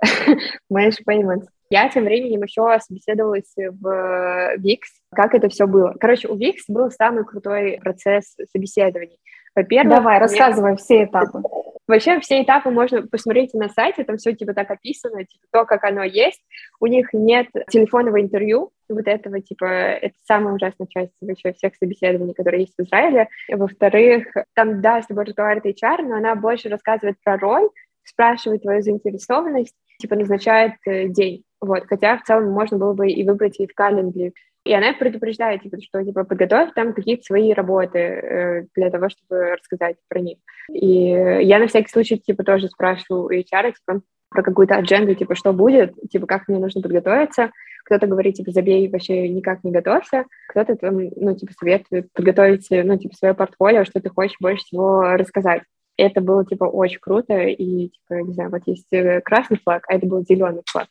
Manage 0.72 0.98
Payments. 1.08 1.46
Я 1.70 1.88
тем 1.90 2.04
временем 2.04 2.42
еще 2.42 2.78
собеседовалась 2.80 3.52
в 3.56 4.56
VIX, 4.58 4.78
как 5.14 5.34
это 5.34 5.48
все 5.48 5.66
было. 5.66 5.94
Короче, 6.00 6.28
у 6.28 6.36
VIX 6.36 6.54
был 6.68 6.90
самый 6.90 7.24
крутой 7.24 7.78
процесс 7.82 8.36
собеседований. 8.52 9.18
Во-первых, 9.62 9.96
давай, 9.96 10.18
рассказывай 10.18 10.76
все 10.76 11.04
этапы. 11.04 11.42
Вообще 11.88 12.20
все 12.20 12.42
этапы 12.42 12.70
можно 12.70 13.06
посмотреть 13.06 13.54
на 13.54 13.68
сайте, 13.68 14.04
там 14.04 14.18
все 14.18 14.34
типа 14.34 14.52
так 14.54 14.70
описано, 14.70 15.24
типа 15.24 15.44
то, 15.50 15.64
как 15.64 15.84
оно 15.84 16.04
есть. 16.04 16.42
У 16.80 16.86
них 16.86 17.08
нет 17.12 17.48
телефонного 17.70 18.20
интервью, 18.20 18.72
вот 18.88 19.06
этого, 19.06 19.40
типа, 19.40 19.64
это 19.64 20.14
самая 20.26 20.54
ужасная 20.54 20.86
часть 20.86 21.12
вообще 21.20 21.52
всех 21.52 21.74
собеседований, 21.76 22.34
которые 22.34 22.62
есть 22.62 22.74
в 22.76 22.82
Израиле. 22.82 23.28
Во-вторых, 23.50 24.28
там, 24.54 24.80
да, 24.80 25.02
с 25.02 25.06
тобой 25.06 25.24
разговаривает 25.24 25.82
HR, 25.82 26.02
но 26.02 26.16
она 26.16 26.34
больше 26.34 26.68
рассказывает 26.68 27.16
про 27.22 27.36
роль, 27.36 27.68
спрашивает 28.04 28.62
твою 28.62 28.80
заинтересованность, 28.80 29.74
типа, 29.98 30.16
назначает 30.16 30.74
э, 30.86 31.08
день. 31.08 31.44
Вот, 31.60 31.84
хотя 31.86 32.16
в 32.16 32.22
целом 32.22 32.50
можно 32.50 32.78
было 32.78 32.94
бы 32.94 33.08
и 33.08 33.24
выбрать 33.24 33.58
и 33.60 33.66
в 33.66 33.74
календаре. 33.74 34.32
И 34.68 34.74
она 34.74 34.92
предупреждает, 34.92 35.62
типа, 35.62 35.78
что 35.80 36.04
типа 36.04 36.24
подготовь 36.24 36.74
там 36.74 36.92
какие-то 36.92 37.22
свои 37.22 37.54
работы 37.54 37.98
э, 37.98 38.64
для 38.76 38.90
того, 38.90 39.08
чтобы 39.08 39.56
рассказать 39.56 39.96
про 40.08 40.20
них. 40.20 40.36
И 40.70 41.08
я 41.08 41.58
на 41.58 41.68
всякий 41.68 41.88
случай 41.88 42.18
типа 42.18 42.44
тоже 42.44 42.68
спрашиваю 42.68 43.30
HR, 43.40 43.72
типа, 43.72 44.02
про 44.28 44.42
какую-то 44.42 44.76
адженду, 44.76 45.14
типа, 45.14 45.34
что 45.34 45.54
будет, 45.54 45.94
типа, 46.10 46.26
как 46.26 46.48
мне 46.48 46.58
нужно 46.58 46.82
подготовиться. 46.82 47.50
Кто-то 47.86 48.06
говорит, 48.06 48.34
типа, 48.34 48.50
забей, 48.50 48.90
вообще 48.90 49.30
никак 49.30 49.64
не 49.64 49.72
готовься. 49.72 50.26
Кто-то 50.48 50.76
там, 50.76 50.98
ну, 51.16 51.34
типа, 51.34 51.52
советует 51.58 52.12
подготовить, 52.12 52.66
ну, 52.70 52.98
типа, 52.98 53.16
свое 53.16 53.32
портфолио, 53.32 53.84
что 53.86 54.02
ты 54.02 54.10
хочешь 54.10 54.36
больше 54.38 54.64
всего 54.66 55.14
рассказать. 55.14 55.62
Это 55.96 56.20
было, 56.20 56.44
типа, 56.44 56.64
очень 56.64 57.00
круто, 57.00 57.38
и, 57.38 57.88
типа, 57.88 58.20
не 58.20 58.34
знаю, 58.34 58.50
вот 58.50 58.62
есть 58.66 58.92
э, 58.92 59.22
красный 59.22 59.58
флаг, 59.64 59.84
а 59.88 59.94
это 59.94 60.06
был 60.06 60.22
зеленый 60.24 60.62
флаг. 60.66 60.88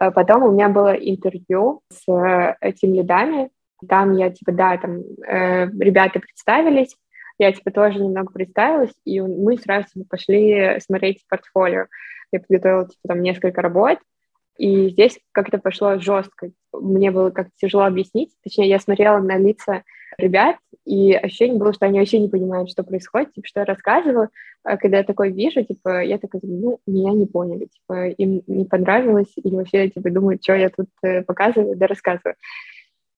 А 0.00 0.10
потом 0.10 0.42
у 0.42 0.50
меня 0.50 0.70
было 0.70 0.94
интервью 0.94 1.82
с 1.92 2.56
этими 2.60 2.96
лидами. 2.96 3.50
Там 3.86 4.16
я, 4.16 4.30
типа, 4.30 4.50
да, 4.52 4.76
там 4.78 5.00
э, 5.00 5.66
ребята 5.78 6.20
представились, 6.20 6.96
я, 7.38 7.52
типа, 7.52 7.70
тоже 7.70 7.98
немного 7.98 8.32
представилась, 8.32 8.92
и 9.04 9.20
мы 9.20 9.58
сразу 9.58 9.88
типа, 9.92 10.06
пошли 10.08 10.80
смотреть 10.80 11.24
портфолио. 11.28 11.86
Я 12.32 12.40
подготовила, 12.40 12.88
типа, 12.88 13.08
там 13.08 13.22
несколько 13.22 13.60
работ, 13.60 13.98
и 14.56 14.88
здесь 14.88 15.18
как-то 15.32 15.58
пошло 15.58 15.98
жестко. 15.98 16.50
Мне 16.72 17.10
было 17.10 17.30
как-то 17.30 17.52
тяжело 17.56 17.84
объяснить. 17.84 18.30
Точнее, 18.42 18.68
я 18.68 18.78
смотрела 18.78 19.18
на 19.18 19.36
лица 19.36 19.84
ребят, 20.20 20.56
и 20.84 21.12
ощущение 21.12 21.58
было, 21.58 21.72
что 21.72 21.86
они 21.86 21.98
вообще 21.98 22.18
не 22.18 22.28
понимают, 22.28 22.70
что 22.70 22.84
происходит, 22.84 23.32
типа, 23.32 23.46
что 23.46 23.60
я 23.60 23.66
рассказываю. 23.66 24.28
А 24.62 24.76
когда 24.76 24.98
я 24.98 25.04
такое 25.04 25.30
вижу, 25.30 25.64
типа, 25.64 26.02
я 26.02 26.18
такая, 26.18 26.40
ну, 26.44 26.80
меня 26.86 27.12
не 27.12 27.26
поняли, 27.26 27.66
типа, 27.66 28.08
им 28.08 28.42
не 28.46 28.64
понравилось, 28.64 29.32
или 29.36 29.54
вообще, 29.56 29.88
типа, 29.88 30.10
думают, 30.10 30.42
что 30.42 30.54
я 30.54 30.68
тут 30.70 30.88
э, 31.02 31.22
показываю, 31.22 31.76
да 31.76 31.86
рассказываю. 31.86 32.36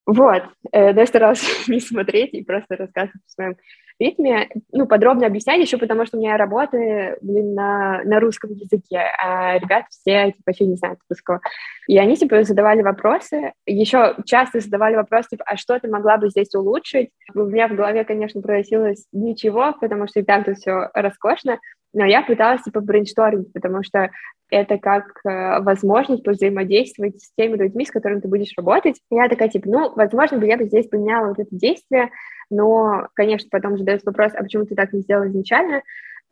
Вот, 0.06 0.42
э, 0.72 0.92
да, 0.92 1.00
я 1.00 1.06
старалась 1.06 1.42
не 1.68 1.80
смотреть 1.80 2.34
и 2.34 2.44
просто 2.44 2.76
рассказывать 2.76 3.22
в 3.26 3.32
своем 3.32 3.56
ритме, 4.02 4.48
ну, 4.72 4.86
подробно 4.86 5.26
объяснять, 5.26 5.60
еще 5.60 5.78
потому 5.78 6.06
что 6.06 6.16
у 6.16 6.20
меня 6.20 6.36
работы, 6.36 7.16
блин, 7.20 7.54
на, 7.54 8.02
на 8.04 8.20
русском 8.20 8.50
языке, 8.52 9.00
а 9.18 9.58
ребята 9.58 9.86
все, 9.90 10.26
типа, 10.26 10.42
вообще 10.46 10.66
не 10.66 10.76
знают 10.76 10.98
русского. 11.08 11.40
И 11.88 11.98
они, 11.98 12.16
типа, 12.16 12.44
задавали 12.44 12.82
вопросы, 12.82 13.52
еще 13.66 14.16
часто 14.26 14.60
задавали 14.60 14.96
вопрос, 14.96 15.28
типа, 15.28 15.44
а 15.46 15.56
что 15.56 15.78
ты 15.78 15.88
могла 15.88 16.16
бы 16.16 16.28
здесь 16.28 16.54
улучшить? 16.54 17.10
У 17.34 17.40
меня 17.40 17.68
в 17.68 17.74
голове, 17.74 18.04
конечно, 18.04 18.42
проносилось 18.42 19.06
ничего, 19.12 19.74
потому 19.80 20.06
что 20.06 20.20
и 20.20 20.22
так 20.22 20.44
тут 20.44 20.58
все 20.58 20.90
роскошно, 20.94 21.58
но 21.92 22.04
я 22.04 22.22
пыталась, 22.22 22.62
типа, 22.62 22.80
брейнштормить, 22.80 23.52
потому 23.52 23.82
что 23.82 24.10
это 24.50 24.78
как 24.78 25.20
э, 25.24 25.60
возможность 25.62 26.26
взаимодействовать 26.26 27.20
с 27.20 27.32
теми 27.34 27.56
людьми, 27.56 27.86
с 27.86 27.90
которыми 27.90 28.20
ты 28.20 28.28
будешь 28.28 28.52
работать. 28.56 29.00
И 29.10 29.14
я 29.14 29.28
такая, 29.28 29.48
типа, 29.48 29.68
ну, 29.68 29.92
возможно, 29.94 30.38
бы 30.38 30.46
я 30.46 30.56
бы 30.56 30.64
здесь 30.64 30.88
поменяла 30.88 31.28
вот 31.28 31.38
это 31.38 31.48
действие, 31.50 32.10
но, 32.50 33.08
конечно, 33.14 33.48
потом 33.50 33.78
задается 33.78 34.06
вопрос, 34.06 34.32
а 34.34 34.42
почему 34.42 34.66
ты 34.66 34.74
так 34.74 34.92
не 34.92 35.00
сделал 35.00 35.26
изначально? 35.26 35.82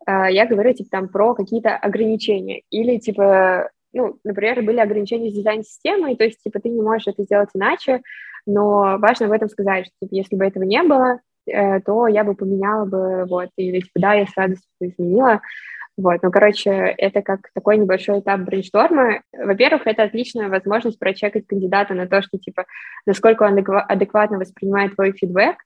Э, 0.07 0.27
я 0.29 0.45
говорю, 0.45 0.73
типа, 0.73 0.89
там, 0.89 1.09
про 1.09 1.33
какие-то 1.33 1.75
ограничения. 1.75 2.61
Или, 2.69 2.97
типа, 2.97 3.69
ну, 3.93 4.17
например, 4.23 4.61
были 4.61 4.79
ограничения 4.79 5.31
с 5.31 5.35
дизайн-системой, 5.35 6.15
то 6.15 6.23
есть, 6.23 6.41
типа, 6.43 6.59
ты 6.59 6.69
не 6.69 6.81
можешь 6.81 7.07
это 7.07 7.23
сделать 7.23 7.49
иначе, 7.53 8.01
но 8.45 8.97
важно 8.99 9.27
в 9.27 9.31
этом 9.31 9.49
сказать, 9.49 9.85
что, 9.85 9.95
типа, 10.01 10.15
если 10.15 10.35
бы 10.35 10.45
этого 10.45 10.63
не 10.63 10.81
было, 10.83 11.19
то 11.45 12.07
я 12.07 12.23
бы 12.23 12.35
поменяла 12.35 12.85
бы, 12.85 13.25
вот, 13.25 13.49
или, 13.57 13.79
типа, 13.79 13.99
да, 13.99 14.13
я 14.13 14.25
с 14.25 14.35
радостью 14.35 14.69
изменила, 14.79 15.41
вот, 15.97 16.23
ну, 16.23 16.31
короче, 16.31 16.71
это 16.71 17.21
как 17.21 17.49
такой 17.53 17.77
небольшой 17.77 18.21
этап 18.21 18.39
брейншторма. 18.41 19.21
Во-первых, 19.33 19.85
это 19.85 20.03
отличная 20.03 20.49
возможность 20.49 20.97
прочекать 20.97 21.45
кандидата 21.45 21.93
на 21.93 22.07
то, 22.07 22.21
что, 22.21 22.37
типа, 22.37 22.65
насколько 23.05 23.43
он 23.43 23.57
адекватно 23.57 24.39
воспринимает 24.39 24.95
твой 24.95 25.11
фидбэк, 25.11 25.57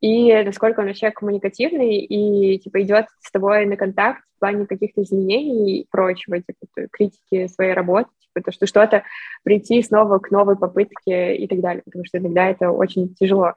и 0.00 0.42
насколько 0.42 0.80
он 0.80 0.86
вообще 0.86 1.10
коммуникативный 1.10 1.98
и, 1.98 2.58
типа, 2.58 2.82
идет 2.82 3.06
с 3.20 3.30
тобой 3.30 3.64
на 3.66 3.76
контакт 3.76 4.20
в 4.36 4.40
плане 4.40 4.66
каких-то 4.66 5.02
изменений 5.02 5.80
и 5.80 5.86
прочего, 5.90 6.38
типа, 6.38 6.88
критики 6.90 7.46
своей 7.46 7.72
работы, 7.72 8.10
типа, 8.20 8.44
то, 8.44 8.52
что 8.52 8.66
что-то 8.66 9.04
прийти 9.42 9.80
снова 9.82 10.18
к 10.18 10.30
новой 10.30 10.56
попытке 10.56 11.36
и 11.36 11.46
так 11.46 11.60
далее, 11.60 11.82
потому 11.84 12.04
что 12.04 12.18
иногда 12.18 12.48
это 12.48 12.70
очень 12.70 13.14
тяжело. 13.14 13.54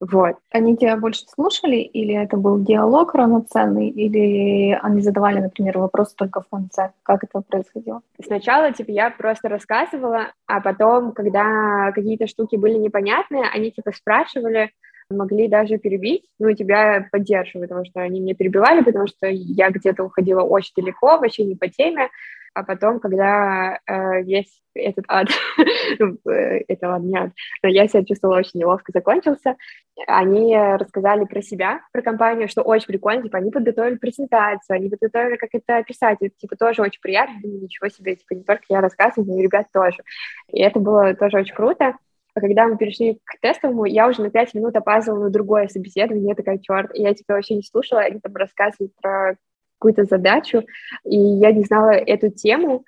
Вот. 0.00 0.36
Они 0.50 0.78
тебя 0.78 0.96
больше 0.96 1.26
слушали, 1.28 1.76
или 1.76 2.14
это 2.14 2.38
был 2.38 2.58
диалог 2.58 3.14
равноценный, 3.14 3.90
или 3.90 4.72
они 4.80 5.02
задавали, 5.02 5.40
например, 5.40 5.78
вопрос 5.78 6.14
только 6.14 6.40
в 6.40 6.48
конце? 6.48 6.92
Как 7.02 7.22
это 7.22 7.42
происходило? 7.42 8.00
Сначала, 8.24 8.72
типа, 8.72 8.90
я 8.90 9.10
просто 9.10 9.50
рассказывала, 9.50 10.32
а 10.46 10.60
потом, 10.60 11.12
когда 11.12 11.92
какие-то 11.92 12.26
штуки 12.26 12.56
были 12.56 12.78
непонятные, 12.78 13.44
они, 13.52 13.70
типа, 13.70 13.92
спрашивали, 13.92 14.70
могли 15.10 15.48
даже 15.48 15.76
перебить, 15.76 16.24
ну, 16.38 16.52
тебя 16.54 17.06
поддерживают, 17.12 17.68
потому 17.68 17.84
что 17.84 18.00
они 18.00 18.20
меня 18.20 18.34
перебивали, 18.34 18.82
потому 18.82 19.06
что 19.06 19.26
я 19.26 19.68
где-то 19.70 20.04
уходила 20.04 20.42
очень 20.42 20.72
далеко, 20.76 21.18
вообще 21.18 21.44
не 21.44 21.56
по 21.56 21.68
теме, 21.68 22.08
а 22.54 22.62
потом, 22.62 23.00
когда 23.00 23.78
э, 23.86 24.22
весь 24.22 24.60
этот 24.74 25.04
ад, 25.08 25.28
ну, 25.98 26.18
э, 26.30 26.62
это 26.68 26.88
ладно, 26.88 27.06
не 27.06 27.18
ад, 27.18 27.30
но 27.62 27.68
я 27.68 27.88
себя 27.88 28.04
чувствовала 28.04 28.38
очень 28.38 28.60
неловко, 28.60 28.92
закончился, 28.92 29.56
они 30.06 30.56
рассказали 30.56 31.24
про 31.24 31.42
себя, 31.42 31.80
про 31.92 32.02
компанию, 32.02 32.48
что 32.48 32.62
очень 32.62 32.86
прикольно, 32.86 33.22
типа, 33.22 33.38
они 33.38 33.50
подготовили 33.50 33.96
презентацию, 33.96 34.76
они 34.76 34.88
подготовили, 34.88 35.36
как 35.36 35.50
это 35.52 35.78
описать, 35.78 36.18
это, 36.20 36.34
типа, 36.36 36.56
тоже 36.56 36.82
очень 36.82 37.00
приятно, 37.00 37.40
думаю, 37.42 37.62
ничего 37.62 37.88
себе, 37.88 38.16
типа, 38.16 38.34
не 38.34 38.44
только 38.44 38.64
я 38.68 38.80
рассказываю, 38.80 39.30
но 39.30 39.38
и 39.38 39.42
ребят 39.42 39.66
тоже. 39.72 39.98
И 40.48 40.60
это 40.60 40.80
было 40.80 41.14
тоже 41.14 41.38
очень 41.38 41.54
круто. 41.54 41.96
А 42.34 42.40
когда 42.40 42.66
мы 42.66 42.76
перешли 42.76 43.20
к 43.24 43.40
тестовому, 43.40 43.84
я 43.86 44.08
уже 44.08 44.22
на 44.22 44.30
пять 44.30 44.54
минут 44.54 44.76
опаздывала 44.76 45.24
на 45.24 45.30
другое 45.30 45.68
собеседование, 45.68 46.28
я 46.28 46.34
такая, 46.34 46.58
черт, 46.58 46.90
я 46.94 47.12
типа 47.12 47.34
вообще 47.34 47.56
не 47.56 47.62
слушала, 47.62 48.02
они 48.02 48.20
там 48.20 48.34
рассказывают 48.36 48.92
про 49.00 49.36
какую-то 49.80 50.04
задачу, 50.04 50.64
и 51.04 51.16
я 51.16 51.52
не 51.52 51.62
знала 51.64 51.90
эту 51.90 52.30
тему, 52.30 52.84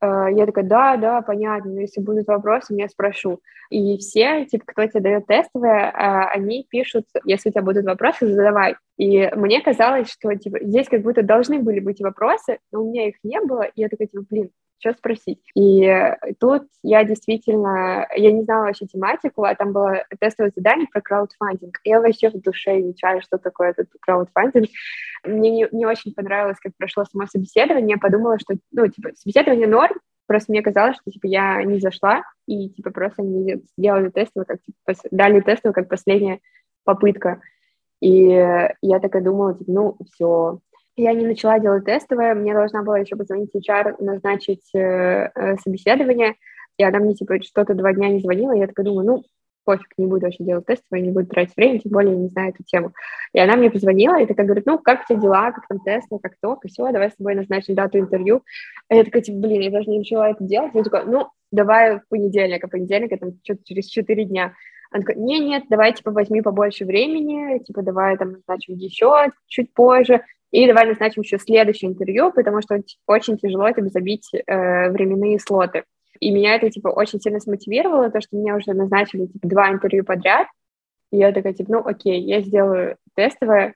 э, 0.00 0.26
я 0.32 0.46
такая, 0.46 0.64
да, 0.64 0.96
да, 0.96 1.20
понятно, 1.20 1.72
но 1.72 1.80
если 1.82 2.00
будут 2.00 2.26
вопросы, 2.26 2.74
я 2.74 2.88
спрошу. 2.88 3.40
И 3.68 3.98
все, 3.98 4.46
типа, 4.46 4.64
кто 4.66 4.86
тебе 4.86 5.00
дает 5.00 5.26
тестовые, 5.26 5.92
э, 5.92 5.92
они 6.34 6.66
пишут, 6.68 7.04
если 7.24 7.50
у 7.50 7.52
тебя 7.52 7.62
будут 7.62 7.84
вопросы, 7.84 8.26
задавай. 8.26 8.76
И 8.96 9.30
мне 9.36 9.60
казалось, 9.60 10.10
что, 10.10 10.34
типа, 10.34 10.58
здесь 10.62 10.88
как 10.88 11.02
будто 11.02 11.22
должны 11.22 11.60
были 11.60 11.80
быть 11.80 12.00
вопросы, 12.00 12.58
но 12.72 12.82
у 12.82 12.90
меня 12.90 13.08
их 13.08 13.16
не 13.22 13.40
было, 13.40 13.62
и 13.62 13.80
я 13.82 13.88
такая, 13.88 14.08
типа, 14.08 14.24
блин, 14.28 14.50
что 14.80 14.94
спросить. 14.94 15.40
И 15.54 16.14
тут 16.40 16.64
я 16.82 17.04
действительно, 17.04 18.06
я 18.16 18.32
не 18.32 18.42
знала 18.42 18.64
вообще 18.64 18.86
тематику, 18.86 19.44
а 19.44 19.54
там 19.54 19.72
было 19.72 20.04
тестовое 20.18 20.52
задание 20.54 20.88
про 20.90 21.00
краудфандинг. 21.00 21.78
Я 21.84 22.00
вообще 22.00 22.30
в 22.30 22.40
душе 22.40 22.80
изучаю, 22.80 23.22
что 23.22 23.38
такое 23.38 23.70
этот 23.70 23.88
краудфандинг. 24.00 24.68
Мне 25.24 25.50
не, 25.50 25.68
не 25.70 25.86
очень 25.86 26.14
понравилось, 26.14 26.58
как 26.60 26.72
прошло 26.76 27.04
само 27.04 27.26
собеседование. 27.26 27.96
Я 27.96 27.98
подумала, 27.98 28.38
что, 28.38 28.54
ну, 28.72 28.88
типа, 28.88 29.10
собеседование 29.14 29.66
норм, 29.66 30.00
просто 30.26 30.50
мне 30.50 30.62
казалось, 30.62 30.96
что, 30.96 31.10
типа, 31.10 31.26
я 31.26 31.62
не 31.62 31.78
зашла, 31.78 32.22
и, 32.46 32.70
типа, 32.70 32.90
просто 32.90 33.22
не 33.22 33.62
сделали 33.76 34.08
тестовое, 34.08 34.46
как, 34.46 34.62
типа, 34.62 34.94
дали 35.10 35.40
тестовое 35.40 35.74
как 35.74 35.88
последняя 35.88 36.40
попытка. 36.84 37.40
И 38.00 38.28
я 38.28 38.98
такая 39.02 39.22
думала, 39.22 39.54
типа, 39.54 39.70
ну, 39.70 39.96
все, 40.10 40.60
я 41.00 41.12
не 41.12 41.26
начала 41.26 41.58
делать 41.58 41.84
тестовое, 41.84 42.34
мне 42.34 42.54
должна 42.54 42.82
была 42.82 42.98
еще 42.98 43.16
позвонить 43.16 43.54
HR, 43.54 43.96
назначить 43.98 44.68
э, 44.74 45.30
э, 45.34 45.56
собеседование, 45.58 46.34
и 46.76 46.84
она 46.84 46.98
мне, 46.98 47.14
типа, 47.14 47.42
что-то 47.42 47.74
два 47.74 47.92
дня 47.92 48.08
не 48.08 48.20
звонила, 48.20 48.52
и 48.52 48.58
я 48.58 48.66
такая 48.66 48.86
думаю, 48.86 49.06
ну, 49.06 49.22
пофиг, 49.64 49.86
не 49.98 50.06
буду 50.06 50.26
вообще 50.26 50.44
делать 50.44 50.66
тестовое, 50.66 51.02
не 51.02 51.12
буду 51.12 51.26
тратить 51.26 51.56
время, 51.56 51.78
тем 51.78 51.92
более 51.92 52.12
я 52.12 52.18
не 52.18 52.28
знаю 52.28 52.50
эту 52.50 52.64
тему. 52.64 52.92
И 53.32 53.38
она 53.38 53.56
мне 53.56 53.70
позвонила, 53.70 54.20
и 54.20 54.26
такая 54.26 54.46
говорит, 54.46 54.66
ну, 54.66 54.78
как 54.78 55.02
у 55.02 55.04
тебя 55.08 55.20
дела, 55.20 55.52
как 55.52 55.66
там 55.68 55.80
тесты, 55.80 56.18
как 56.20 56.32
то, 56.40 56.58
и 56.62 56.68
все, 56.68 56.90
давай 56.90 57.10
с 57.10 57.16
тобой 57.16 57.34
назначим 57.34 57.74
дату 57.74 57.98
интервью. 57.98 58.42
А 58.88 58.94
я 58.94 59.04
такая, 59.04 59.22
типа, 59.22 59.38
блин, 59.38 59.60
я 59.60 59.70
даже 59.70 59.88
не 59.90 59.98
начала 59.98 60.30
это 60.30 60.42
делать. 60.42 60.72
Я 60.74 60.82
такая, 60.82 61.04
ну, 61.04 61.28
давай 61.52 62.00
в 62.00 62.08
понедельник, 62.08 62.64
а 62.64 62.68
понедельник 62.68 63.12
это 63.12 63.32
что-то 63.44 63.62
через 63.64 63.86
четыре 63.86 64.24
дня. 64.24 64.54
Она 64.90 65.02
такая, 65.02 65.16
не, 65.16 65.38
нет, 65.38 65.64
давай, 65.68 65.92
типа, 65.92 66.10
возьми 66.10 66.42
побольше 66.42 66.84
времени, 66.84 67.58
типа, 67.60 67.82
давай 67.82 68.16
там 68.16 68.32
назначим 68.32 68.74
еще 68.74 69.30
чуть 69.46 69.72
позже, 69.72 70.22
и 70.50 70.66
давай 70.66 70.86
назначим 70.86 71.22
еще 71.22 71.38
следующее 71.38 71.90
интервью, 71.90 72.32
потому 72.32 72.60
что 72.60 72.80
очень 73.06 73.38
тяжело 73.38 73.70
типа, 73.70 73.88
забить 73.88 74.28
э, 74.34 74.90
временные 74.90 75.38
слоты. 75.38 75.84
И 76.18 76.30
меня 76.30 76.56
это, 76.56 76.70
типа, 76.70 76.88
очень 76.88 77.20
сильно 77.20 77.40
смотивировало, 77.40 78.10
то, 78.10 78.20
что 78.20 78.36
меня 78.36 78.56
уже 78.56 78.74
назначили, 78.74 79.26
типа, 79.26 79.48
два 79.48 79.70
интервью 79.70 80.04
подряд. 80.04 80.48
И 81.12 81.18
я 81.18 81.32
такая, 81.32 81.54
типа, 81.54 81.72
ну, 81.72 81.86
окей, 81.86 82.20
я 82.20 82.40
сделаю 82.40 82.96
тестовое, 83.14 83.74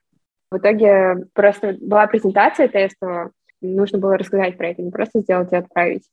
В 0.51 0.57
итоге 0.57 1.25
просто 1.33 1.75
была 1.79 2.07
презентация 2.07 2.67
тестовая, 2.67 3.31
нужно 3.61 3.97
было 3.97 4.17
рассказать 4.17 4.57
про 4.57 4.69
это, 4.69 4.81
не 4.81 4.91
просто 4.91 5.21
сделать 5.21 5.51
и 5.51 5.55
отправить. 5.55 6.03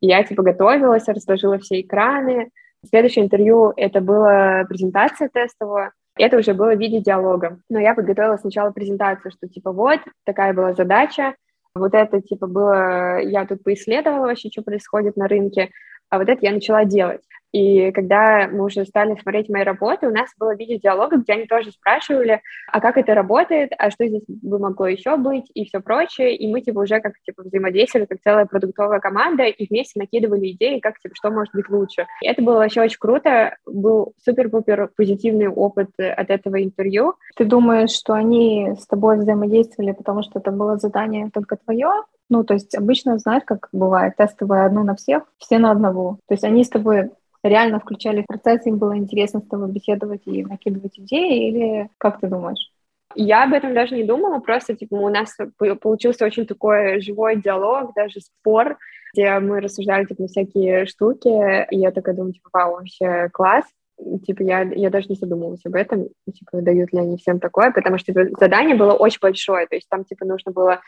я, 0.00 0.22
типа, 0.24 0.42
готовилась, 0.42 1.06
разложила 1.08 1.58
все 1.58 1.80
экраны. 1.80 2.50
Следующее 2.88 3.24
интервью— 3.24 3.72
это 3.76 4.00
была 4.00 4.64
презентация 4.64 5.28
тестовая, 5.28 5.92
это 6.22 6.38
уже 6.38 6.54
было 6.54 6.74
в 6.74 6.78
виде 6.78 7.00
диалога. 7.00 7.58
Но 7.68 7.80
я 7.80 7.94
подготовила 7.94 8.36
сначала 8.36 8.70
презентацию, 8.70 9.32
что, 9.32 9.48
типа, 9.48 9.72
вот, 9.72 10.00
такая 10.24 10.52
была 10.54 10.72
задача, 10.72 11.34
вот 11.74 11.94
это, 11.94 12.20
типа, 12.20 12.46
было, 12.46 13.20
я 13.20 13.44
тут 13.44 13.64
поисследовала 13.64 14.26
вообще, 14.26 14.48
что 14.50 14.62
происходит 14.62 15.16
на 15.16 15.26
рынке, 15.26 15.70
а 16.10 16.18
вот 16.18 16.28
это 16.28 16.44
я 16.44 16.52
начала 16.52 16.84
делать. 16.84 17.22
И 17.52 17.90
когда 17.92 18.48
мы 18.50 18.64
уже 18.64 18.84
стали 18.84 19.14
смотреть 19.20 19.48
мои 19.48 19.62
работы, 19.62 20.08
у 20.08 20.10
нас 20.10 20.30
было 20.38 20.54
видео 20.54 20.78
диалога, 20.78 21.18
где 21.18 21.34
они 21.34 21.46
тоже 21.46 21.70
спрашивали, 21.70 22.40
а 22.66 22.80
как 22.80 22.96
это 22.96 23.14
работает, 23.14 23.72
а 23.78 23.90
что 23.90 24.06
здесь 24.06 24.24
бы 24.26 24.58
могло 24.58 24.86
еще 24.86 25.16
быть, 25.16 25.50
и 25.54 25.66
все 25.66 25.80
прочее. 25.80 26.34
И 26.34 26.50
мы 26.50 26.62
типа 26.62 26.80
уже 26.80 27.00
как 27.00 27.12
типа 27.24 27.42
взаимодействовали 27.42 28.06
как 28.06 28.20
целая 28.22 28.46
продуктовая 28.46 29.00
команда, 29.00 29.44
и 29.44 29.66
вместе 29.68 30.00
накидывали 30.00 30.50
идеи, 30.52 30.80
как 30.80 30.98
типа 30.98 31.14
что 31.14 31.30
может 31.30 31.54
быть 31.54 31.68
лучше. 31.68 32.06
И 32.22 32.26
это 32.26 32.42
было 32.42 32.56
вообще 32.56 32.82
очень 32.82 32.98
круто, 32.98 33.56
был 33.66 34.14
супер-пупер 34.24 34.90
позитивный 34.96 35.48
опыт 35.48 35.90
от 35.98 36.30
этого 36.30 36.62
интервью. 36.62 37.14
Ты 37.36 37.44
думаешь, 37.44 37.90
что 37.90 38.14
они 38.14 38.74
с 38.78 38.86
тобой 38.86 39.18
взаимодействовали, 39.18 39.92
потому 39.92 40.22
что 40.22 40.38
это 40.38 40.50
было 40.50 40.78
задание 40.78 41.30
только 41.32 41.56
твое, 41.56 41.90
ну, 42.28 42.44
то 42.44 42.54
есть 42.54 42.74
обычно, 42.74 43.18
знаешь, 43.18 43.42
как 43.44 43.68
бывает, 43.72 44.16
тестовое 44.16 44.64
одно 44.64 44.84
на 44.84 44.94
всех, 44.94 45.24
все 45.36 45.58
на 45.58 45.70
одного. 45.70 46.18
То 46.26 46.32
есть 46.32 46.44
они 46.44 46.64
с 46.64 46.70
тобой 46.70 47.10
реально 47.42 47.80
включали 47.80 48.22
в 48.22 48.26
процесс, 48.26 48.66
им 48.66 48.78
было 48.78 48.96
интересно 48.96 49.40
с 49.40 49.46
тобой 49.46 49.70
беседовать 49.70 50.22
и 50.26 50.44
накидывать 50.44 50.98
идеи, 50.98 51.48
или 51.48 51.88
как 51.98 52.20
ты 52.20 52.28
думаешь? 52.28 52.70
Я 53.14 53.44
об 53.44 53.52
этом 53.52 53.74
даже 53.74 53.94
не 53.94 54.04
думала, 54.04 54.38
просто 54.38 54.74
типа 54.74 54.94
у 54.94 55.08
нас 55.08 55.36
получился 55.80 56.24
очень 56.24 56.46
такой 56.46 57.00
живой 57.00 57.36
диалог, 57.36 57.92
даже 57.94 58.20
спор, 58.20 58.78
где 59.12 59.38
мы 59.38 59.60
рассуждали 59.60 60.06
типа 60.06 60.22
на 60.22 60.28
всякие 60.28 60.86
штуки, 60.86 61.66
и 61.70 61.78
я 61.78 61.90
такая 61.90 62.14
думаю, 62.14 62.32
типа, 62.32 62.48
вау, 62.52 62.76
вообще 62.76 63.28
класс 63.32 63.64
типа, 64.24 64.42
я, 64.42 64.62
я 64.62 64.90
даже 64.90 65.08
не 65.08 65.16
задумывалась 65.16 65.64
об 65.64 65.74
этом, 65.74 66.08
типа, 66.32 66.60
дают 66.62 66.92
ли 66.92 67.00
они 67.00 67.16
всем 67.16 67.40
такое, 67.40 67.70
потому 67.70 67.98
что 67.98 68.12
типа, 68.12 68.26
задание 68.38 68.76
было 68.76 68.92
очень 68.92 69.18
большое, 69.20 69.66
то 69.66 69.74
есть 69.74 69.88
там, 69.88 70.04
типа, 70.04 70.24
нужно 70.24 70.52
было 70.52 70.80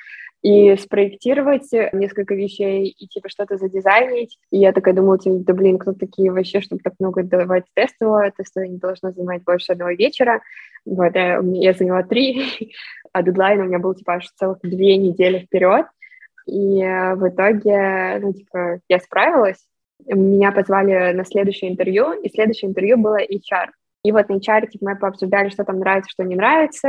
и 0.42 0.76
спроектировать 0.76 1.68
несколько 1.92 2.34
вещей, 2.34 2.88
и, 2.88 3.06
типа, 3.06 3.28
что-то 3.28 3.56
задизайнить, 3.56 4.38
и 4.50 4.58
я 4.58 4.72
такая 4.72 4.94
думала, 4.94 5.18
типа, 5.18 5.36
да, 5.38 5.54
блин, 5.54 5.78
кто 5.78 5.92
такие 5.92 6.30
вообще, 6.30 6.60
чтобы 6.60 6.82
так 6.82 6.94
много 6.98 7.22
давать 7.22 7.64
тестового, 7.74 8.30
тестовое 8.30 8.68
не 8.68 8.78
должно 8.78 9.12
занимать 9.12 9.42
больше 9.44 9.72
одного 9.72 9.92
вечера, 9.92 10.42
вот, 10.84 11.14
я, 11.14 11.40
я 11.42 11.72
заняла 11.72 12.02
три, 12.02 12.74
а 13.12 13.22
дедлайн 13.22 13.60
у 13.60 13.64
меня 13.64 13.78
был, 13.78 13.94
типа, 13.94 14.14
аж 14.14 14.30
целых 14.36 14.58
две 14.62 14.96
недели 14.96 15.40
вперед, 15.40 15.86
и 16.46 16.82
э, 16.82 17.14
в 17.14 17.28
итоге, 17.28 18.18
ну, 18.20 18.32
типа, 18.32 18.80
я 18.88 18.98
справилась, 18.98 19.64
меня 20.06 20.52
позвали 20.52 21.12
на 21.12 21.24
следующее 21.24 21.70
интервью, 21.70 22.12
и 22.12 22.28
следующее 22.28 22.70
интервью 22.70 22.98
было 22.98 23.18
HR. 23.22 23.68
И 24.04 24.12
вот 24.12 24.28
на 24.28 24.34
HR 24.34 24.68
типа, 24.68 24.90
мы 24.90 24.96
пообсуждали, 24.96 25.48
что 25.48 25.64
там 25.64 25.78
нравится, 25.78 26.10
что 26.10 26.24
не 26.24 26.36
нравится. 26.36 26.88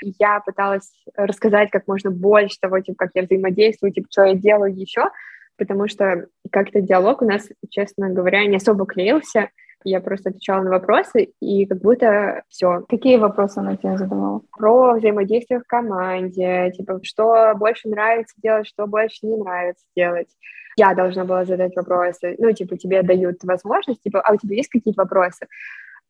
Я 0.00 0.40
пыталась 0.40 0.92
рассказать 1.16 1.70
как 1.70 1.88
можно 1.88 2.10
больше 2.12 2.56
того, 2.60 2.78
типа, 2.78 3.06
как 3.06 3.10
я 3.14 3.22
взаимодействую, 3.22 3.92
типа, 3.92 4.06
что 4.10 4.24
я 4.24 4.34
делаю 4.34 4.72
еще, 4.72 5.10
потому 5.58 5.88
что 5.88 6.26
как-то 6.52 6.80
диалог 6.80 7.20
у 7.20 7.24
нас, 7.24 7.48
честно 7.68 8.10
говоря, 8.10 8.46
не 8.46 8.56
особо 8.56 8.86
клеился. 8.86 9.50
Я 9.84 10.00
просто 10.00 10.30
отвечала 10.30 10.62
на 10.62 10.70
вопросы, 10.70 11.32
и 11.40 11.66
как 11.66 11.80
будто 11.80 12.44
все. 12.48 12.84
Какие 12.88 13.16
вопросы 13.16 13.58
она 13.58 13.76
тебе 13.76 13.98
задавала? 13.98 14.42
Про 14.56 14.94
взаимодействие 14.94 15.58
в 15.58 15.66
команде, 15.66 16.70
типа, 16.76 17.00
что 17.02 17.54
больше 17.56 17.88
нравится 17.88 18.36
делать, 18.40 18.68
что 18.68 18.86
больше 18.86 19.26
не 19.26 19.36
нравится 19.36 19.84
делать 19.96 20.28
я 20.76 20.94
должна 20.94 21.24
была 21.24 21.44
задать 21.44 21.76
вопросы. 21.76 22.36
Ну, 22.38 22.52
типа, 22.52 22.76
тебе 22.76 23.02
дают 23.02 23.42
возможность, 23.44 24.02
типа, 24.02 24.20
а 24.20 24.32
у 24.32 24.36
тебя 24.36 24.56
есть 24.56 24.70
какие-то 24.70 25.02
вопросы? 25.02 25.46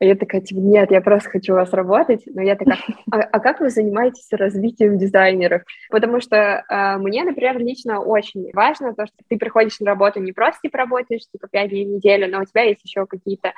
А 0.03 0.05
я 0.05 0.15
такая, 0.15 0.41
типа, 0.41 0.59
нет, 0.59 0.91
я 0.91 0.99
просто 0.99 1.29
хочу 1.29 1.53
у 1.53 1.55
вас 1.55 1.71
работать. 1.71 2.23
Но 2.25 2.41
я 2.41 2.57
такая, 2.57 2.77
а, 3.09 3.19
а 3.19 3.39
как 3.39 3.61
вы 3.61 3.69
занимаетесь 3.69 4.27
развитием 4.31 4.97
дизайнеров? 4.97 5.61
Потому 5.89 6.19
что 6.19 6.35
э, 6.35 6.97
мне, 6.97 7.23
например, 7.23 7.57
лично 7.57 8.01
очень 8.01 8.51
важно 8.51 8.93
то, 8.93 9.05
что 9.05 9.15
ты 9.29 9.37
приходишь 9.37 9.79
на 9.79 9.85
работу 9.85 10.19
не 10.19 10.33
просто 10.33 10.59
типа 10.63 10.79
работаешь, 10.79 11.21
типа, 11.31 11.47
пять 11.49 11.69
дней 11.69 11.85
в 11.85 11.89
неделю, 11.89 12.29
но 12.29 12.41
у 12.41 12.43
тебя 12.43 12.63
есть 12.63 12.83
еще 12.83 13.05
какие-то 13.05 13.53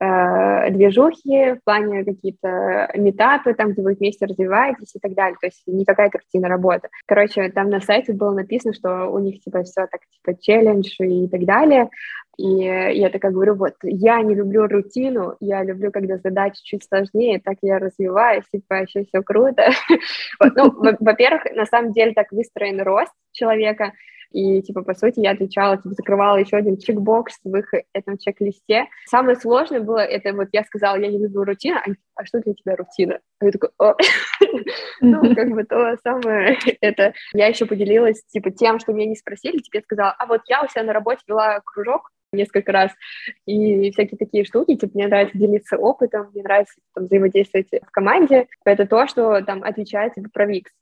э, 0.00 0.70
движухи 0.70 1.56
в 1.56 1.64
плане 1.64 2.02
какие-то 2.06 2.92
метапы, 2.94 3.52
там, 3.52 3.72
где 3.72 3.82
вы 3.82 3.92
вместе 3.92 4.24
развиваетесь 4.24 4.96
и 4.96 5.00
так 5.00 5.12
далее. 5.12 5.36
То 5.38 5.48
есть 5.48 5.62
не 5.66 5.84
какая-то 5.84 6.18
работа. 6.40 6.88
Короче, 7.04 7.50
там 7.50 7.68
на 7.68 7.80
сайте 7.80 8.14
было 8.14 8.32
написано, 8.32 8.72
что 8.72 9.04
у 9.10 9.18
них, 9.18 9.42
типа, 9.42 9.64
все 9.64 9.86
так, 9.86 10.00
типа, 10.10 10.40
челлендж 10.40 10.96
и 10.98 11.28
так 11.28 11.44
далее. 11.44 11.90
И 12.40 12.64
я 12.64 13.10
такая 13.10 13.32
говорю, 13.32 13.54
вот, 13.54 13.74
я 13.82 14.22
не 14.22 14.34
люблю 14.34 14.66
рутину, 14.66 15.36
я 15.40 15.62
люблю, 15.62 15.92
когда 15.92 16.16
задачи 16.16 16.62
чуть 16.62 16.84
сложнее, 16.84 17.38
так 17.38 17.58
я 17.60 17.78
развиваюсь, 17.78 18.44
типа, 18.50 18.76
вообще 18.76 19.04
все 19.04 19.22
круто. 19.22 19.68
Ну, 20.56 20.72
во-первых, 21.00 21.42
на 21.54 21.66
самом 21.66 21.92
деле 21.92 22.12
так 22.14 22.32
выстроен 22.32 22.80
рост 22.80 23.12
человека, 23.32 23.92
и, 24.32 24.62
типа, 24.62 24.82
по 24.82 24.94
сути, 24.94 25.20
я 25.20 25.32
отвечала, 25.32 25.76
типа, 25.76 25.90
закрывала 25.90 26.38
еще 26.38 26.56
один 26.56 26.78
чекбокс 26.78 27.34
в 27.44 27.54
их 27.56 27.74
этом 27.92 28.16
чек-листе. 28.16 28.86
Самое 29.06 29.36
сложное 29.36 29.80
было, 29.80 29.98
это 29.98 30.32
вот 30.32 30.48
я 30.52 30.64
сказала, 30.64 30.96
я 30.96 31.08
не 31.08 31.18
люблю 31.18 31.44
рутину, 31.44 31.78
а, 31.78 31.90
а 32.14 32.24
что 32.24 32.40
для 32.40 32.54
тебя 32.54 32.76
рутина? 32.76 33.18
А 33.40 33.44
я 33.44 33.50
такой, 33.50 33.70
о, 33.78 33.94
ну, 35.00 35.34
как 35.34 35.50
бы 35.50 35.64
то 35.64 35.96
самое, 36.02 36.58
это 36.80 37.12
я 37.34 37.48
еще 37.48 37.66
поделилась, 37.66 38.24
типа, 38.28 38.50
тем, 38.50 38.78
что 38.78 38.92
меня 38.92 39.06
не 39.06 39.16
спросили, 39.16 39.58
тебе 39.58 39.82
сказала, 39.82 40.14
а 40.18 40.26
вот 40.26 40.40
я 40.46 40.62
у 40.62 40.68
себя 40.68 40.84
на 40.84 40.92
работе 40.92 41.20
вела 41.26 41.60
кружок, 41.64 42.10
несколько 42.32 42.72
раз, 42.72 42.92
и 43.46 43.90
всякие 43.90 44.18
такие 44.18 44.44
штуки, 44.44 44.76
типа, 44.76 44.92
мне 44.94 45.08
нравится 45.08 45.36
делиться 45.36 45.76
опытом, 45.76 46.30
мне 46.32 46.42
нравится 46.42 46.74
там, 46.94 47.04
взаимодействовать 47.04 47.68
в 47.70 47.90
команде, 47.90 48.46
это 48.64 48.86
то, 48.86 49.06
что 49.06 49.42
там 49.42 49.62
отвечает 49.64 50.14
типа, 50.14 50.28
про 50.32 50.46
Викс, 50.46 50.72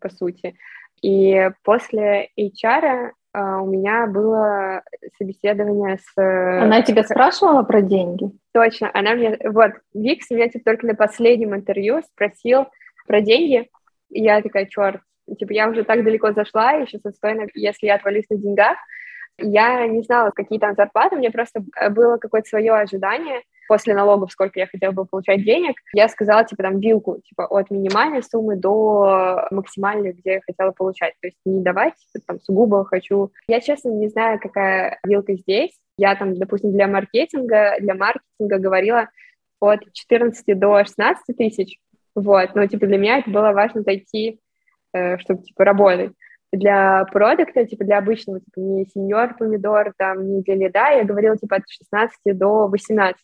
по 0.00 0.08
сути. 0.08 0.56
И 1.00 1.50
после 1.62 2.30
HR 2.38 3.12
а, 3.32 3.62
у 3.62 3.66
меня 3.66 4.06
было 4.06 4.82
собеседование 5.16 5.98
с... 5.98 6.18
Она 6.18 6.82
тебя 6.82 7.04
спрашивала 7.04 7.62
про 7.62 7.80
деньги? 7.82 8.30
Точно, 8.52 8.90
она 8.92 9.14
мне... 9.14 9.38
Вот, 9.44 9.72
Викс 9.94 10.30
меня 10.30 10.48
типа, 10.48 10.64
только 10.64 10.86
на 10.86 10.94
последнем 10.94 11.54
интервью 11.54 12.02
спросил 12.02 12.66
про 13.06 13.20
деньги, 13.20 13.68
и 14.10 14.22
я 14.22 14.42
такая, 14.42 14.66
черт, 14.66 15.00
типа, 15.38 15.52
я 15.52 15.68
уже 15.68 15.84
так 15.84 16.02
далеко 16.02 16.32
зашла, 16.32 16.72
еще 16.72 16.98
со 16.98 17.12
если 17.54 17.86
я 17.86 17.94
отвалюсь 17.94 18.28
на 18.28 18.36
деньгах, 18.36 18.76
я 19.38 19.86
не 19.86 20.02
знала, 20.02 20.30
какие 20.30 20.58
там 20.58 20.74
зарплаты, 20.74 21.16
мне 21.16 21.30
просто 21.30 21.62
э, 21.80 21.90
было 21.90 22.18
какое-то 22.18 22.48
свое 22.48 22.72
ожидание 22.72 23.42
после 23.68 23.94
налогов, 23.94 24.32
сколько 24.32 24.58
я 24.58 24.66
хотела 24.66 24.92
бы 24.92 25.04
получать 25.04 25.44
денег. 25.44 25.76
Я 25.92 26.08
сказала, 26.08 26.44
типа, 26.44 26.62
там, 26.62 26.80
вилку, 26.80 27.20
типа, 27.20 27.46
от 27.46 27.70
минимальной 27.70 28.22
суммы 28.22 28.56
до 28.56 29.46
максимальной, 29.50 30.12
где 30.12 30.34
я 30.34 30.40
хотела 30.40 30.72
получать. 30.72 31.14
То 31.20 31.28
есть 31.28 31.36
не 31.44 31.62
давать, 31.62 31.94
типа, 32.12 32.24
там, 32.26 32.40
сугубо 32.40 32.84
хочу. 32.84 33.30
Я, 33.46 33.60
честно, 33.60 33.90
не 33.90 34.08
знаю, 34.08 34.40
какая 34.40 34.98
вилка 35.04 35.34
здесь. 35.34 35.78
Я 35.98 36.16
там, 36.16 36.34
допустим, 36.34 36.72
для 36.72 36.88
маркетинга, 36.88 37.76
для 37.78 37.94
маркетинга 37.94 38.58
говорила 38.58 39.08
от 39.60 39.92
14 39.92 40.58
до 40.58 40.82
16 40.82 41.36
тысяч. 41.36 41.78
Вот, 42.14 42.54
но, 42.54 42.66
типа, 42.66 42.86
для 42.86 42.98
меня 42.98 43.18
это 43.18 43.30
было 43.30 43.52
важно 43.52 43.82
зайти, 43.82 44.40
э, 44.94 45.18
чтобы, 45.18 45.42
типа, 45.42 45.64
работать 45.64 46.12
для 46.52 47.04
продукта, 47.06 47.64
типа 47.66 47.84
для 47.84 47.98
обычного, 47.98 48.40
типа 48.40 48.60
не 48.60 48.86
сеньор 48.86 49.36
помидор, 49.36 49.92
там, 49.96 50.26
не 50.28 50.42
для 50.42 50.54
лида, 50.54 50.90
я 50.90 51.04
говорила 51.04 51.36
типа 51.36 51.56
от 51.56 51.64
16 51.68 52.18
до 52.38 52.68
18. 52.68 53.18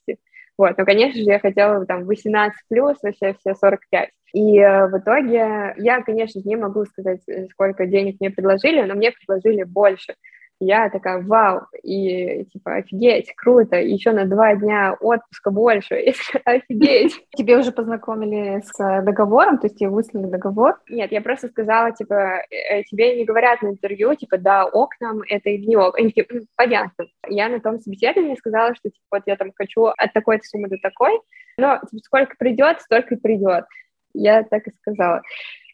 Вот, 0.57 0.79
но, 0.79 0.85
конечно 0.85 1.21
же, 1.21 1.27
я 1.27 1.41
хотела 1.41 1.85
там 1.85 2.05
18 2.05 2.61
плюс, 2.69 2.97
вообще 3.03 3.35
все 3.35 3.55
45. 3.55 4.11
И 4.35 4.59
э, 4.59 4.87
в 4.89 4.99
итоге 4.99 5.75
я, 5.79 6.03
конечно, 6.03 6.41
не 6.45 6.57
могу 6.57 6.85
сказать, 6.85 7.21
э, 7.29 7.47
сколько 7.51 7.87
денег 7.87 8.17
мне 8.21 8.31
предложили, 8.31 8.83
но 8.83 8.95
мне 8.95 9.13
предложили 9.13 9.65
больше 9.65 10.15
я 10.61 10.89
такая, 10.89 11.23
вау, 11.23 11.63
и 11.83 12.45
типа, 12.47 12.77
офигеть, 12.77 13.35
круто, 13.37 13.77
еще 13.77 14.13
на 14.13 14.25
два 14.25 14.55
дня 14.55 14.97
отпуска 15.01 15.51
больше, 15.51 15.95
офигеть. 16.45 17.25
Тебе 17.37 17.59
уже 17.59 17.73
познакомили 17.73 18.61
с 18.65 18.81
э, 18.81 19.03
договором, 19.03 19.59
то 19.59 19.67
есть 19.67 19.79
тебе 19.79 19.91
выслали 19.91 20.27
договор? 20.27 20.81
Нет, 20.89 21.13
я 21.13 21.21
просто 21.21 21.49
сказала, 21.49 21.93
типа, 21.93 22.43
э, 22.51 22.83
тебе 22.85 23.17
не 23.17 23.25
говорят 23.25 23.63
на 23.63 23.69
интервью, 23.69 24.15
типа, 24.15 24.39
да, 24.39 24.65
ок 24.65 24.93
нам 25.01 25.23
это 25.29 25.51
или 25.51 25.67
не 25.67 25.77
ок. 25.77 25.99
Они 25.99 26.15
понятно. 26.57 27.07
Я 27.29 27.49
на 27.49 27.61
том 27.61 27.81
собеседовании 27.81 28.37
сказала, 28.37 28.75
что, 28.75 28.91
типа, 28.91 29.05
вот 29.11 29.23
я 29.27 29.37
там 29.37 29.53
хочу 29.57 29.87
от 29.87 30.13
такой-то 30.13 30.45
суммы 30.45 30.69
до 30.69 30.79
такой, 30.79 31.21
но 31.59 31.81
типа, 31.91 32.03
сколько 32.05 32.37
придет, 32.39 32.81
столько 32.81 33.15
и 33.15 33.21
придет. 33.21 33.65
Я 34.15 34.45
так 34.45 34.67
и 34.67 34.73
сказала. 34.81 35.23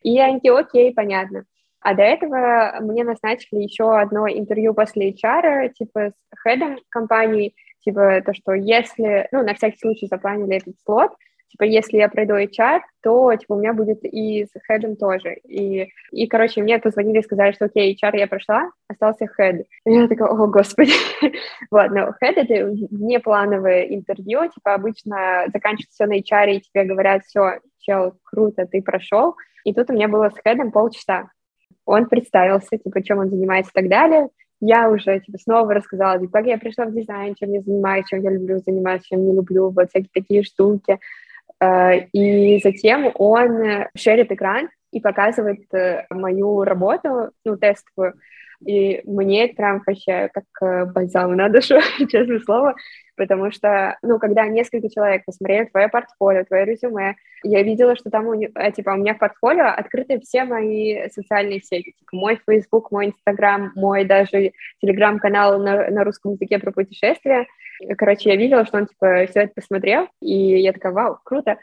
И 0.03 0.19
они, 0.19 0.49
окей, 0.49 0.95
понятно. 0.95 1.45
А 1.81 1.95
до 1.95 2.03
этого 2.03 2.77
мне 2.81 3.05
назначили 3.05 3.61
еще 3.61 3.99
одно 3.99 4.29
интервью 4.29 4.75
после 4.75 5.11
HR, 5.11 5.71
типа 5.71 6.11
с 6.11 6.39
хедом 6.39 6.79
компании, 6.91 7.55
типа 7.81 8.23
то, 8.25 8.35
что 8.35 8.53
если, 8.53 9.29
ну, 9.33 9.43
на 9.43 9.55
всякий 9.55 9.79
случай 9.79 10.07
запланили 10.07 10.57
этот 10.57 10.75
слот, 10.85 11.13
типа, 11.51 11.65
если 11.65 11.97
я 11.97 12.09
пройду 12.09 12.35
HR, 12.35 12.81
то, 13.03 13.35
типа, 13.35 13.55
у 13.55 13.59
меня 13.59 13.73
будет 13.73 14.01
и 14.05 14.45
с 14.45 14.51
хедом 14.67 14.97
тоже. 14.97 15.35
И, 15.45 15.89
и, 16.13 16.27
короче, 16.27 16.63
мне 16.63 16.79
позвонили 16.79 17.19
и 17.19 17.23
сказали, 17.23 17.53
что, 17.53 17.67
окей, 17.67 17.97
HR 17.97 18.17
я 18.17 18.27
прошла, 18.27 18.71
остался 18.89 19.27
хед. 19.27 19.67
И 19.85 19.93
я 19.93 20.09
такая, 20.09 20.29
о, 20.29 20.47
господи. 20.47 20.93
вот, 21.71 21.91
но 21.91 22.15
хед— 22.23 22.37
это 22.37 22.67
внеплановое 22.91 23.83
интервью, 23.85 24.49
типа, 24.49 24.75
обычно 24.75 25.45
заканчивается 25.53 25.93
все 25.93 26.07
на 26.07 26.19
HR, 26.19 26.53
и 26.53 26.61
тебе 26.61 26.85
говорят, 26.85 27.25
все, 27.25 27.61
чел, 27.81 28.15
круто, 28.23 28.67
ты 28.67 28.83
прошел. 28.83 29.37
И 29.65 29.75
тут 29.75 29.91
у 29.91 29.93
меня 29.93 30.09
было 30.09 30.31
с 30.31 30.41
хедом 30.43 30.71
полчаса. 30.71 31.31
Он 31.91 32.07
представился, 32.07 32.79
типа, 32.79 33.03
чем 33.03 33.19
он 33.19 33.31
занимается 33.31 33.73
и 33.75 33.81
так 33.81 33.91
далее 33.91 34.29
я 34.61 34.91
уже 34.91 35.21
типа, 35.21 35.39
снова 35.39 35.75
рассказала, 35.75 36.19
типа, 36.19 36.33
как 36.33 36.47
я 36.47 36.59
пришла 36.59 36.85
в 36.85 36.95
дизайн, 36.95 37.35
чем 37.35 37.53
я 37.53 37.63
занимаюсь, 37.63 38.07
чем 38.07 38.23
я 38.23 38.31
люблю 38.31 38.59
заниматься, 38.59 39.09
чем 39.09 39.25
не 39.25 39.35
люблю, 39.35 39.71
вот 39.71 39.89
всякие 39.89 40.11
такие 40.13 40.43
штуки. 40.43 40.99
Э, 41.61 42.01
и 42.13 42.61
затем 42.63 43.11
он 43.15 43.87
шерит 43.97 44.31
экран 44.31 44.69
и 44.93 45.01
показывает 45.01 45.63
э, 45.73 46.05
мою 46.11 46.65
работу, 46.65 47.31
ну, 47.45 47.57
тестовую, 47.57 48.15
и 48.65 49.01
мне 49.05 49.47
это 49.47 49.57
прям 49.57 49.83
вообще 49.87 50.31
как 50.33 50.45
э, 50.63 50.85
бальзам 50.85 51.35
на 51.35 51.49
душу, 51.49 51.77
честное 52.11 52.41
слово, 52.41 52.75
потому 53.17 53.51
что, 53.51 53.99
ну, 54.03 54.19
когда 54.19 54.47
несколько 54.47 54.89
человек 54.91 55.25
посмотрели 55.25 55.67
твое 55.67 55.89
портфолио, 55.89 56.45
твое 56.45 56.65
резюме, 56.65 57.17
я 57.43 57.63
видела, 57.63 57.97
что 57.97 58.11
там, 58.11 58.27
у, 58.27 58.35
э, 58.35 58.73
типа, 58.73 58.91
у 58.91 58.97
меня 58.97 59.15
в 59.15 59.19
портфолио 59.19 59.67
открыты 59.67 60.21
все 60.21 60.45
мои 60.45 61.09
социальные 61.11 61.61
сети, 61.61 61.93
типа, 61.99 62.11
мой 62.13 62.41
Facebook, 62.47 62.91
мой 62.91 63.09
Instagram, 63.09 63.73
мой 63.77 64.05
даже 64.05 64.53
Telegram-канал 64.85 65.59
на, 65.59 65.91
на 65.91 66.05
русском 66.05 66.33
языке 66.33 66.59
про 66.59 66.73
путешествия. 66.73 67.47
Короче, 67.97 68.31
я 68.31 68.37
видела, 68.37 68.67
что 68.67 68.79
он, 68.79 68.87
типа, 68.87 69.27
все 69.29 69.41
это 69.41 69.55
посмотрел, 69.55 70.09
и 70.21 70.61
я 70.61 70.73
такая, 70.73 70.93
вау, 70.93 71.19
круто. 71.25 71.59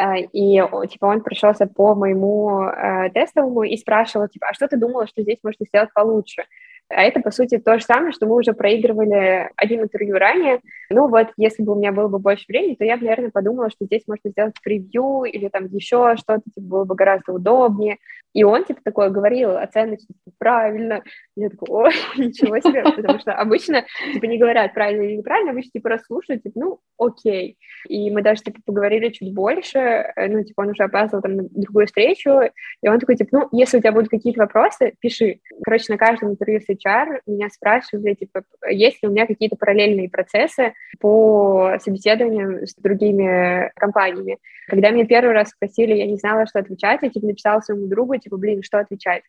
Э, 0.00 0.20
и, 0.32 0.62
типа, 0.88 1.06
он 1.06 1.20
прошелся 1.20 1.66
по 1.66 1.94
моему 1.94 2.62
э, 2.62 3.10
тестовому 3.10 3.64
и 3.64 3.76
спрашивал, 3.76 4.28
типа, 4.28 4.48
а 4.50 4.54
что 4.54 4.66
ты 4.66 4.78
думала, 4.78 5.06
что 5.06 5.22
здесь 5.22 5.38
можно 5.42 5.66
сделать 5.66 5.92
получше? 5.92 6.44
А 6.90 7.02
это, 7.02 7.20
по 7.20 7.30
сути, 7.30 7.58
то 7.58 7.78
же 7.78 7.84
самое, 7.84 8.12
что 8.12 8.26
мы 8.26 8.34
уже 8.34 8.52
проигрывали 8.52 9.48
один 9.56 9.82
интервью 9.82 10.16
ранее. 10.16 10.60
Ну 10.90 11.06
вот, 11.08 11.28
если 11.36 11.62
бы 11.62 11.72
у 11.72 11.76
меня 11.76 11.92
было 11.92 12.08
бы 12.08 12.18
больше 12.18 12.44
времени, 12.48 12.74
то 12.74 12.84
я 12.84 12.96
бы, 12.96 13.04
наверное, 13.04 13.30
подумала, 13.30 13.70
что 13.70 13.84
здесь 13.84 14.02
можно 14.08 14.30
сделать 14.30 14.56
превью 14.62 15.22
или 15.22 15.48
там 15.48 15.66
еще 15.66 16.16
что-то, 16.16 16.42
типа, 16.52 16.60
было 16.60 16.84
бы 16.84 16.96
гораздо 16.96 17.32
удобнее. 17.32 17.98
И 18.32 18.44
он, 18.44 18.64
типа, 18.64 18.80
такое 18.84 19.10
говорил 19.10 19.56
оценочно, 19.56 20.06
типа, 20.06 20.36
правильно. 20.38 21.02
Я 21.36 21.50
такой, 21.50 21.68
о, 21.68 21.88
ничего 22.16 22.58
себе, 22.58 22.82
потому 22.82 23.18
что 23.20 23.32
обычно, 23.34 23.84
типа, 24.12 24.24
не 24.26 24.38
говорят 24.38 24.74
правильно 24.74 25.02
или 25.02 25.16
неправильно, 25.16 25.52
обычно, 25.52 25.70
типа, 25.72 25.90
расслушают, 25.90 26.42
типа, 26.42 26.58
ну, 26.58 26.80
окей. 26.98 27.56
И 27.88 28.10
мы 28.10 28.22
даже, 28.22 28.42
типа, 28.42 28.60
поговорили 28.64 29.10
чуть 29.10 29.32
больше, 29.32 29.78
э, 29.78 30.28
ну, 30.28 30.44
типа, 30.44 30.62
он 30.62 30.70
уже 30.70 30.84
опаздывал 30.84 31.22
там 31.22 31.36
на 31.36 31.42
другую 31.50 31.86
встречу, 31.86 32.40
и 32.82 32.88
он 32.88 32.98
такой, 32.98 33.16
типа, 33.16 33.30
ну, 33.32 33.48
если 33.52 33.78
у 33.78 33.80
тебя 33.80 33.92
будут 33.92 34.10
какие-то 34.10 34.40
вопросы, 34.40 34.94
пиши. 35.00 35.40
Короче, 35.64 35.92
на 35.92 35.98
каждом 35.98 36.30
интервью 36.30 36.60
с 36.60 36.68
HR 36.84 37.20
меня 37.26 37.48
спрашивали, 37.48 38.14
типа, 38.14 38.42
есть 38.68 39.02
ли 39.02 39.08
у 39.08 39.12
меня 39.12 39.26
какие-то 39.26 39.56
параллельные 39.56 40.08
процессы 40.08 40.74
по 40.98 41.76
собеседованиям 41.80 42.66
с 42.66 42.74
другими 42.74 43.70
компаниями. 43.76 44.38
Когда 44.68 44.90
меня 44.90 45.06
первый 45.06 45.32
раз 45.32 45.50
спросили, 45.50 45.94
я 45.94 46.06
не 46.06 46.16
знала, 46.16 46.46
что 46.46 46.58
отвечать, 46.58 47.00
я, 47.02 47.10
типа, 47.10 47.26
написала 47.26 47.60
своему 47.60 47.86
другу, 47.86 48.16
типа, 48.16 48.36
блин, 48.36 48.62
что 48.62 48.78
отвечать? 48.78 49.22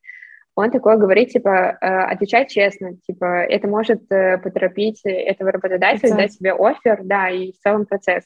Он 0.56 0.70
такой 0.70 0.98
говорит, 0.98 1.30
типа, 1.30 1.78
э, 1.80 1.86
отвечать 1.86 2.50
честно, 2.50 2.98
типа, 3.08 3.46
это 3.46 3.68
может 3.68 4.12
э, 4.12 4.38
поторопить 4.38 5.02
этого 5.04 5.52
работодателя, 5.52 6.16
дать 6.16 6.34
себе 6.34 6.54
офер, 6.54 7.00
да, 7.04 7.30
и 7.30 7.54
в 7.54 7.58
целом 7.60 7.86
процесс. 7.86 8.26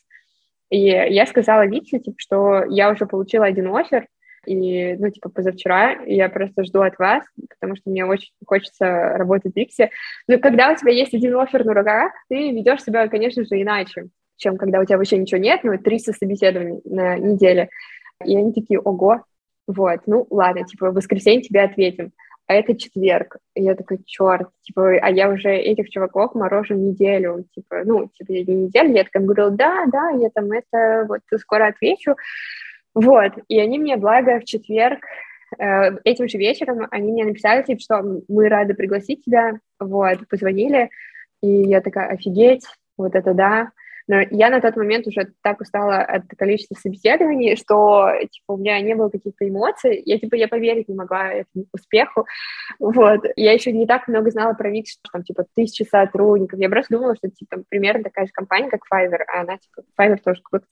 И 0.71 0.80
я 0.80 1.26
сказала 1.28 1.67
Вите, 1.67 1.99
типа, 1.99 2.15
что 2.17 2.63
я 2.65 2.89
уже 2.89 3.05
получила 3.05 3.45
один 3.45 3.73
офер, 3.73 4.07
и, 4.46 4.96
ну, 4.96 5.10
типа, 5.10 5.30
позавчера, 5.30 6.02
я 6.06 6.30
просто 6.30 6.64
жду 6.64 6.82
от 6.82 6.98
вас, 7.00 7.24
потому 7.50 7.76
что 7.76 7.89
мне 7.89 8.06
очень 8.06 8.32
хочется 8.46 8.86
работать 8.86 9.54
в 9.54 9.56
Виксе. 9.56 9.89
Но 10.28 10.38
когда 10.39 10.72
у 10.72 10.76
тебя 10.76 10.91
есть 10.91 11.14
один 11.14 11.38
офер 11.38 11.66
на 11.66 11.74
руках, 11.74 12.12
ты 12.30 12.52
ведешь 12.52 12.84
себя, 12.84 13.08
конечно 13.08 13.43
же, 13.43 13.62
иначе, 13.62 14.08
чем 14.38 14.58
когда 14.58 14.80
у 14.80 14.86
тебя 14.86 14.98
вообще 14.98 15.18
ничего 15.18 15.39
нет, 15.39 15.62
ну, 15.64 15.78
300 15.78 16.14
собеседований 16.14 16.82
на 16.86 17.18
неделе. 17.18 17.70
И 18.24 18.36
они 18.38 18.54
такие, 18.54 18.80
ого, 18.80 19.24
вот, 19.68 20.02
ну, 20.06 20.28
ладно, 20.30 20.66
типа, 20.66 20.91
в 20.91 20.96
воскресенье 20.96 21.41
тебе 21.41 21.64
ответим. 21.64 22.12
А 22.48 22.54
это 22.54 22.78
четверг. 22.78 23.38
И 23.56 23.64
я 23.64 23.74
такой, 23.74 24.00
черт, 24.06 24.50
типа, 24.62 25.00
а 25.02 25.10
я 25.10 25.30
уже 25.30 25.50
этих 25.50 25.89
чуваков 25.89 26.36
морожу 26.36 26.76
неделю, 26.76 27.46
типа, 27.56 27.82
ну, 27.86 28.08
типа, 28.14 28.32
не 28.32 28.43
неделю. 28.43 28.93
Я 28.93 29.04
такая 29.04 29.24
говорила, 29.24 29.50
да, 29.50 29.86
да, 29.88 30.10
я 30.12 30.30
там 30.30 30.52
это, 30.52 31.06
вот, 31.08 31.22
скоро 31.39 31.68
отвечу. 31.68 32.16
Вот, 32.96 33.34
и 33.50 33.60
они 33.60 33.78
мне, 33.78 33.98
благо, 33.98 34.39
в 34.39 34.46
четверг, 34.46 35.04
э, 35.60 35.98
этим 36.06 36.30
же 36.30 36.38
вечером, 36.38 36.88
они 36.91 37.12
мне 37.12 37.26
написали, 37.26 37.62
типа, 37.62 37.82
что 37.82 38.22
мы 38.30 38.48
рады 38.48 38.74
пригласить 38.74 39.24
тебя, 39.26 39.60
вот, 39.80 40.28
позвонили, 40.30 40.89
и 41.41 41.48
я 41.48 41.82
такая, 41.82 42.10
офигеть, 42.10 42.66
вот 42.98 43.14
это 43.14 43.34
да, 43.34 43.72
но 44.08 44.22
я 44.30 44.49
на 44.49 44.62
тот 44.62 44.76
момент 44.76 45.08
уже 45.08 45.32
так 45.41 45.62
устала 45.62 45.97
от 46.01 46.24
количества 46.38 46.76
собеседований, 46.76 47.56
что, 47.56 48.12
типа, 48.32 48.53
у 48.53 48.58
меня 48.58 48.80
не 48.82 48.93
было 48.95 49.10
каких-то 49.10 49.47
эмоций, 49.47 50.01
я, 50.06 50.20
типа, 50.20 50.36
я 50.36 50.47
поверить 50.47 50.88
не 50.88 50.95
могла 50.95 51.32
этому 51.34 51.66
успеху, 51.74 52.26
вот. 52.80 53.22
Я 53.36 53.53
еще 53.53 53.72
не 53.72 53.88
так 53.88 54.08
много 54.08 54.30
знала 54.32 54.53
про 54.53 54.70
Викс, 54.70 54.91
что 54.91 55.10
там, 55.12 55.24
типа, 55.24 55.45
тысячи 55.56 55.84
сотрудников, 55.84 56.60
я 56.60 56.70
просто 56.70 56.95
думала, 56.95 57.16
что, 57.16 57.30
типа, 57.30 57.64
примерно 57.70 58.03
такая 58.03 58.26
же 58.26 58.32
компания, 58.32 58.70
как 58.70 58.82
Fiverr, 58.91 59.24
а 59.34 59.41
она, 59.41 59.58
типа, 59.58 59.84
Fiverr 59.99 60.20
тоже 60.24 60.41
крут, 60.43 60.64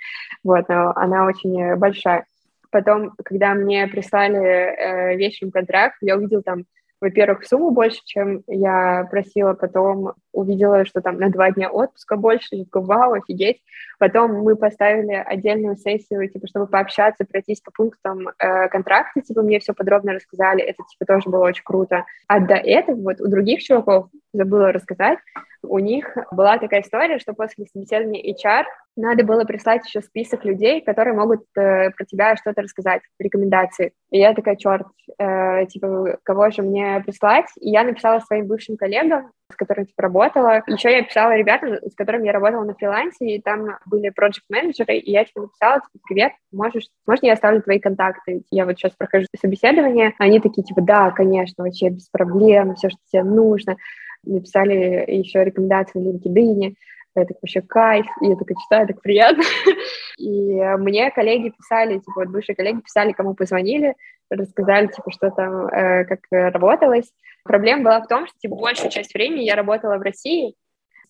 вот, 0.44 0.70
но 0.70 0.94
она 0.96 1.26
очень 1.26 1.76
большая. 1.76 2.26
Потом, 2.72 3.14
когда 3.24 3.54
мне 3.54 3.88
прислали 3.88 4.40
э, 4.40 5.16
вечером 5.16 5.52
контракт, 5.52 5.98
я 6.02 6.18
увидела 6.18 6.42
там 6.42 6.66
во-первых, 7.04 7.46
сумму 7.46 7.72
больше, 7.72 8.00
чем 8.06 8.44
я 8.48 9.06
просила, 9.12 9.54
потом 9.54 10.14
увидела, 10.32 10.86
что 10.86 11.02
там 11.02 11.18
на 11.18 11.30
два 11.30 11.52
дня 11.52 11.70
отпуска 11.70 12.16
больше, 12.16 12.48
я 12.52 12.64
такой, 12.64 12.84
вау, 12.84 13.14
офигеть. 13.14 13.62
Потом 14.00 14.32
мы 14.42 14.56
поставили 14.56 15.12
отдельную 15.12 15.76
сессию, 15.76 16.30
типа, 16.30 16.48
чтобы 16.48 16.68
пообщаться, 16.68 17.26
пройтись 17.26 17.60
по 17.60 17.72
пунктам 17.72 18.30
э, 18.30 18.70
контракта, 18.70 19.20
типа, 19.20 19.42
мне 19.42 19.60
все 19.60 19.74
подробно 19.74 20.14
рассказали, 20.14 20.64
это, 20.64 20.82
типа, 20.90 21.06
тоже 21.06 21.30
было 21.30 21.44
очень 21.44 21.66
круто. 21.66 22.06
А 22.28 22.40
до 22.40 22.56
этого 22.56 22.96
вот 22.96 23.20
у 23.20 23.28
других 23.28 23.62
чуваков, 23.62 24.08
забыла 24.32 24.72
рассказать, 24.72 25.20
у 25.64 25.80
них 25.80 26.16
была 26.32 26.58
такая 26.58 26.82
история, 26.82 27.20
что 27.20 27.34
после 27.34 27.66
собеседования 27.66 28.34
HR 28.34 28.66
надо 28.96 29.24
было 29.24 29.44
прислать 29.44 29.86
еще 29.86 30.02
список 30.02 30.46
людей, 30.46 30.82
которые 30.82 31.16
могут 31.16 31.42
э, 31.58 31.90
про 31.90 32.06
тебя 32.06 32.36
что-то 32.36 32.62
рассказать, 32.62 33.02
рекомендации. 33.20 33.94
И 34.12 34.20
я 34.20 34.34
такая, 34.34 34.56
черт, 34.56 34.86
э, 35.18 35.66
типа, 35.66 36.20
кого 36.24 36.52
же 36.52 36.62
мне 36.62 37.02
прислать? 37.04 37.48
И 37.60 37.72
я 37.72 37.84
написала 37.84 38.20
своим 38.20 38.46
бывшим 38.46 38.78
коллегам, 38.78 39.32
с 39.52 39.56
которыми 39.56 39.86
типа, 39.86 40.04
работала. 40.04 40.64
Еще 40.68 40.92
я 40.92 41.04
писала 41.04 41.36
ребятам, 41.36 41.74
с 41.74 41.96
которыми 41.96 42.28
я 42.28 42.34
работала 42.34 42.64
на 42.64 42.76
фрилансе, 42.76 43.26
и 43.26 43.42
там 43.42 43.78
были 43.86 44.10
проект-менеджеры, 44.10 44.98
и 44.98 45.12
я 45.12 45.26
типа 45.26 45.42
написала, 45.42 45.76
типа, 45.78 46.04
привет, 46.08 46.34
можешь, 46.52 46.88
можно 47.08 47.26
я 47.26 47.34
оставлю 47.34 47.62
твои 47.62 47.80
контакты? 47.80 48.44
Я 48.52 48.66
вот 48.66 48.78
сейчас 48.78 48.92
прохожу 48.96 49.26
собеседование, 49.40 50.14
они 50.20 50.40
такие, 50.40 50.64
типа, 50.64 50.82
да, 50.82 51.12
конечно, 51.12 51.64
вообще 51.64 51.90
без 51.90 52.10
проблем, 52.10 52.76
все, 52.76 52.90
что 52.90 53.00
тебе 53.12 53.24
нужно 53.24 53.78
написали 54.24 55.06
еще 55.08 55.44
рекомендации 55.44 56.00
на 56.00 56.16
LinkedIn, 56.16 56.76
это 57.16 57.34
вообще 57.42 57.62
кайф, 57.62 58.06
и 58.22 58.28
я 58.28 58.36
такая 58.36 58.58
читаю, 58.64 58.88
так 58.88 59.02
приятно. 59.02 59.44
И 60.18 60.54
мне 60.78 61.12
коллеги 61.12 61.50
писали, 61.50 62.00
типа, 62.00 62.12
вот 62.16 62.28
бывшие 62.30 62.56
коллеги 62.56 62.82
писали, 62.82 63.12
кому 63.12 63.36
позвонили, 63.36 63.96
рассказали, 64.30 64.88
типа, 64.88 65.12
что 65.12 65.30
там, 65.32 65.68
э, 65.68 66.06
как 66.06 66.20
работалось. 66.32 67.12
Проблема 67.44 67.84
была 67.84 68.02
в 68.02 68.08
том, 68.08 68.26
что, 68.28 68.36
типа, 68.40 68.56
большую 68.56 68.90
часть 68.90 69.14
времени 69.14 69.44
я 69.44 69.56
работала 69.56 69.98
в 69.98 70.02
России, 70.02 70.56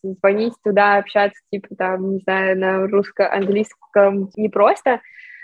звонить 0.03 0.53
туда, 0.63 0.97
общаться, 0.97 1.39
типа, 1.51 1.75
там, 1.75 2.15
не 2.15 2.19
знаю, 2.19 2.59
на 2.59 2.87
русско-английском 2.87 4.29
непросто. 4.35 5.01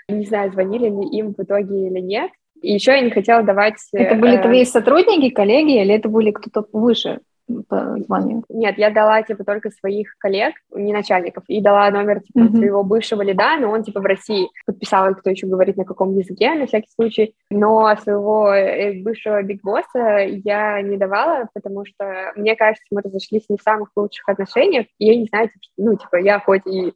Не 0.09 0.25
знаю, 0.25 0.51
звонили 0.51 0.89
ли 0.89 1.19
им 1.19 1.33
в 1.33 1.41
итоге 1.41 1.87
или 1.87 1.99
нет. 1.99 2.31
И 2.61 2.73
еще 2.73 2.91
я 2.91 3.01
не 3.01 3.11
хотела 3.11 3.43
давать... 3.43 3.75
Это 3.93 4.15
были 4.15 4.37
э, 4.37 4.41
твои 4.41 4.65
сотрудники, 4.65 5.29
коллеги, 5.29 5.81
или 5.81 5.93
это 5.93 6.09
были 6.09 6.31
кто-то 6.31 6.67
выше? 6.73 7.19
По 7.67 7.97
званию? 7.99 8.43
Нет, 8.49 8.77
я 8.77 8.89
дала, 8.89 9.21
типа, 9.21 9.43
только 9.43 9.69
своих 9.71 10.15
коллег, 10.17 10.55
не 10.73 10.93
начальников, 10.93 11.43
и 11.47 11.61
дала 11.61 11.89
номер, 11.91 12.21
типа, 12.21 12.39
mm-hmm. 12.39 12.57
своего 12.57 12.83
бывшего 12.83 13.21
лида, 13.21 13.57
но 13.59 13.71
он, 13.71 13.83
типа, 13.83 13.99
в 13.99 14.05
России. 14.05 14.49
Подписала, 14.65 15.13
кто 15.13 15.29
еще 15.29 15.47
говорит 15.47 15.77
на 15.77 15.85
каком 15.85 16.15
языке, 16.17 16.53
на 16.53 16.67
всякий 16.67 16.89
случай. 16.93 17.35
Но 17.49 17.95
своего 17.97 18.53
э, 18.53 19.01
бывшего 19.01 19.41
бигбосса 19.43 20.19
я 20.27 20.81
не 20.81 20.97
давала, 20.97 21.49
потому 21.53 21.85
что, 21.85 22.31
мне 22.35 22.55
кажется, 22.55 22.85
мы 22.91 23.01
разошлись 23.01 23.45
не 23.49 23.57
в 23.57 23.61
самых 23.61 23.89
лучших 23.95 24.27
отношениях, 24.29 24.87
и 24.97 25.05
я 25.05 25.15
не 25.15 25.25
знаю, 25.25 25.49
типа, 25.49 25.65
ну, 25.77 25.95
типа, 25.95 26.15
я 26.17 26.39
хоть 26.39 26.65
и 26.65 26.93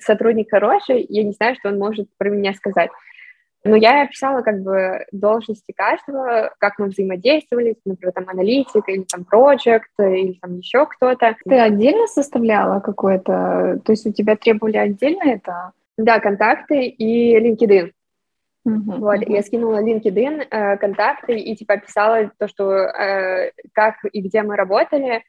сотрудник 0.00 0.50
хороший, 0.50 1.06
я 1.08 1.24
не 1.24 1.32
знаю, 1.32 1.56
что 1.56 1.68
он 1.68 1.78
может 1.78 2.08
про 2.18 2.30
меня 2.30 2.52
сказать. 2.54 2.90
Но 3.64 3.76
я 3.76 4.02
описала 4.02 4.40
как 4.40 4.62
бы 4.62 5.04
должности 5.12 5.72
каждого, 5.76 6.54
как 6.58 6.78
мы 6.78 6.86
взаимодействовали, 6.86 7.76
например, 7.84 8.12
там 8.12 8.28
аналитик 8.28 8.88
или 8.88 9.02
там 9.02 9.24
проект 9.24 9.90
или 9.98 10.38
там 10.40 10.56
еще 10.58 10.86
кто-то. 10.86 11.36
Ты 11.44 11.58
отдельно 11.58 12.06
составляла 12.06 12.80
какое-то, 12.80 13.80
то 13.84 13.92
есть 13.92 14.06
у 14.06 14.12
тебя 14.12 14.36
требовали 14.36 14.78
отдельно 14.78 15.24
это 15.24 15.72
Да, 15.98 16.20
контакты 16.20 16.86
и 16.86 17.36
LinkedIn. 17.38 17.92
Uh-huh, 18.66 18.98
вот, 18.98 19.20
uh-huh. 19.20 19.32
я 19.32 19.42
скинула 19.42 19.82
LinkedIn, 19.82 20.46
э, 20.50 20.76
контакты 20.76 21.38
и 21.38 21.56
типа 21.56 21.74
описала 21.74 22.30
то, 22.38 22.46
что 22.46 22.72
э, 22.72 23.52
как 23.72 23.96
и 24.10 24.20
где 24.20 24.42
мы 24.42 24.56
работали, 24.56 25.22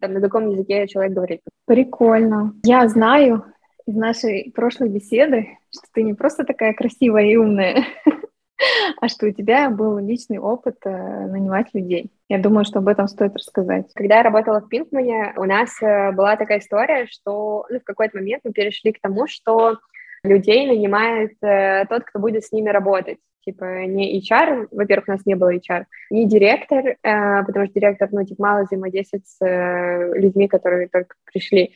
там, 0.00 0.12
на 0.12 0.20
каком 0.20 0.48
языке 0.50 0.86
человек 0.86 1.12
говорит. 1.12 1.40
Прикольно. 1.66 2.54
Я 2.64 2.88
знаю 2.88 3.44
из 3.88 3.96
нашей 3.96 4.52
прошлой 4.54 4.90
беседы, 4.90 5.56
что 5.70 5.86
ты 5.94 6.02
не 6.02 6.12
просто 6.12 6.44
такая 6.44 6.74
красивая 6.74 7.24
и 7.24 7.36
умная, 7.36 7.86
а 9.00 9.08
что 9.08 9.26
у 9.26 9.30
тебя 9.30 9.70
был 9.70 9.98
личный 9.98 10.38
опыт 10.38 10.76
э, 10.84 10.90
нанимать 10.90 11.68
людей. 11.72 12.10
Я 12.28 12.38
думаю, 12.38 12.66
что 12.66 12.80
об 12.80 12.88
этом 12.88 13.08
стоит 13.08 13.34
рассказать. 13.34 13.90
Когда 13.94 14.18
я 14.18 14.22
работала 14.22 14.60
в 14.60 14.68
Пинкмане, 14.68 15.32
у 15.38 15.44
нас 15.44 15.80
э, 15.80 16.12
была 16.12 16.36
такая 16.36 16.58
история, 16.58 17.06
что 17.06 17.64
ну, 17.70 17.80
в 17.80 17.84
какой-то 17.84 18.18
момент 18.18 18.42
мы 18.44 18.52
перешли 18.52 18.92
к 18.92 19.00
тому, 19.00 19.26
что 19.26 19.78
людей 20.22 20.66
нанимает 20.66 21.32
э, 21.42 21.86
тот, 21.88 22.04
кто 22.04 22.18
будет 22.18 22.44
с 22.44 22.52
ними 22.52 22.68
работать. 22.68 23.18
Типа 23.40 23.86
не 23.86 24.20
HR, 24.20 24.68
во-первых, 24.70 25.08
у 25.08 25.12
нас 25.12 25.24
не 25.24 25.34
было 25.34 25.54
HR, 25.54 25.84
не 26.10 26.28
директор, 26.28 26.84
э, 26.88 26.96
потому 27.02 27.64
что 27.64 27.74
директор, 27.74 28.10
ну, 28.12 28.22
типа, 28.22 28.42
мало 28.42 28.64
взаимодействует 28.64 29.26
с 29.26 29.42
э, 29.42 30.12
людьми, 30.18 30.46
которые 30.46 30.88
только 30.88 31.14
пришли. 31.24 31.72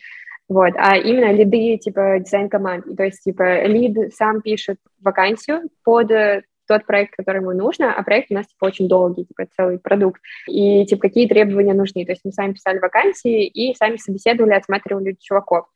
Вот, 0.48 0.74
а 0.76 0.96
именно 0.96 1.32
лиды, 1.32 1.78
типа, 1.78 2.18
дизайн 2.18 2.48
команд. 2.48 2.84
то 2.96 3.04
есть, 3.04 3.22
типа, 3.22 3.64
лид 3.64 4.14
сам 4.14 4.42
пишет 4.42 4.78
вакансию 5.00 5.70
под 5.84 6.10
тот 6.68 6.86
проект, 6.86 7.16
который 7.16 7.40
ему 7.40 7.52
нужно, 7.52 7.92
а 7.92 8.02
проект 8.02 8.30
у 8.30 8.34
нас, 8.34 8.46
типа, 8.46 8.66
очень 8.66 8.88
долгий, 8.88 9.24
типа, 9.24 9.46
целый 9.56 9.78
продукт. 9.78 10.20
И, 10.48 10.84
типа, 10.86 11.02
какие 11.02 11.28
требования 11.28 11.74
нужны. 11.74 12.04
То 12.04 12.12
есть 12.12 12.22
мы 12.24 12.32
сами 12.32 12.52
писали 12.52 12.78
вакансии 12.78 13.46
и 13.46 13.74
сами 13.74 13.96
собеседовали, 13.96 14.54
отсматривали 14.54 15.16
чуваков. 15.20 15.66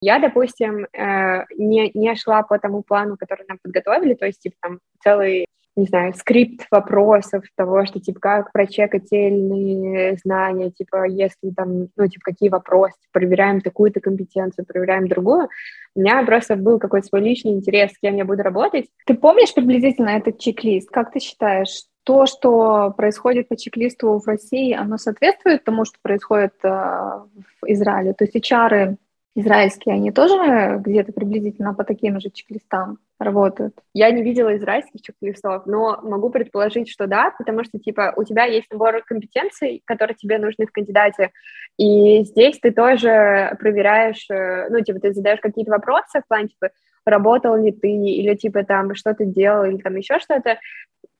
Я, 0.00 0.18
допустим, 0.18 0.86
э, 0.92 1.44
не, 1.56 1.90
не 1.94 2.14
шла 2.16 2.42
по 2.42 2.58
тому 2.58 2.82
плану, 2.82 3.16
который 3.16 3.46
нам 3.48 3.58
подготовили, 3.62 4.14
то 4.14 4.26
есть, 4.26 4.40
типа, 4.40 4.56
там 4.60 4.80
целый, 5.02 5.43
не 5.76 5.86
знаю, 5.86 6.14
скрипт 6.14 6.66
вопросов 6.70 7.44
того, 7.56 7.84
что, 7.84 8.00
типа, 8.00 8.20
как 8.20 8.52
прочекать 8.52 9.10
те 9.10 9.28
или 9.28 9.72
иные 9.72 10.16
знания, 10.22 10.70
типа, 10.70 11.06
если 11.06 11.50
там, 11.50 11.88
ну, 11.96 12.06
типа, 12.06 12.22
какие 12.24 12.48
вопросы, 12.48 12.96
проверяем 13.12 13.60
такую-то 13.60 14.00
компетенцию, 14.00 14.66
проверяем 14.66 15.08
другую. 15.08 15.48
У 15.94 16.00
меня 16.00 16.24
просто 16.24 16.56
был 16.56 16.78
какой-то 16.78 17.08
свой 17.08 17.22
личный 17.22 17.52
интерес, 17.52 17.92
с 17.92 17.98
кем 17.98 18.16
я 18.16 18.24
буду 18.24 18.42
работать. 18.42 18.86
Ты 19.06 19.14
помнишь 19.14 19.54
приблизительно 19.54 20.10
этот 20.10 20.38
чек-лист? 20.38 20.90
Как 20.90 21.12
ты 21.12 21.18
считаешь, 21.18 21.84
то, 22.04 22.26
что 22.26 22.92
происходит 22.96 23.48
по 23.48 23.56
чек-листу 23.56 24.18
в 24.18 24.26
России, 24.26 24.74
оно 24.74 24.98
соответствует 24.98 25.64
тому, 25.64 25.84
что 25.86 25.96
происходит 26.02 26.52
э, 26.62 26.68
в 26.68 27.66
Израиле? 27.66 28.12
То 28.12 28.24
есть 28.24 28.36
HR 28.36 28.96
израильские, 29.34 29.94
они 29.94 30.12
тоже 30.12 30.80
где-то 30.80 31.12
приблизительно 31.12 31.74
по 31.74 31.84
таким 31.84 32.20
же 32.20 32.30
чек-листам 32.30 32.98
работают? 33.18 33.74
Я 33.92 34.10
не 34.10 34.22
видела 34.22 34.56
израильских 34.56 35.02
чек-листов, 35.02 35.66
но 35.66 36.00
могу 36.02 36.30
предположить, 36.30 36.88
что 36.88 37.06
да, 37.06 37.32
потому 37.36 37.64
что, 37.64 37.78
типа, 37.78 38.14
у 38.16 38.24
тебя 38.24 38.44
есть 38.44 38.70
набор 38.70 39.02
компетенций, 39.04 39.82
которые 39.84 40.14
тебе 40.14 40.38
нужны 40.38 40.66
в 40.66 40.72
кандидате, 40.72 41.30
и 41.78 42.22
здесь 42.24 42.58
ты 42.60 42.70
тоже 42.70 43.56
проверяешь, 43.58 44.26
э, 44.30 44.68
ну, 44.70 44.80
типа, 44.80 45.00
ты 45.00 45.12
задаешь 45.12 45.40
какие-то 45.40 45.72
вопросы 45.72 46.20
в 46.20 46.28
плане, 46.28 46.48
типа, 46.48 46.70
работал 47.04 47.56
ли 47.56 47.72
ты, 47.72 47.88
или, 47.90 48.34
типа, 48.34 48.64
там, 48.64 48.94
что 48.94 49.14
ты 49.14 49.26
делал, 49.26 49.64
или 49.64 49.78
там 49.78 49.96
еще 49.96 50.18
что-то, 50.20 50.58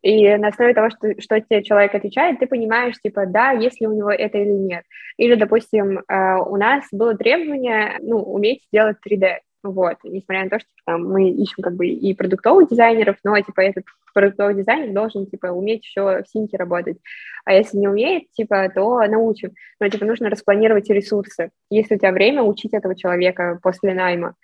и 0.05 0.37
на 0.37 0.49
основе 0.49 0.75
того, 0.75 0.91
что, 0.91 1.19
что 1.19 1.41
тебе 1.41 1.63
человек 1.63 1.95
отвечает, 1.95 2.39
ты 2.39 2.47
понимаешь, 2.47 3.01
типа, 3.03 3.25
да, 3.25 3.53
есть 3.53 3.81
ли 3.81 3.87
у 3.87 3.95
него 3.95 4.11
это 4.11 4.37
или 4.37 4.51
нет. 4.51 4.85
Или, 5.17 5.35
допустим, 5.35 6.01
э, 6.01 6.37
у 6.47 6.57
нас 6.57 6.85
было 6.93 7.17
требование, 7.17 7.97
ну, 8.03 8.19
уметь 8.19 8.69
делать 8.71 8.99
3D. 9.03 9.39
Вот, 9.63 9.97
несмотря 10.05 10.45
на 10.45 10.51
то, 10.51 10.59
что 10.59 10.69
типа, 10.69 10.83
там, 10.85 11.11
мы 11.11 11.31
ищем 11.31 11.63
как 11.63 11.75
бы 11.77 11.87
и 11.87 12.13
продуктовых 12.13 12.69
дизайнеров, 12.69 13.17
но 13.25 13.41
типа 13.41 13.63
этот 13.63 13.87
продуктовый 14.13 14.55
дизайнер 14.55 14.93
должен 14.93 15.25
типа 15.25 15.47
уметь 15.47 15.87
еще 15.87 16.23
в 16.23 16.29
синке 16.29 16.59
работать. 16.59 16.99
А 17.47 17.55
если 17.55 17.79
не 17.79 17.89
умеет, 17.89 18.31
типа, 18.33 18.71
то 18.75 19.01
научим. 19.07 19.55
Но 19.81 19.89
типа 19.89 20.05
нужно 20.05 20.29
распланировать 20.29 20.91
ресурсы. 20.91 21.49
Если 21.71 21.95
у 21.95 21.99
тебя 21.99 22.13
время 22.13 22.43
учить 22.43 22.75
этого 22.75 22.95
человека 22.95 23.59
после 23.63 23.95
найма. 23.95 24.35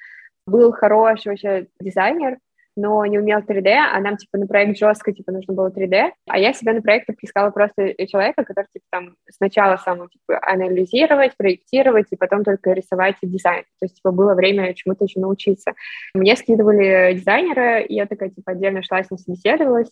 Был 0.46 0.72
хороший 0.72 1.28
вообще 1.28 1.66
дизайнер, 1.78 2.38
но 2.77 3.05
не 3.07 3.18
умел 3.18 3.41
3D, 3.41 3.68
а 3.68 4.01
нам, 4.01 4.16
типа, 4.16 4.39
на 4.39 4.47
проект 4.47 4.79
жестко, 4.79 5.12
типа, 5.12 5.33
нужно 5.33 5.55
было 5.55 5.71
3D, 5.71 6.12
а 6.29 6.39
я 6.39 6.53
себя 6.53 6.73
на 6.73 6.83
проект 6.83 7.09
искала 7.23 7.51
просто 7.51 7.95
человека, 8.07 8.45
который, 8.45 8.66
типа, 8.73 8.85
там, 8.91 9.16
сначала 9.31 9.77
сам, 9.77 10.09
типа, 10.09 10.39
анализировать, 10.43 11.37
проектировать, 11.37 12.07
и 12.11 12.16
потом 12.16 12.45
только 12.45 12.73
рисовать 12.73 13.16
и 13.23 13.27
дизайн. 13.27 13.64
То 13.81 13.85
есть, 13.85 13.97
типа, 13.97 14.12
было 14.12 14.35
время 14.35 14.75
чему-то 14.75 15.05
еще 15.05 15.21
научиться. 15.21 15.75
Мне 16.14 16.37
скидывали 16.37 17.14
дизайнера, 17.14 17.81
и 17.81 17.95
я 17.95 18.07
такая, 18.07 18.31
типа, 18.31 18.53
отдельно 18.53 18.83
шла 18.83 19.03
с 19.03 19.11
ним 19.11 19.18
собеседовалась, 19.18 19.91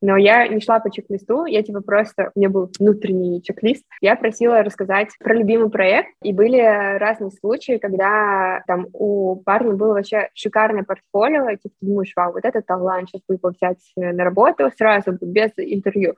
но 0.00 0.16
я 0.16 0.48
не 0.48 0.60
шла 0.60 0.80
по 0.80 0.90
чек-листу, 0.90 1.44
я 1.44 1.62
типа 1.62 1.80
просто, 1.80 2.30
у 2.34 2.38
меня 2.38 2.48
был 2.48 2.70
внутренний 2.78 3.42
чек-лист, 3.42 3.84
я 4.00 4.16
просила 4.16 4.62
рассказать 4.62 5.10
про 5.18 5.34
любимый 5.34 5.70
проект, 5.70 6.10
и 6.22 6.32
были 6.32 6.60
разные 6.98 7.30
случаи, 7.30 7.78
когда 7.78 8.62
там 8.66 8.86
у 8.92 9.36
парня 9.36 9.72
было 9.72 9.94
вообще 9.94 10.30
шикарное 10.34 10.84
портфолио, 10.84 11.50
и 11.50 11.56
типа 11.56 11.74
ты 11.80 11.86
думаешь, 11.86 12.12
вау, 12.16 12.32
вот 12.32 12.44
этот 12.44 12.66
талант, 12.66 13.08
сейчас 13.10 13.22
его 13.28 13.50
взять 13.50 13.92
на 13.96 14.24
работу 14.24 14.70
сразу, 14.76 15.12
без 15.20 15.50
интервью. 15.56 16.14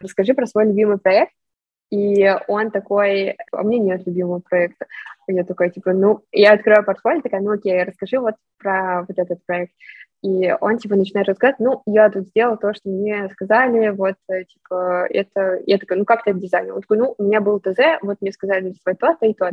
Расскажи 0.00 0.34
про 0.34 0.46
свой 0.46 0.66
любимый 0.66 0.98
проект, 0.98 1.32
и 1.90 2.28
он 2.48 2.70
такой, 2.70 3.36
а 3.52 3.62
меня 3.62 3.96
нет 3.96 4.06
любимого 4.06 4.40
проекта. 4.40 4.86
Я 5.26 5.44
такой, 5.44 5.70
типа, 5.70 5.92
ну, 5.92 6.22
я 6.32 6.52
открываю 6.52 6.84
портфолио, 6.84 7.22
такая, 7.22 7.40
ну, 7.40 7.52
окей, 7.52 7.82
расскажи 7.82 8.18
вот 8.18 8.34
про 8.58 9.04
вот 9.08 9.18
этот 9.18 9.44
проект. 9.46 9.72
И 10.24 10.50
он, 10.58 10.78
типа, 10.78 10.96
начинает 10.96 11.28
рассказывать, 11.28 11.60
ну, 11.60 11.82
я 11.84 12.08
тут 12.08 12.28
сделал 12.28 12.56
то, 12.56 12.72
что 12.72 12.88
мне 12.88 13.28
сказали, 13.28 13.90
вот, 13.90 14.14
э, 14.30 14.44
типа, 14.44 15.06
это... 15.10 15.60
Я 15.66 15.76
такая, 15.76 15.98
ну, 15.98 16.06
как 16.06 16.24
ты 16.24 16.30
это 16.30 16.40
дизайнил? 16.40 16.76
Он 16.76 16.80
такой, 16.80 16.96
ну, 16.96 17.14
у 17.18 17.22
меня 17.24 17.42
был 17.42 17.60
ТЗ, 17.60 18.00
вот 18.00 18.16
мне 18.22 18.32
сказали 18.32 18.70
рисовать 18.70 18.98
то-то 18.98 19.26
и 19.26 19.34
то 19.34 19.50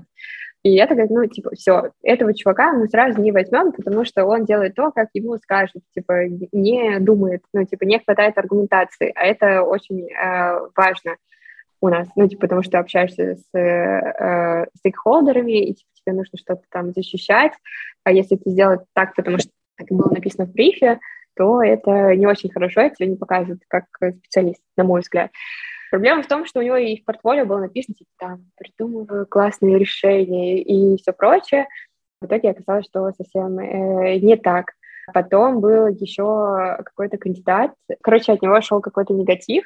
И 0.63 0.72
я 0.72 0.88
такая, 0.88 1.07
ну, 1.09 1.26
типа, 1.26 1.51
все, 1.55 1.91
этого 2.03 2.34
чувака 2.34 2.72
мы 2.72 2.88
сразу 2.88 3.19
не 3.19 3.34
возьмем, 3.34 3.74
потому 3.74 4.05
что 4.05 4.24
он 4.24 4.45
делает 4.45 4.76
то, 4.76 4.91
как 4.91 5.09
ему 5.13 5.38
скажут, 5.39 5.84
типа, 5.93 6.30
не 6.53 6.99
думает, 6.99 7.43
ну, 7.51 7.65
типа, 7.65 7.84
не 7.84 7.99
хватает 7.99 8.38
аргументации, 8.38 9.11
а 9.13 9.26
это 9.26 9.63
очень 9.63 10.07
э, 10.09 10.69
важно 10.78 11.17
у 11.82 11.89
нас, 11.89 12.07
ну, 12.15 12.30
типа, 12.30 12.43
потому 12.43 12.63
что 12.63 12.80
общаешься 12.80 13.36
с 13.36 13.57
э, 13.57 14.67
стейкхолдерами, 14.78 15.65
и 15.65 15.74
типа, 15.74 15.89
тебе 15.95 16.15
нужно 16.15 16.38
что-то 16.38 16.61
там 16.69 16.93
защищать, 16.93 17.51
а 18.05 18.13
если 18.13 18.38
ты 18.38 18.51
сделать 18.51 18.82
так, 18.93 19.15
потому 19.15 19.38
что 19.38 19.51
как 19.76 19.88
было 19.89 20.09
написано 20.09 20.45
в 20.45 20.51
брифе, 20.51 20.99
то 21.36 21.61
это 21.61 22.15
не 22.15 22.28
очень 22.28 22.51
хорошо, 22.51 22.82
это 22.82 23.05
не 23.05 23.15
показывает 23.15 23.61
как 23.67 23.86
специалист, 23.99 24.61
на 24.78 24.84
мой 24.84 25.01
взгляд. 25.01 25.32
Проблема 25.89 26.24
в 26.24 26.28
том, 26.28 26.45
что 26.45 26.59
у 26.59 26.63
него 26.63 26.78
и 26.78 27.01
в 27.01 27.05
портфолио 27.05 27.45
было 27.45 27.59
написано, 27.59 27.95
типа, 27.95 28.09
там, 28.17 28.51
придумываю 28.57 29.26
классные 29.28 29.78
решения 29.78 30.61
и 30.61 30.97
все 30.97 31.11
прочее. 31.11 31.67
В 32.22 32.28
итоге 32.28 32.51
оказалось, 32.51 32.86
что 32.86 33.11
совсем 33.11 33.59
э, 33.59 34.17
не 34.19 34.38
так. 34.38 34.72
Потом 35.13 35.59
был 35.59 35.88
еще 35.88 36.78
какой-то 36.86 37.17
кандидат, 37.17 37.74
короче, 38.01 38.32
от 38.32 38.41
него 38.41 38.61
шел 38.61 38.80
какой-то 38.80 39.13
негатив, 39.13 39.65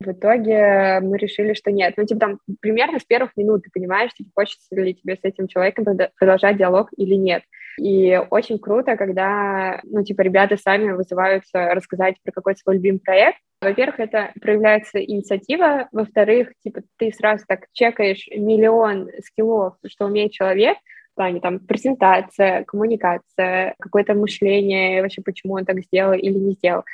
в 0.00 0.12
итоге 0.12 1.00
мы 1.02 1.18
решили, 1.18 1.52
что 1.52 1.70
нет. 1.70 1.94
Ну, 1.98 2.06
типа, 2.06 2.20
там, 2.20 2.38
примерно 2.60 2.98
с 2.98 3.04
первых 3.04 3.36
минут 3.36 3.64
ты 3.64 3.70
понимаешь, 3.70 4.14
типа, 4.14 4.30
хочется 4.34 4.74
ли 4.74 4.94
тебе 4.94 5.14
с 5.16 5.20
этим 5.22 5.46
человеком 5.46 5.84
продолжать 6.18 6.56
диалог 6.56 6.88
или 6.96 7.14
нет. 7.14 7.42
И 7.78 8.20
очень 8.30 8.58
круто, 8.58 8.96
когда, 8.96 9.80
ну, 9.84 10.02
типа, 10.02 10.22
ребята 10.22 10.56
сами 10.56 10.92
вызываются 10.92 11.74
рассказать 11.74 12.16
про 12.22 12.32
какой-то 12.32 12.60
свой 12.60 12.76
любимый 12.76 12.98
проект. 12.98 13.38
Во-первых, 13.60 14.00
это 14.00 14.32
проявляется 14.40 15.02
инициатива. 15.04 15.88
Во-вторых, 15.92 16.52
типа, 16.62 16.82
ты 16.96 17.12
сразу 17.12 17.44
так 17.46 17.66
чекаешь 17.72 18.26
миллион 18.28 19.10
скиллов, 19.24 19.74
что 19.86 20.06
умеет 20.06 20.32
человек, 20.32 20.78
в 21.12 21.16
плане 21.16 21.40
там 21.40 21.58
презентация, 21.58 22.64
коммуникация, 22.64 23.74
какое-то 23.78 24.14
мышление, 24.14 25.02
вообще 25.02 25.22
почему 25.22 25.54
он 25.54 25.64
так 25.64 25.80
сделал 25.80 26.14
или 26.14 26.38
не 26.38 26.52
сделал. 26.52 26.84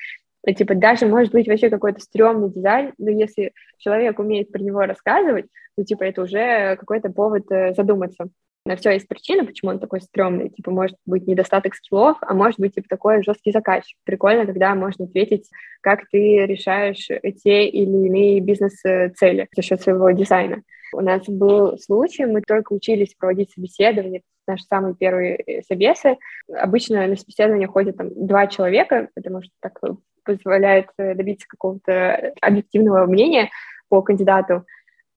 И, 0.46 0.54
типа, 0.54 0.74
даже 0.74 1.06
может 1.06 1.32
быть 1.32 1.48
вообще 1.48 1.70
какой-то 1.70 2.00
стрёмный 2.00 2.50
дизайн, 2.50 2.92
но 2.98 3.10
если 3.10 3.52
человек 3.78 4.18
умеет 4.18 4.50
про 4.50 4.60
него 4.60 4.80
рассказывать, 4.80 5.46
то, 5.76 5.84
типа, 5.84 6.04
это 6.04 6.22
уже 6.22 6.76
какой-то 6.76 7.10
повод 7.10 7.50
э, 7.50 7.74
задуматься. 7.74 8.28
На 8.66 8.74
все 8.74 8.90
есть 8.90 9.06
причина, 9.06 9.44
почему 9.44 9.70
он 9.70 9.78
такой 9.78 10.00
стрёмный. 10.00 10.48
Типа, 10.48 10.72
может 10.72 10.96
быть 11.06 11.28
недостаток 11.28 11.76
скиллов, 11.76 12.16
а 12.20 12.34
может 12.34 12.58
быть, 12.58 12.74
типа, 12.74 12.88
такой 12.88 13.22
жесткий 13.22 13.52
заказчик. 13.52 13.96
Прикольно, 14.02 14.44
когда 14.44 14.74
можно 14.74 15.04
ответить, 15.04 15.48
как 15.80 16.08
ты 16.10 16.44
решаешь 16.46 17.06
те 17.44 17.68
или 17.68 18.06
иные 18.06 18.40
бизнес-цели 18.40 19.46
за 19.54 19.62
счет 19.62 19.80
своего 19.80 20.10
дизайна. 20.10 20.62
У 20.92 21.00
нас 21.00 21.22
был 21.28 21.78
случай, 21.78 22.26
мы 22.26 22.42
только 22.42 22.72
учились 22.72 23.14
проводить 23.14 23.52
собеседование, 23.52 24.22
наши 24.48 24.64
самые 24.64 24.96
первые 24.96 25.36
э, 25.36 25.62
собесы. 25.62 26.16
Обычно 26.52 27.06
на 27.06 27.14
собеседование 27.14 27.68
ходят 27.68 27.96
там 27.96 28.08
два 28.14 28.48
человека, 28.48 29.10
потому 29.14 29.42
что 29.42 29.52
так 29.60 29.78
позволяет 30.24 30.88
э, 30.98 31.14
добиться 31.14 31.46
какого-то 31.48 32.32
объективного 32.40 33.06
мнения 33.06 33.48
по 33.88 34.02
кандидату. 34.02 34.64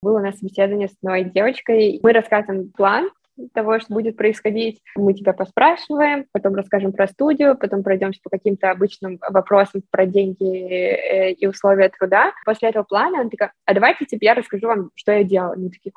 Было 0.04 0.20
у 0.20 0.22
нас 0.22 0.38
собеседование 0.38 0.88
с 0.88 0.95
одной 1.02 1.24
девочкой. 1.24 2.00
Мы 2.04 2.14
рассказываем 2.14 2.72
план, 2.72 3.10
того, 3.54 3.80
что 3.80 3.94
будет 3.94 4.18
происходить. 4.18 4.82
Мы 4.96 5.14
тебя 5.14 5.34
поспрашиваем, 5.34 6.26
потом 6.32 6.56
расскажем 6.56 6.92
про 6.92 7.08
студию, 7.08 7.58
потом 7.58 7.84
пройдемся 7.84 8.20
по 8.24 8.30
каким-то 8.30 8.72
обычным 8.72 9.20
вопросам 9.30 9.82
про 9.90 10.06
деньги 10.06 10.46
э, 10.46 11.32
и 11.32 11.48
условия 11.48 11.90
труда. 11.90 12.34
После 12.46 12.70
этого 12.70 12.84
плана 12.84 13.22
она 13.22 13.30
такая, 13.30 13.54
а 13.66 13.74
давайте 13.74 14.06
типа 14.06 14.24
я 14.24 14.34
расскажу 14.34 14.68
вам, 14.68 14.92
что 14.96 15.12
я 15.12 15.24
делала. 15.24 15.56
Мы 15.56 15.70
такие, 15.70 15.94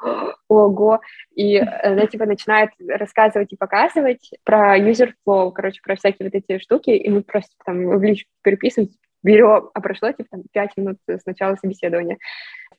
ого. 0.49 1.01
И 1.35 1.59
она 1.59 2.07
типа 2.07 2.27
начинает 2.27 2.71
рассказывать 2.87 3.53
и 3.53 3.57
показывать 3.57 4.31
про 4.45 4.79
user 4.79 5.13
flow, 5.27 5.53
короче, 5.53 5.81
про 5.83 5.97
всякие 5.97 6.31
вот 6.31 6.35
эти 6.35 6.59
штуки, 6.63 6.91
и 6.91 7.11
мы 7.11 7.23
просто 7.23 7.53
там 7.65 7.87
в 7.87 8.03
личку 8.03 8.31
переписываемся, 8.43 8.97
берем, 9.23 9.71
а 9.73 9.81
прошло 9.81 10.11
типа 10.13 10.29
там, 10.31 10.43
5 10.53 10.77
минут 10.77 10.99
с 11.07 11.25
начала 11.27 11.57
собеседования. 11.57 12.19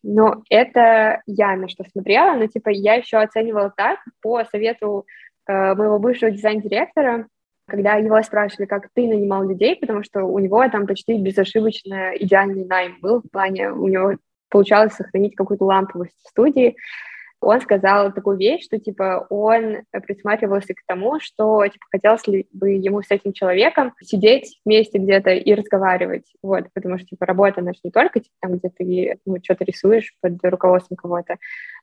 Но 0.04 0.44
это 0.50 1.22
я 1.26 1.56
на 1.56 1.70
что 1.70 1.86
смотрела, 1.90 2.36
но 2.36 2.48
типа 2.48 2.70
я 2.70 2.96
еще 2.96 3.18
оценивала 3.18 3.74
так 3.76 4.00
по 4.22 4.44
совету 4.46 5.06
э, 5.48 5.74
моего 5.76 5.98
бывшего 5.98 6.32
дизайн-директора, 6.32 7.28
когда 7.68 7.96
его 7.96 8.22
спрашивали, 8.22 8.66
как 8.66 8.90
ты 8.94 9.08
нанимал 9.08 9.48
людей, 9.48 9.78
потому 9.78 10.04
что 10.04 10.24
у 10.24 10.38
него 10.40 10.68
там 10.70 10.86
почти 10.88 11.18
безошибочно 11.18 12.12
идеальный 12.18 12.66
найм 12.66 12.98
был 13.02 13.22
в 13.22 13.30
плане, 13.32 13.72
у 13.72 13.88
него 13.88 14.18
получалось 14.50 14.94
сохранить 14.94 15.36
какую-то 15.36 15.64
ламповость 15.64 16.16
в 16.22 16.30
студии, 16.30 16.76
он 17.44 17.62
сказал 17.62 18.12
такую 18.14 18.38
вещь, 18.38 18.66
что, 18.66 18.80
типа, 18.80 19.28
он 19.30 19.84
присматривался 19.92 20.74
к 20.74 20.84
тому, 20.88 21.20
что, 21.20 21.66
типа, 21.66 21.86
хотелось 21.92 22.28
ли 22.28 22.48
бы 22.52 22.72
ему 22.72 23.02
с 23.02 23.12
этим 23.12 23.34
человеком 23.34 23.94
сидеть 24.02 24.60
вместе 24.66 24.98
где-то 24.98 25.32
и 25.32 25.54
разговаривать, 25.54 26.26
вот, 26.42 26.66
потому 26.74 26.98
что, 26.98 27.08
типа, 27.08 27.26
работа, 27.26 27.62
она 27.62 27.74
же 27.74 27.80
не 27.84 27.92
только, 27.92 28.20
типа, 28.20 28.36
там, 28.42 28.58
где 28.58 28.70
ты, 28.70 29.20
ну, 29.26 29.38
что-то 29.44 29.66
рисуешь 29.66 30.16
под 30.22 30.44
руководством 30.44 30.98
кого-то, 30.98 31.38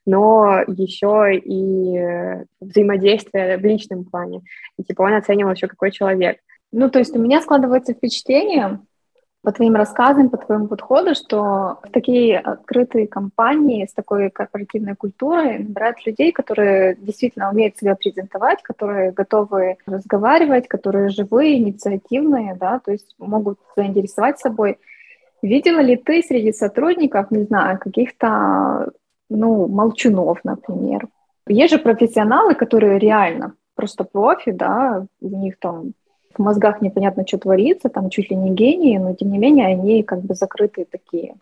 но 0.07 0.63
еще 0.67 1.37
и 1.37 2.45
взаимодействие 2.61 3.59
в 3.59 3.63
личном 3.63 4.05
плане, 4.05 4.43
и, 4.79 4.83
типа, 4.83 5.03
он 5.03 5.15
оценивал 5.15 5.53
еще 5.53 5.67
какой 5.67 5.91
человек. 5.91 6.39
Ну, 6.73 6.89
то 6.89 7.01
есть 7.01 7.17
у 7.17 7.21
меня 7.21 7.43
складывается 7.43 7.95
впечатление, 7.95 8.81
по 9.43 9.53
твоим 9.53 9.75
рассказам, 9.75 10.29
по 10.29 10.37
твоему 10.37 10.69
подходу, 10.69 11.15
что 11.15 11.79
в 11.83 11.91
такие 11.93 12.39
открытые 12.39 13.07
компании 13.07 13.87
с 13.87 13.95
такой 13.95 14.31
корпоративной 14.31 14.97
культурой 14.97 15.59
набирают 15.59 16.05
людей, 16.05 16.31
которые 16.31 16.97
действительно 16.97 17.51
умеют 17.51 17.79
себя 17.79 17.95
презентовать, 17.95 18.63
которые 18.63 19.13
готовы 19.13 19.77
разговаривать, 19.87 20.69
которые 20.69 21.09
живые, 21.09 21.59
инициативные, 21.59 22.55
да, 22.55 22.81
то 22.81 22.93
есть 22.93 23.15
могут 23.19 23.59
заинтересовать 23.77 24.39
собой. 24.39 24.79
Видела 25.41 25.81
ли 25.81 25.97
ты 25.97 26.23
среди 26.23 26.53
сотрудников, 26.53 27.31
не 27.31 27.45
знаю, 27.45 27.79
каких-то, 27.79 28.93
ну, 29.31 29.67
молчунов, 29.69 30.41
например? 30.45 31.09
Есть 31.47 31.73
же 31.73 31.79
профессионалы, 31.79 32.55
которые 32.55 32.99
реально 32.99 33.55
просто 33.75 34.05
профи, 34.05 34.51
да, 34.51 35.07
у 35.23 35.29
них 35.29 35.59
там 35.59 35.93
в 36.35 36.39
мозгах 36.39 36.81
непонятно, 36.81 37.27
что 37.27 37.39
творится, 37.39 37.89
там 37.89 38.11
чуть 38.11 38.31
ли 38.31 38.37
не 38.37 38.51
гении, 38.51 38.99
но 38.99 39.15
тем 39.15 39.31
не 39.31 39.39
менее 39.39 39.67
они 39.67 40.03
как 40.03 40.21
бы 40.21 40.35
закрытые 40.35 40.85
такие. 40.85 41.35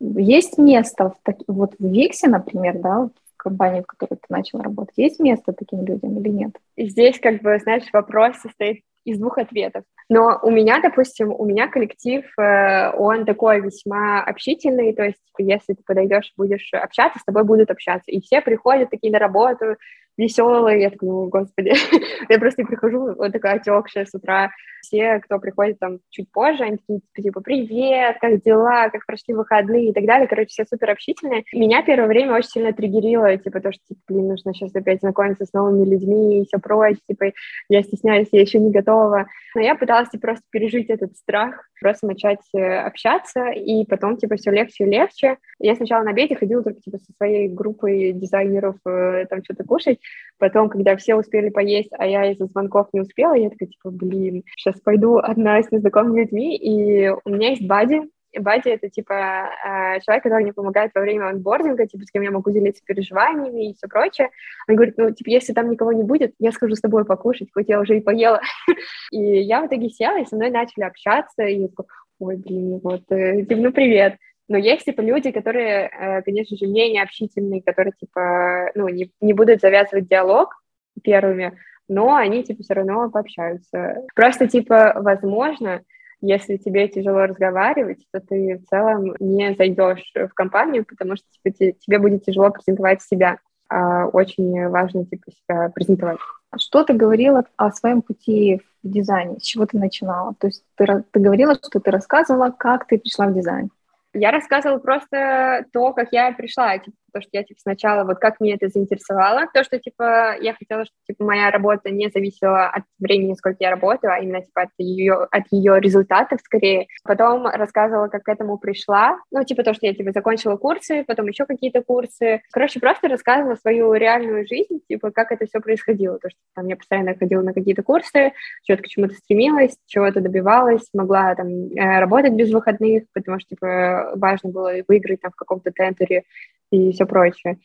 Есть 0.00 0.58
место, 0.58 1.10
в 1.10 1.16
таки, 1.22 1.44
вот 1.48 1.74
в 1.78 1.84
Виксе, 1.84 2.28
например, 2.28 2.78
да, 2.78 3.08
в 3.08 3.36
компании, 3.36 3.80
в 3.80 3.86
которой 3.86 4.14
ты 4.14 4.26
начал 4.28 4.60
работать, 4.60 4.94
есть 4.96 5.18
место 5.18 5.52
таким 5.52 5.84
людям 5.84 6.18
или 6.18 6.28
нет? 6.28 6.52
Здесь, 6.76 7.18
как 7.18 7.42
бы, 7.42 7.58
знаешь, 7.58 7.84
вопрос 7.92 8.36
состоит 8.36 8.82
из 9.04 9.18
двух 9.18 9.38
ответов. 9.38 9.84
Но 10.08 10.38
у 10.42 10.50
меня, 10.50 10.80
допустим, 10.80 11.32
у 11.32 11.44
меня 11.44 11.68
коллектив, 11.68 12.24
э, 12.38 12.92
он 12.96 13.24
такой 13.24 13.60
весьма 13.60 14.22
общительный, 14.22 14.92
то 14.92 15.02
есть 15.02 15.18
если 15.38 15.74
ты 15.74 15.82
подойдешь, 15.84 16.32
будешь 16.36 16.70
общаться, 16.72 17.18
с 17.18 17.24
тобой 17.24 17.44
будут 17.44 17.70
общаться. 17.70 18.10
И 18.10 18.20
все 18.20 18.40
приходят 18.40 18.90
такие 18.90 19.12
на 19.12 19.18
работу, 19.18 19.76
веселые, 20.18 20.82
я 20.82 20.90
такая, 20.90 21.10
господи, 21.10 21.72
я 22.28 22.38
просто 22.38 22.64
прихожу, 22.64 23.14
вот 23.14 23.32
такая 23.32 23.54
отекшая 23.54 24.04
с 24.04 24.14
утра, 24.14 24.50
все, 24.82 25.20
кто 25.20 25.38
приходит 25.38 25.78
там 25.78 25.98
чуть 26.10 26.30
позже, 26.30 26.64
они 26.64 26.78
такие, 26.78 27.00
типа, 27.16 27.40
привет, 27.40 28.16
как 28.20 28.42
дела, 28.42 28.88
как 28.90 29.06
прошли 29.06 29.34
выходные 29.34 29.90
и 29.90 29.92
так 29.92 30.04
далее, 30.04 30.28
короче, 30.28 30.48
все 30.48 30.64
супер 30.64 30.90
общительные. 30.90 31.44
Меня 31.52 31.82
первое 31.82 32.08
время 32.08 32.34
очень 32.34 32.50
сильно 32.50 32.72
триггерило, 32.72 33.36
типа, 33.36 33.60
то, 33.60 33.72
что, 33.72 33.80
типа, 33.88 34.00
блин, 34.08 34.28
нужно 34.28 34.54
сейчас 34.54 34.74
опять 34.74 35.00
знакомиться 35.00 35.46
с 35.46 35.52
новыми 35.52 35.88
людьми 35.88 36.40
и 36.40 36.46
все 36.46 36.58
прочее, 36.58 37.00
типа, 37.08 37.32
я 37.68 37.82
стесняюсь, 37.82 38.28
я 38.32 38.40
еще 38.40 38.58
не 38.58 38.70
готова. 38.70 39.26
Но 39.54 39.60
я 39.60 39.74
пыталась 39.74 40.10
типа, 40.10 40.28
просто 40.28 40.44
пережить 40.50 40.90
этот 40.90 41.16
страх, 41.16 41.68
просто 41.80 42.06
начать 42.06 42.40
э, 42.54 42.78
общаться, 42.80 43.48
и 43.50 43.84
потом, 43.86 44.16
типа, 44.16 44.36
все 44.36 44.50
легче 44.50 44.84
и 44.84 44.90
легче. 44.90 45.38
Я 45.58 45.74
сначала 45.74 46.02
на 46.02 46.10
обеде 46.10 46.36
ходила 46.36 46.62
только, 46.62 46.80
типа, 46.80 46.98
со 46.98 47.12
своей 47.16 47.48
группой 47.48 48.12
дизайнеров 48.12 48.76
э, 48.86 49.26
там 49.28 49.42
что-то 49.44 49.64
кушать, 49.64 49.98
потом, 50.38 50.68
когда 50.68 50.96
все 50.96 51.14
успели 51.14 51.48
поесть, 51.50 51.90
а 51.98 52.06
я 52.06 52.30
из-за 52.32 52.46
звонков 52.46 52.88
не 52.92 53.00
успела, 53.00 53.34
я 53.34 53.50
такая, 53.50 53.68
типа, 53.68 53.90
блин, 53.90 54.44
сейчас 54.56 54.80
пойду 54.80 55.18
одна 55.18 55.62
с 55.62 55.70
незнакомыми 55.70 56.20
людьми, 56.20 56.56
и 56.56 57.08
у 57.08 57.30
меня 57.30 57.50
есть 57.50 57.66
бади, 57.66 58.02
Бади— 58.36 58.68
это, 58.70 58.90
типа, 58.90 59.14
э, 59.14 60.00
человек, 60.00 60.22
который 60.22 60.42
мне 60.42 60.52
помогает 60.52 60.92
во 60.94 61.00
время 61.00 61.28
онбординга, 61.28 61.86
типа, 61.86 62.04
с 62.04 62.10
кем 62.10 62.22
я 62.22 62.30
могу 62.30 62.50
делиться 62.50 62.82
переживаниями 62.84 63.70
и 63.70 63.74
все 63.74 63.88
прочее. 63.88 64.30
Он 64.68 64.76
говорит, 64.76 64.96
ну, 64.98 65.10
типа, 65.10 65.30
если 65.30 65.52
там 65.54 65.70
никого 65.70 65.92
не 65.92 66.02
будет, 66.02 66.34
я 66.38 66.52
схожу 66.52 66.74
с 66.74 66.80
тобой 66.80 67.04
покушать, 67.04 67.48
хоть 67.52 67.68
я 67.68 67.80
уже 67.80 67.96
и 67.96 68.00
поела. 68.00 68.40
и 69.12 69.40
я 69.40 69.62
в 69.62 69.66
итоге 69.66 69.88
села, 69.88 70.20
и 70.20 70.26
со 70.26 70.36
мной 70.36 70.50
начали 70.50 70.84
общаться, 70.84 71.42
и 71.42 71.60
я 71.60 71.68
такой, 71.68 71.86
ой, 72.18 72.36
блин, 72.36 72.80
вот, 72.82 73.02
э, 73.10 73.42
типа, 73.42 73.60
ну, 73.60 73.72
привет. 73.72 74.16
Но 74.48 74.56
есть, 74.56 74.86
типа, 74.86 75.02
люди, 75.02 75.30
которые, 75.30 75.88
э, 75.88 76.22
конечно 76.22 76.56
же, 76.56 76.66
менее 76.66 77.02
общительные, 77.02 77.62
которые, 77.62 77.92
типа, 77.98 78.70
ну, 78.74 78.88
не, 78.88 79.12
не 79.20 79.34
будут 79.34 79.60
завязывать 79.60 80.08
диалог 80.08 80.62
первыми, 81.02 81.58
но 81.86 82.14
они, 82.14 82.42
типа, 82.42 82.62
все 82.62 82.74
равно 82.74 83.10
пообщаются. 83.10 84.04
Просто, 84.14 84.48
типа, 84.48 84.94
возможно, 84.96 85.82
если 86.20 86.56
тебе 86.56 86.88
тяжело 86.88 87.26
разговаривать, 87.26 88.04
то 88.10 88.20
ты 88.20 88.58
в 88.58 88.68
целом 88.68 89.14
не 89.20 89.54
зайдешь 89.54 90.12
в 90.14 90.34
компанию, 90.34 90.84
потому 90.84 91.16
что 91.16 91.26
типа, 91.30 91.74
тебе 91.78 91.98
будет 91.98 92.24
тяжело 92.24 92.50
презентовать 92.50 93.02
себя. 93.02 93.38
А 93.70 94.06
очень 94.06 94.68
важно 94.68 95.04
типа, 95.04 95.30
себя 95.30 95.68
презентовать. 95.68 96.18
Что 96.58 96.82
ты 96.82 96.94
говорила 96.94 97.44
о 97.56 97.70
своем 97.70 98.02
пути 98.02 98.62
в 98.82 98.90
дизайне? 98.90 99.38
С 99.38 99.42
чего 99.42 99.66
ты 99.66 99.78
начинала? 99.78 100.34
То 100.40 100.46
есть 100.46 100.64
ты, 100.74 100.86
ты 101.10 101.20
говорила, 101.20 101.54
что 101.54 101.78
ты 101.78 101.90
рассказывала, 101.90 102.50
как 102.50 102.86
ты 102.86 102.98
пришла 102.98 103.26
в 103.26 103.34
дизайн. 103.34 103.70
Я 104.18 104.30
рассказывала 104.30 104.78
просто 104.78 105.64
то, 105.72 105.92
как 105.92 106.08
я 106.12 106.32
пришла, 106.32 106.78
типа, 106.78 106.96
то, 107.12 107.20
что 107.20 107.30
я, 107.32 107.44
типа, 107.44 107.60
сначала, 107.60 108.04
вот 108.04 108.18
как 108.18 108.40
меня 108.40 108.54
это 108.54 108.68
заинтересовало, 108.68 109.46
то, 109.52 109.64
что, 109.64 109.78
типа, 109.78 110.36
я 110.40 110.54
хотела, 110.54 110.84
чтобы, 110.84 110.98
типа, 111.06 111.24
моя 111.24 111.50
работа 111.50 111.90
не 111.90 112.08
зависела 112.08 112.66
от 112.66 112.84
времени, 112.98 113.34
сколько 113.34 113.58
я 113.60 113.70
работаю, 113.70 114.12
а 114.12 114.18
именно, 114.18 114.42
типа, 114.42 114.62
от 114.62 114.70
ее, 114.78 115.14
от 115.30 115.44
ее 115.50 115.80
результатов, 115.80 116.40
скорее. 116.42 116.86
Потом 117.04 117.46
рассказывала, 117.46 118.08
как 118.08 118.24
к 118.24 118.28
этому 118.28 118.58
пришла, 118.58 119.18
ну, 119.30 119.44
типа, 119.44 119.62
то, 119.62 119.74
что 119.74 119.86
я, 119.86 119.94
типа, 119.94 120.12
закончила 120.12 120.56
курсы, 120.56 121.04
потом 121.06 121.26
еще 121.26 121.46
какие-то 121.46 121.82
курсы. 121.82 122.42
Короче, 122.52 122.80
просто 122.80 123.08
рассказывала 123.08 123.56
свою 123.56 123.94
реальную 123.94 124.46
жизнь, 124.46 124.80
типа, 124.88 125.10
как 125.10 125.32
это 125.32 125.46
все 125.46 125.60
происходило, 125.60 126.18
то, 126.18 126.28
что 126.30 126.38
там 126.54 126.66
я 126.66 126.76
постоянно 126.76 127.14
ходила 127.14 127.42
на 127.42 127.52
какие-то 127.52 127.82
курсы, 127.82 128.32
что-то 128.64 128.82
к 128.82 128.88
чему-то 128.88 129.14
стремилась, 129.14 129.76
чего-то 129.86 130.20
добивалась, 130.20 130.88
могла, 130.92 131.34
там, 131.34 131.48
э, 131.48 132.00
работать 132.00 132.32
без 132.32 132.52
выходных, 132.52 133.04
потому 133.12 133.40
что, 133.40 133.50
типа, 133.50 134.12
важно 134.16 134.50
было 134.50 134.72
выиграть 134.86 135.20
там 135.20 135.32
в 135.32 135.36
каком-то 135.36 135.70
тендере 135.70 136.24
и 136.70 136.92
все 136.92 137.06
прочее. 137.06 137.58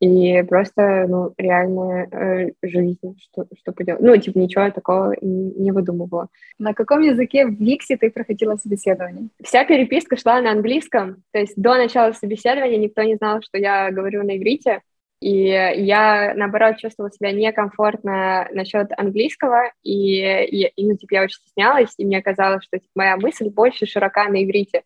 И 0.00 0.42
просто, 0.48 1.04
ну, 1.08 1.34
реальная 1.36 2.08
э, 2.10 2.50
жизнь, 2.62 3.18
что, 3.20 3.46
что 3.58 3.72
поделать. 3.72 4.00
Ну, 4.00 4.16
типа, 4.16 4.38
ничего 4.38 4.70
такого 4.70 5.14
не, 5.20 5.52
не 5.52 5.72
выдумывала. 5.72 6.28
На 6.58 6.72
каком 6.72 7.02
языке 7.02 7.46
в 7.46 7.50
Виксе 7.60 7.98
ты 7.98 8.10
проходила 8.10 8.56
собеседование? 8.56 9.28
Вся 9.44 9.64
переписка 9.64 10.16
шла 10.16 10.40
на 10.40 10.52
английском. 10.52 11.22
То 11.32 11.40
есть 11.40 11.52
до 11.56 11.74
начала 11.74 12.12
собеседования 12.12 12.78
никто 12.78 13.02
не 13.02 13.16
знал, 13.16 13.42
что 13.42 13.58
я 13.58 13.90
говорю 13.90 14.22
на 14.22 14.38
иврите. 14.38 14.80
И 15.20 15.48
я, 15.48 16.32
наоборот, 16.34 16.78
чувствовала 16.78 17.12
себя 17.12 17.32
некомфортно 17.32 18.48
насчет 18.52 18.90
английского, 18.96 19.70
и, 19.82 20.22
и, 20.22 20.66
и 20.74 20.86
ну, 20.86 20.96
типа, 20.96 21.12
я 21.12 21.22
очень 21.24 21.40
стеснялась, 21.40 21.92
и 21.98 22.06
мне 22.06 22.22
казалось, 22.22 22.64
что 22.64 22.78
типа, 22.78 22.90
моя 22.94 23.18
мысль 23.18 23.50
больше 23.50 23.84
широка 23.84 24.30
на 24.30 24.42
иврите. 24.42 24.82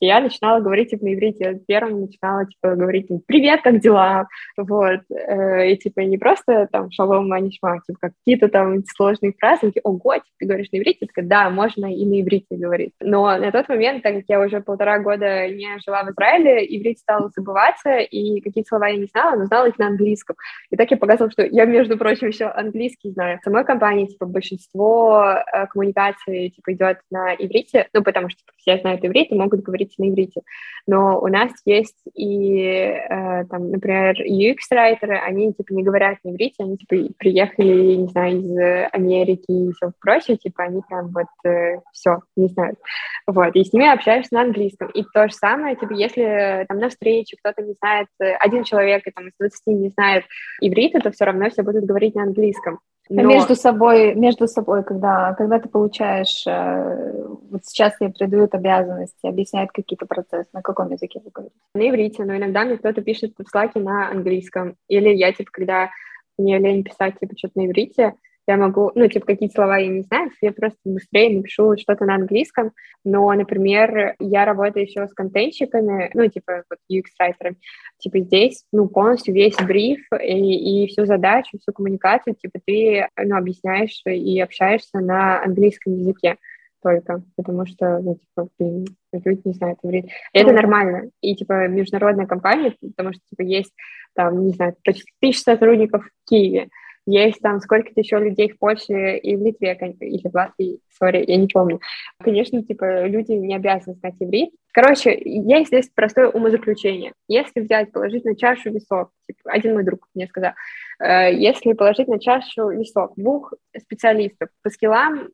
Я 0.00 0.20
начинала 0.20 0.60
говорить 0.60 0.90
типа, 0.90 1.04
на 1.04 1.14
иврите. 1.14 1.44
Я 1.44 1.58
первым 1.66 2.02
начинала 2.02 2.46
типа, 2.46 2.74
говорить 2.74 3.08
«Привет, 3.26 3.62
как 3.62 3.80
дела?» 3.80 4.28
Вот. 4.56 5.00
Э, 5.10 5.70
и 5.70 5.76
типа 5.76 6.00
не 6.00 6.18
просто 6.18 6.68
там 6.70 6.90
«Шалом, 6.90 7.28
манишма», 7.28 7.80
типа 7.86 7.98
какие-то 8.00 8.48
там 8.48 8.84
сложные 8.96 9.34
фразы. 9.38 9.68
Такие, 9.68 9.82
Ого, 9.82 10.14
типа, 10.14 10.26
ты 10.38 10.46
говоришь 10.46 10.70
на 10.72 10.78
иврите? 10.78 10.98
Я 11.02 11.06
такая, 11.08 11.24
да, 11.26 11.50
можно 11.50 11.92
и 11.92 12.04
на 12.06 12.20
иврите 12.20 12.56
говорить. 12.56 12.92
Но 13.00 13.36
на 13.36 13.50
тот 13.50 13.68
момент, 13.68 14.02
так 14.02 14.14
как 14.14 14.24
я 14.28 14.40
уже 14.40 14.60
полтора 14.60 14.98
года 15.00 15.48
не 15.48 15.78
жила 15.84 16.04
в 16.04 16.10
Израиле, 16.10 16.64
иврит 16.64 16.98
стал 16.98 17.30
забываться, 17.34 17.98
и 17.98 18.40
какие-то 18.40 18.68
слова 18.68 18.88
я 18.88 18.96
не 18.96 19.06
знала, 19.06 19.36
но 19.36 19.46
знала 19.46 19.66
их 19.66 19.78
на 19.78 19.88
английском. 19.88 20.36
И 20.70 20.76
так 20.76 20.90
я 20.90 20.96
показывала, 20.96 21.30
что 21.30 21.44
я, 21.44 21.64
между 21.64 21.96
прочим, 21.98 22.28
еще 22.28 22.46
английский 22.46 23.10
знаю. 23.10 23.38
В 23.40 23.44
самой 23.44 23.64
компании, 23.64 24.06
типа, 24.06 24.26
большинство 24.26 25.24
э, 25.24 25.66
коммуникации, 25.66 26.48
типа, 26.48 26.72
идет 26.72 26.98
на 27.10 27.34
иврите, 27.34 27.88
ну, 27.92 28.02
потому 28.02 28.28
что 28.28 28.38
типа, 28.38 28.52
все 28.56 28.78
знают 28.78 29.04
иврит 29.04 29.30
и 29.30 29.34
могут 29.34 29.62
говорить 29.62 29.87
говорить 29.88 29.98
на 29.98 30.10
иврите. 30.10 30.42
Но 30.86 31.20
у 31.20 31.26
нас 31.28 31.52
есть 31.64 31.96
и, 32.14 32.58
э, 32.58 33.44
там, 33.46 33.70
например, 33.70 34.16
UX-райтеры, 34.20 35.16
они, 35.16 35.52
типа, 35.52 35.72
не 35.72 35.82
говорят 35.82 36.18
на 36.24 36.30
иврите, 36.30 36.62
они, 36.64 36.76
типа, 36.76 37.12
приехали, 37.18 37.94
не 37.96 38.06
знаю, 38.08 38.38
из 38.38 38.90
Америки 38.92 39.44
и 39.48 39.72
все 39.72 39.92
прочее, 40.00 40.36
типа, 40.36 40.64
они 40.64 40.80
прям 40.88 41.08
вот 41.08 41.50
э, 41.50 41.80
все 41.92 42.18
не 42.36 42.48
знают. 42.48 42.78
Вот, 43.26 43.54
и 43.54 43.64
с 43.64 43.72
ними 43.72 43.92
общаешься 43.92 44.34
на 44.34 44.42
английском. 44.42 44.88
И 44.90 45.04
то 45.12 45.28
же 45.28 45.34
самое, 45.34 45.76
типа, 45.76 45.92
если 45.92 46.64
там 46.68 46.78
на 46.78 46.88
встрече 46.88 47.36
кто-то 47.38 47.62
не 47.62 47.74
знает, 47.74 48.08
один 48.40 48.64
человек 48.64 49.06
и, 49.06 49.10
там, 49.10 49.28
из 49.28 49.32
20 49.38 49.66
не 49.66 49.88
знает 49.90 50.24
иврита, 50.60 51.00
то 51.00 51.10
все 51.10 51.24
равно 51.24 51.50
все 51.50 51.62
будут 51.62 51.84
говорить 51.84 52.14
на 52.14 52.22
английском. 52.22 52.80
Но... 53.10 53.22
Между 53.22 53.54
собой, 53.54 54.14
между 54.14 54.46
собой, 54.46 54.84
когда, 54.84 55.32
когда 55.34 55.58
ты 55.58 55.68
получаешь, 55.68 56.44
э, 56.46 57.24
вот 57.50 57.64
сейчас 57.64 57.96
тебе 57.96 58.10
придают 58.10 58.54
обязанности, 58.54 59.26
объясняют 59.26 59.72
какие-то 59.82 60.06
процессы, 60.06 60.48
на 60.52 60.62
каком 60.62 60.90
языке 60.90 61.20
вы 61.24 61.30
говорите? 61.30 61.56
На 61.74 61.88
иврите, 61.88 62.24
но 62.24 62.36
иногда 62.36 62.64
мне 62.64 62.76
кто-то 62.78 63.02
пишет 63.02 63.34
в 63.38 63.48
слаке 63.48 63.80
на 63.80 64.10
английском. 64.10 64.76
Или 64.88 65.10
я, 65.10 65.32
типа, 65.32 65.50
когда 65.52 65.90
мне 66.36 66.58
лень 66.58 66.84
писать, 66.84 67.18
типа, 67.18 67.34
что-то 67.36 67.60
на 67.60 67.66
иврите, 67.66 68.14
я 68.48 68.56
могу, 68.56 68.90
ну, 68.94 69.06
типа, 69.08 69.26
какие 69.26 69.50
слова 69.50 69.76
я 69.76 69.88
не 69.88 70.00
знаю, 70.02 70.30
я 70.40 70.52
просто 70.52 70.78
быстрее 70.82 71.36
напишу 71.36 71.76
что-то 71.76 72.06
на 72.06 72.14
английском, 72.14 72.72
но, 73.04 73.30
например, 73.34 74.14
я 74.18 74.46
работаю 74.46 74.86
еще 74.86 75.06
с 75.06 75.12
контентщиками, 75.12 76.10
ну, 76.14 76.26
типа, 76.28 76.64
вот 76.70 76.78
UX-райтерами, 76.90 77.58
типа, 77.98 78.20
здесь, 78.20 78.64
ну, 78.72 78.88
полностью 78.88 79.34
весь 79.34 79.56
бриф 79.56 80.00
и, 80.18 80.84
и 80.84 80.86
всю 80.86 81.04
задачу, 81.04 81.58
всю 81.58 81.72
коммуникацию, 81.74 82.36
типа, 82.36 82.58
ты, 82.64 83.06
ну, 83.18 83.36
объясняешь 83.36 84.00
и 84.06 84.40
общаешься 84.40 85.00
на 85.00 85.42
английском 85.42 85.94
языке 85.94 86.38
только, 86.82 87.22
потому 87.36 87.66
что, 87.66 87.98
ну, 88.00 88.16
типа, 88.16 88.48
блин, 88.58 88.86
люди 89.12 89.42
не 89.44 89.52
знают 89.52 89.78
иврит. 89.82 90.06
И 90.06 90.38
это 90.38 90.52
нормально. 90.52 91.10
И, 91.20 91.34
типа, 91.34 91.68
международная 91.68 92.26
компания, 92.26 92.74
потому 92.80 93.12
что, 93.12 93.22
типа, 93.30 93.42
есть, 93.42 93.72
там, 94.14 94.46
не 94.46 94.52
знаю, 94.52 94.74
почти 94.84 95.10
тысяч 95.20 95.42
сотрудников 95.42 96.04
в 96.04 96.28
Киеве, 96.28 96.68
есть 97.10 97.40
там 97.40 97.58
сколько-то 97.60 98.00
еще 98.00 98.18
людей 98.18 98.50
в 98.50 98.58
Польше 98.58 99.16
и 99.16 99.34
в 99.34 99.42
Литве, 99.42 99.74
или 100.00 100.28
в 100.28 100.34
Латвии, 100.34 100.80
сори, 100.90 101.24
я 101.26 101.36
не 101.36 101.46
помню. 101.46 101.80
Конечно, 102.22 102.62
типа, 102.62 103.06
люди 103.06 103.32
не 103.32 103.56
обязаны 103.56 103.96
знать 103.96 104.16
иврит. 104.20 104.50
Короче, 104.72 105.18
есть 105.24 105.68
здесь 105.68 105.88
простое 105.94 106.28
умозаключение. 106.28 107.14
Если 107.26 107.60
взять, 107.60 107.92
положить 107.92 108.26
на 108.26 108.36
чашу 108.36 108.70
весов, 108.70 109.08
типа, 109.26 109.50
один 109.50 109.72
мой 109.72 109.84
друг 109.84 110.06
мне 110.14 110.26
сказал, 110.26 110.52
э, 111.00 111.34
если 111.34 111.72
положить 111.72 112.08
на 112.08 112.20
чашу 112.20 112.68
весов 112.68 113.12
двух 113.16 113.54
специалистов 113.74 114.50
по 114.62 114.68
скиллам 114.68 115.30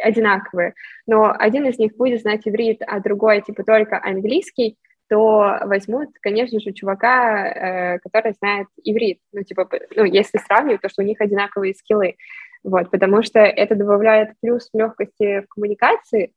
одинаковые, 0.00 0.74
но 1.06 1.34
один 1.36 1.66
из 1.66 1.78
них 1.78 1.96
будет 1.96 2.20
знать 2.20 2.42
иврит, 2.46 2.82
а 2.86 3.00
другой, 3.00 3.42
типа, 3.42 3.64
только 3.64 4.00
английский, 4.02 4.76
то 5.08 5.58
возьмут, 5.62 6.10
конечно 6.20 6.58
же, 6.60 6.72
чувака, 6.72 7.46
э, 7.46 7.98
который 8.00 8.32
знает 8.32 8.66
иврит. 8.82 9.20
Ну, 9.32 9.42
типа, 9.42 9.68
ну, 9.94 10.04
если 10.04 10.38
сравнивать, 10.38 10.80
то, 10.80 10.88
что 10.88 11.02
у 11.02 11.04
них 11.04 11.20
одинаковые 11.20 11.74
скиллы. 11.74 12.16
Вот, 12.64 12.90
потому 12.90 13.22
что 13.22 13.38
это 13.38 13.76
добавляет 13.76 14.30
плюс 14.40 14.68
легкости 14.72 15.42
в 15.42 15.48
коммуникации, 15.48 16.32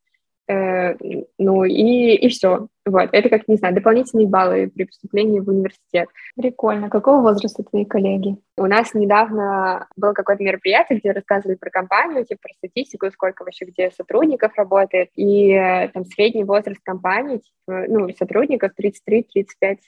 Э, 0.50 0.96
ну 1.38 1.64
и, 1.64 2.14
и 2.16 2.28
все. 2.28 2.66
Вот. 2.84 3.10
Это 3.12 3.28
как, 3.28 3.46
не 3.46 3.56
знаю, 3.56 3.74
дополнительные 3.74 4.26
баллы 4.26 4.68
при 4.74 4.84
поступлении 4.84 5.38
в 5.38 5.48
университет. 5.48 6.08
Прикольно. 6.34 6.90
Какого 6.90 7.20
возраста 7.20 7.62
твои 7.62 7.84
коллеги? 7.84 8.36
У 8.56 8.66
нас 8.66 8.92
недавно 8.94 9.86
было 9.96 10.12
какое-то 10.12 10.42
мероприятие, 10.42 10.98
где 10.98 11.12
рассказывали 11.12 11.56
про 11.56 11.70
компанию, 11.70 12.24
типа 12.24 12.40
про 12.42 12.54
статистику, 12.54 13.10
сколько 13.12 13.44
вообще 13.44 13.66
где 13.66 13.90
сотрудников 13.92 14.52
работает. 14.56 15.10
И 15.14 15.52
э, 15.52 15.88
там 15.90 16.04
средний 16.04 16.44
возраст 16.44 16.80
компании, 16.82 17.38
типа, 17.38 17.84
ну, 17.88 18.08
сотрудников 18.18 18.72
33-35 18.80 19.78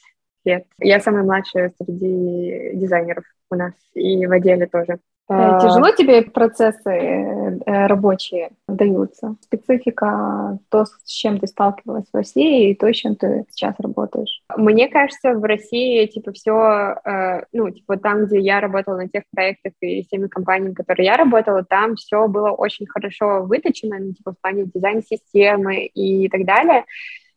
лет. 0.45 0.67
Я 0.79 1.01
самая 1.01 1.25
младшая 1.25 1.73
среди 1.83 2.71
дизайнеров 2.75 3.25
у 3.51 3.57
нас 3.57 3.75
и 3.95 4.27
в 4.27 4.33
отделе 4.33 4.67
тоже. 4.67 4.99
Э, 5.33 5.57
а, 5.57 5.61
тяжело 5.61 5.91
тебе 5.93 6.23
процессы 6.23 6.91
э, 6.91 7.87
рабочие 7.87 8.51
даются? 8.69 9.37
Специфика, 9.41 10.59
то, 10.69 10.85
с 10.85 11.11
чем 11.11 11.39
ты 11.39 11.47
сталкивалась 11.47 12.05
в 12.13 12.17
России, 12.17 12.71
и 12.71 12.75
то, 12.75 12.93
с 12.93 12.97
чем 12.97 13.17
ты 13.17 13.47
сейчас 13.51 13.75
работаешь? 13.79 14.43
Мне 14.57 14.89
кажется, 14.89 15.33
в 15.33 15.45
России, 15.45 16.05
типа, 16.07 16.33
все, 16.33 16.97
э, 17.05 17.45
ну, 17.53 17.71
типа, 17.71 17.97
там, 17.97 18.27
где 18.27 18.41
я 18.41 18.61
работала 18.61 18.97
на 18.97 19.09
тех 19.09 19.25
проектах 19.33 19.73
и 19.81 20.03
с 20.03 20.09
теми 20.09 20.27
компаниями, 20.27 20.75
которые 20.75 21.07
я 21.07 21.17
работала, 21.17 21.65
там 21.65 21.97
все 21.97 22.29
было 22.29 22.51
очень 22.51 22.87
хорошо 22.87 23.43
выточено, 23.43 23.99
ну, 23.99 24.13
типа, 24.13 24.33
в 24.33 24.41
плане 24.41 24.67
дизайн-системы 24.67 25.87
и 25.87 26.29
так 26.29 26.45
далее. 26.45 26.85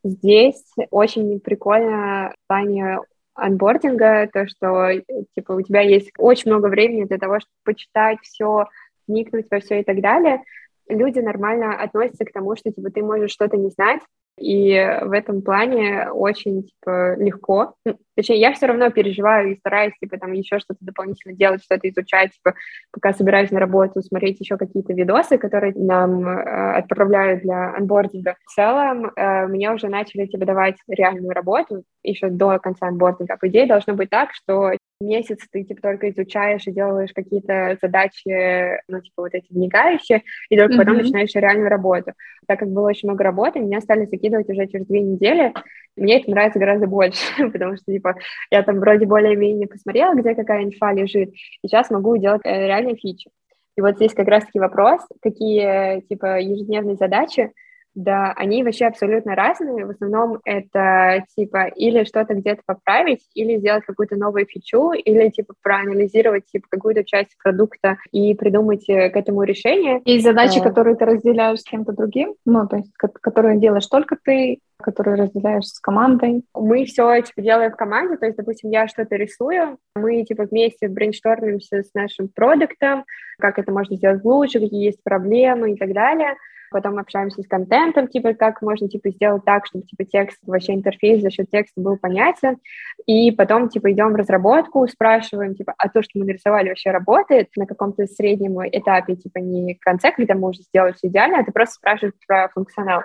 Здесь 0.04 0.64
очень 0.92 1.40
прикольно 1.40 2.34
в 2.44 2.48
плане 2.48 3.00
анбординга, 3.36 4.28
то, 4.32 4.48
что 4.48 4.92
типа 5.36 5.52
у 5.54 5.62
тебя 5.62 5.82
есть 5.82 6.12
очень 6.18 6.52
много 6.52 6.68
времени 6.68 7.04
для 7.04 7.18
того, 7.18 7.40
чтобы 7.40 7.54
почитать 7.64 8.18
все, 8.22 8.68
вникнуть 9.08 9.48
во 9.52 9.60
все 9.60 9.82
и 9.82 9.84
так 9.84 10.02
далее, 10.02 10.42
люди 10.88 11.20
нормально 11.20 11.76
относятся 11.76 12.26
к 12.26 12.32
тому, 12.32 12.56
что 12.56 12.72
типа 12.72 12.90
ты 12.90 13.04
можешь 13.04 13.32
что-то 13.32 13.58
не 13.58 13.70
знать, 13.70 14.02
и 14.38 15.00
в 15.02 15.12
этом 15.12 15.42
плане 15.42 16.10
очень 16.12 16.64
типа 16.64 17.16
легко. 17.18 17.76
Ну, 17.86 17.98
точнее, 18.16 18.40
я 18.40 18.54
все 18.54 18.66
равно 18.66 18.90
переживаю 18.90 19.52
и 19.52 19.58
стараюсь 19.58 19.94
типа 20.00 20.18
там 20.18 20.34
еще 20.34 20.60
что-то 20.60 20.80
дополнительно 20.82 21.34
делать, 21.34 21.64
что-то 21.64 21.90
изучать, 21.90 22.32
типа 22.32 22.54
пока 22.92 23.14
собираюсь 23.14 23.52
на 23.52 23.60
работу, 23.60 24.02
смотреть 24.02 24.40
еще 24.40 24.58
какие-то 24.58 24.94
видосы, 24.94 25.38
которые 25.38 25.74
нам 25.76 26.28
э, 26.28 26.78
отправляют 26.78 27.44
для 27.44 27.76
анбординга. 27.76 28.36
В 28.46 28.54
целом 28.54 29.12
э, 29.16 29.48
мне 29.48 29.72
уже 29.72 29.88
начали 29.88 30.26
типа 30.26 30.46
давать 30.46 30.76
реальную 30.88 31.32
работу 31.32 31.84
еще 32.04 32.30
до 32.30 32.60
конца 32.60 32.88
анбординга. 32.88 33.38
По 33.38 33.48
идее 33.48 33.68
должно 33.68 33.94
быть 33.94 34.10
так, 34.10 34.34
что 34.34 34.72
месяц 35.02 35.40
ты 35.52 35.64
типа 35.64 35.82
только 35.82 36.10
изучаешь 36.10 36.66
и 36.68 36.72
делаешь 36.72 37.12
какие-то 37.14 37.78
задачи, 37.82 38.80
ну 38.88 39.02
типа 39.02 39.24
вот 39.24 39.34
эти 39.34 39.52
вникающие, 39.52 40.24
и 40.50 40.58
только 40.58 40.74
mm-hmm. 40.74 40.78
потом 40.78 40.98
начинаешь 40.98 41.36
реальную 41.36 41.70
работу. 41.70 42.14
Так 42.48 42.60
как 42.60 42.70
было 42.70 42.88
очень 42.88 43.10
много 43.10 43.24
работы, 43.24 43.60
меня 43.60 43.82
стали 43.82 44.06
закидывать 44.06 44.50
уже 44.50 44.68
через 44.68 44.86
две 44.88 45.02
недели. 45.02 45.54
Мне 45.96 46.20
это 46.20 46.30
нравится 46.30 46.60
гораздо 46.60 46.88
больше, 46.88 47.26
потому 47.52 47.76
что, 47.78 47.86
типа, 47.92 48.16
я 48.52 48.64
там 48.64 48.80
вроде 48.80 49.06
более-менее 49.06 49.68
посмотрела, 49.68 50.14
где 50.14 50.36
какая 50.36 50.64
инфа 50.64 50.94
лежит, 50.94 51.30
и 51.30 51.68
сейчас 51.68 51.90
могу 51.90 52.18
делать 52.18 52.42
э, 52.44 52.68
реальные 52.68 52.96
фичи. 52.96 53.30
И 53.78 53.82
вот 53.82 53.96
здесь 53.96 54.14
как 54.14 54.28
раз-таки 54.28 54.60
вопрос, 54.60 55.02
какие, 55.22 56.02
типа, 56.02 56.40
ежедневные 56.40 56.96
задачи 56.96 57.52
да, 57.96 58.34
они 58.36 58.64
вообще 58.64 58.86
абсолютно 58.86 59.36
разные. 59.36 59.86
В 59.86 59.90
основном 59.90 60.40
это 60.44 61.26
типа 61.36 61.68
или 61.68 62.04
что-то 62.04 62.36
где-то 62.36 62.62
поправить, 62.66 63.22
или 63.34 63.58
сделать 63.58 63.86
какую-то 63.86 64.18
новую 64.18 64.46
фичу, 64.46 64.92
или 64.92 65.30
типа 65.30 65.54
проанализировать 65.64 66.46
типа 66.46 66.68
какую-то 66.70 67.04
часть 67.06 67.36
продукта 67.42 67.98
и 68.12 68.36
придумать 68.36 68.88
э, 68.90 69.10
к 69.10 69.16
этому 69.16 69.44
решение. 69.44 70.02
Есть 70.06 70.26
задачи, 70.26 70.60
а... 70.60 70.64
которые 70.64 70.98
ты 70.98 71.06
разделяешь 71.06 71.60
с 71.60 71.64
кем-то 71.64 71.94
другим, 71.94 72.36
ну, 72.46 72.68
то 72.68 72.78
есть, 72.78 72.92
которые 72.98 73.60
делаешь 73.60 73.88
только 73.88 74.18
ты, 74.22 74.60
которые 74.82 75.16
разделяешь 75.16 75.66
с 75.66 75.80
командой? 75.80 76.44
Мы 76.54 76.84
все 76.86 77.22
типа 77.22 77.42
делаем 77.42 77.72
в 77.72 77.78
команде, 77.78 78.18
то 78.18 78.26
есть, 78.26 78.38
допустим, 78.38 78.72
я 78.72 78.88
что-то 78.88 79.16
рисую, 79.16 79.78
мы 79.96 80.24
типа 80.24 80.44
вместе 80.44 80.90
брейнштормимся 80.90 81.82
с 81.82 81.94
нашим 81.94 82.28
продуктом, 82.28 83.06
как 83.40 83.58
это 83.58 83.72
можно 83.72 83.96
сделать 83.96 84.24
лучше, 84.26 84.60
какие 84.60 84.86
есть 84.86 85.02
проблемы 85.02 85.72
и 85.72 85.78
так 85.78 85.94
далее 85.94 86.36
потом 86.76 87.00
общаемся 87.00 87.42
с 87.42 87.48
контентом, 87.48 88.10
типа, 88.10 88.34
как 88.34 88.62
можно, 88.62 88.90
типа, 88.90 89.10
сделать 89.10 89.46
так, 89.46 89.66
чтобы, 89.66 89.86
типа, 89.86 90.04
текст, 90.04 90.38
вообще 90.46 90.74
интерфейс 90.74 91.22
за 91.22 91.30
счет 91.30 91.50
текста 91.50 91.80
был 91.80 91.96
понятен, 91.96 92.58
и 93.06 93.32
потом, 93.32 93.70
типа, 93.70 93.94
идем 93.94 94.12
в 94.12 94.16
разработку, 94.16 94.86
спрашиваем, 94.86 95.56
типа, 95.56 95.74
а 95.78 95.88
то, 95.88 96.04
что 96.04 96.20
мы 96.20 96.26
нарисовали, 96.26 96.68
вообще 96.68 96.92
работает 96.92 97.48
на 97.56 97.66
каком-то 97.66 98.06
среднем 98.08 98.60
этапе, 98.60 99.16
типа, 99.16 99.38
не 99.38 99.76
в 99.76 99.80
конце, 99.80 100.12
когда 100.12 100.36
мы 100.36 100.50
уже 100.50 100.64
сделали 100.64 100.92
все 100.92 101.08
идеально, 101.08 101.40
а 101.40 101.46
ты 101.46 101.54
просто 101.54 101.76
спрашиваешь 101.76 102.14
про 102.28 102.50
функционал. 102.50 103.04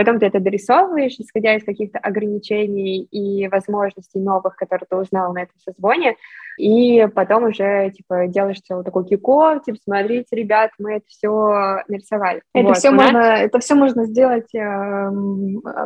Потом 0.00 0.18
ты 0.18 0.24
это 0.24 0.40
дорисовываешь, 0.40 1.16
исходя 1.18 1.54
из 1.56 1.62
каких-то 1.62 1.98
ограничений 1.98 3.02
и 3.02 3.46
возможностей 3.48 4.18
новых, 4.18 4.56
которые 4.56 4.86
ты 4.88 4.96
узнал 4.96 5.34
на 5.34 5.42
этом 5.42 5.58
созвоне, 5.62 6.16
и 6.56 7.06
потом 7.14 7.44
уже, 7.44 7.90
типа, 7.90 8.26
делаешь 8.26 8.62
целый 8.62 8.82
такой 8.82 9.04
кико, 9.04 9.60
типа, 9.62 9.76
смотрите, 9.84 10.34
ребят, 10.34 10.70
мы 10.78 10.94
это 10.94 11.04
все 11.06 11.82
нарисовали. 11.86 12.40
Это, 12.54 12.68
вот, 12.68 12.78
все, 12.78 12.90
можно, 12.92 13.18
это 13.18 13.58
все 13.58 13.74
можно 13.74 14.06
сделать 14.06 14.54
э, 14.54 15.10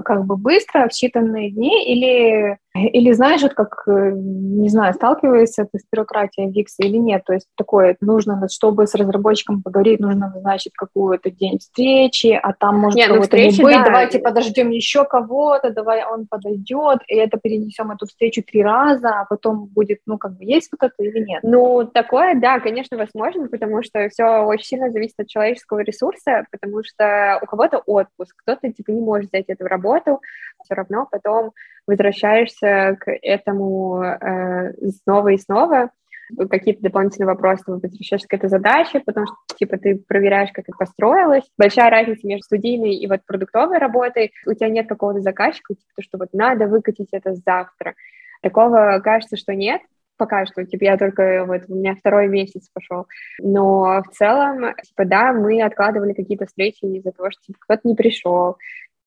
как 0.05 0.27
бы 0.27 0.37
быстро, 0.37 0.89
в 0.89 0.93
считанные 0.93 1.51
дни, 1.51 1.85
или 1.93 2.59
Или 2.75 3.13
знаешь, 3.13 3.43
вот 3.43 3.55
как, 3.55 3.85
э, 3.87 4.11
не 4.15 4.69
знаю, 4.69 4.95
сталкиваешься 4.95 5.69
ты 5.71 5.79
с 5.79 5.85
бюрократией 5.93 6.51
Wix 6.51 6.85
или 6.85 6.97
нет, 6.97 7.23
то 7.25 7.33
есть 7.33 7.47
такое, 7.57 7.97
нужно, 8.01 8.49
чтобы 8.51 8.89
с 8.89 8.97
разработчиком 8.97 9.63
поговорить, 9.63 10.01
нужно 10.01 10.33
назначить 10.35 10.73
какую-то 10.75 11.31
день 11.31 11.61
встречи, 11.61 12.39
а 12.43 12.53
там 12.53 12.81
может 12.81 12.97
нет, 12.97 13.11
ну, 13.11 13.23
встречи, 13.23 13.59
не 13.59 13.63
быть, 13.63 13.77
да. 13.77 13.85
давайте 13.85 14.19
подождем 14.19 14.71
еще 14.71 15.05
кого-то, 15.05 15.71
давай 15.71 16.05
он 16.05 16.27
подойдет, 16.27 16.99
и 17.07 17.15
это 17.15 17.39
перенесем 17.39 17.93
эту 17.93 18.07
встречу 18.07 18.43
три 18.43 18.65
раза, 18.65 19.21
а 19.21 19.25
потом 19.25 19.67
будет, 19.67 20.01
ну, 20.05 20.19
как 20.19 20.37
бы, 20.37 20.45
есть 20.45 20.69
вот 20.73 20.83
это 20.83 21.01
или 21.05 21.25
нет? 21.25 21.45
Ну, 21.45 21.85
такое, 21.85 22.35
да, 22.35 22.59
конечно, 22.59 22.97
возможно, 22.97 23.47
потому 23.47 23.85
что 23.85 24.09
все 24.09 24.43
очень 24.43 24.67
сильно 24.67 24.91
зависит 24.91 25.21
от 25.21 25.29
человеческого 25.29 25.79
ресурса, 25.85 26.45
потому 26.51 26.83
что 26.83 27.39
у 27.41 27.47
кого-то 27.47 27.79
отпуск, 27.87 28.35
кто-то, 28.39 28.73
типа, 28.73 28.91
не 28.91 29.01
может 29.01 29.31
взять 29.31 29.45
эту 29.47 29.65
работу, 29.67 30.21
все 30.65 30.75
равно 30.75 31.07
потом 31.09 31.53
возвращаешься 31.87 32.97
к 33.01 33.11
этому 33.23 34.03
э, 34.03 34.73
снова 35.03 35.29
и 35.29 35.39
снова, 35.39 35.91
какие-то 36.51 36.83
дополнительные 36.83 37.27
вопросы, 37.27 37.65
ты 37.65 37.73
возвращаешься 37.73 38.29
к 38.29 38.35
этой 38.35 38.49
задаче, 38.49 39.01
потому 39.01 39.27
что, 39.27 39.37
типа, 39.57 39.77
ты 39.77 39.97
проверяешь, 39.97 40.51
как 40.53 40.69
это 40.69 40.77
построилось. 40.77 41.45
Большая 41.59 41.91
разница 41.91 42.27
между 42.27 42.45
студийной 42.45 42.95
и 42.95 43.07
вот 43.07 43.21
продуктовой 43.27 43.79
работой. 43.79 44.33
У 44.47 44.55
тебя 44.55 44.69
нет 44.69 44.89
какого-то 44.89 45.21
заказчика, 45.21 45.75
типа, 45.75 46.03
что 46.03 46.19
вот 46.19 46.29
надо 46.33 46.67
выкатить 46.67 47.09
это 47.13 47.35
завтра. 47.35 47.95
Такого 48.43 49.01
кажется, 49.03 49.37
что 49.37 49.55
нет, 49.55 49.81
пока 50.17 50.47
что, 50.47 50.65
типа, 50.65 50.85
я 50.85 50.97
только, 50.97 51.45
вот, 51.47 51.63
у 51.69 51.75
меня 51.75 51.95
второй 51.95 52.29
месяц 52.29 52.69
пошел, 52.73 53.07
но 53.39 54.03
в 54.03 54.15
целом, 54.15 54.75
типа, 54.83 55.05
да, 55.05 55.33
мы 55.33 55.63
откладывали 55.63 56.13
какие-то 56.13 56.47
встречи 56.47 56.85
из-за 56.85 57.13
того, 57.13 57.31
что, 57.31 57.43
типа, 57.43 57.59
кто-то 57.61 57.81
не 57.85 57.95
пришел, 57.95 58.57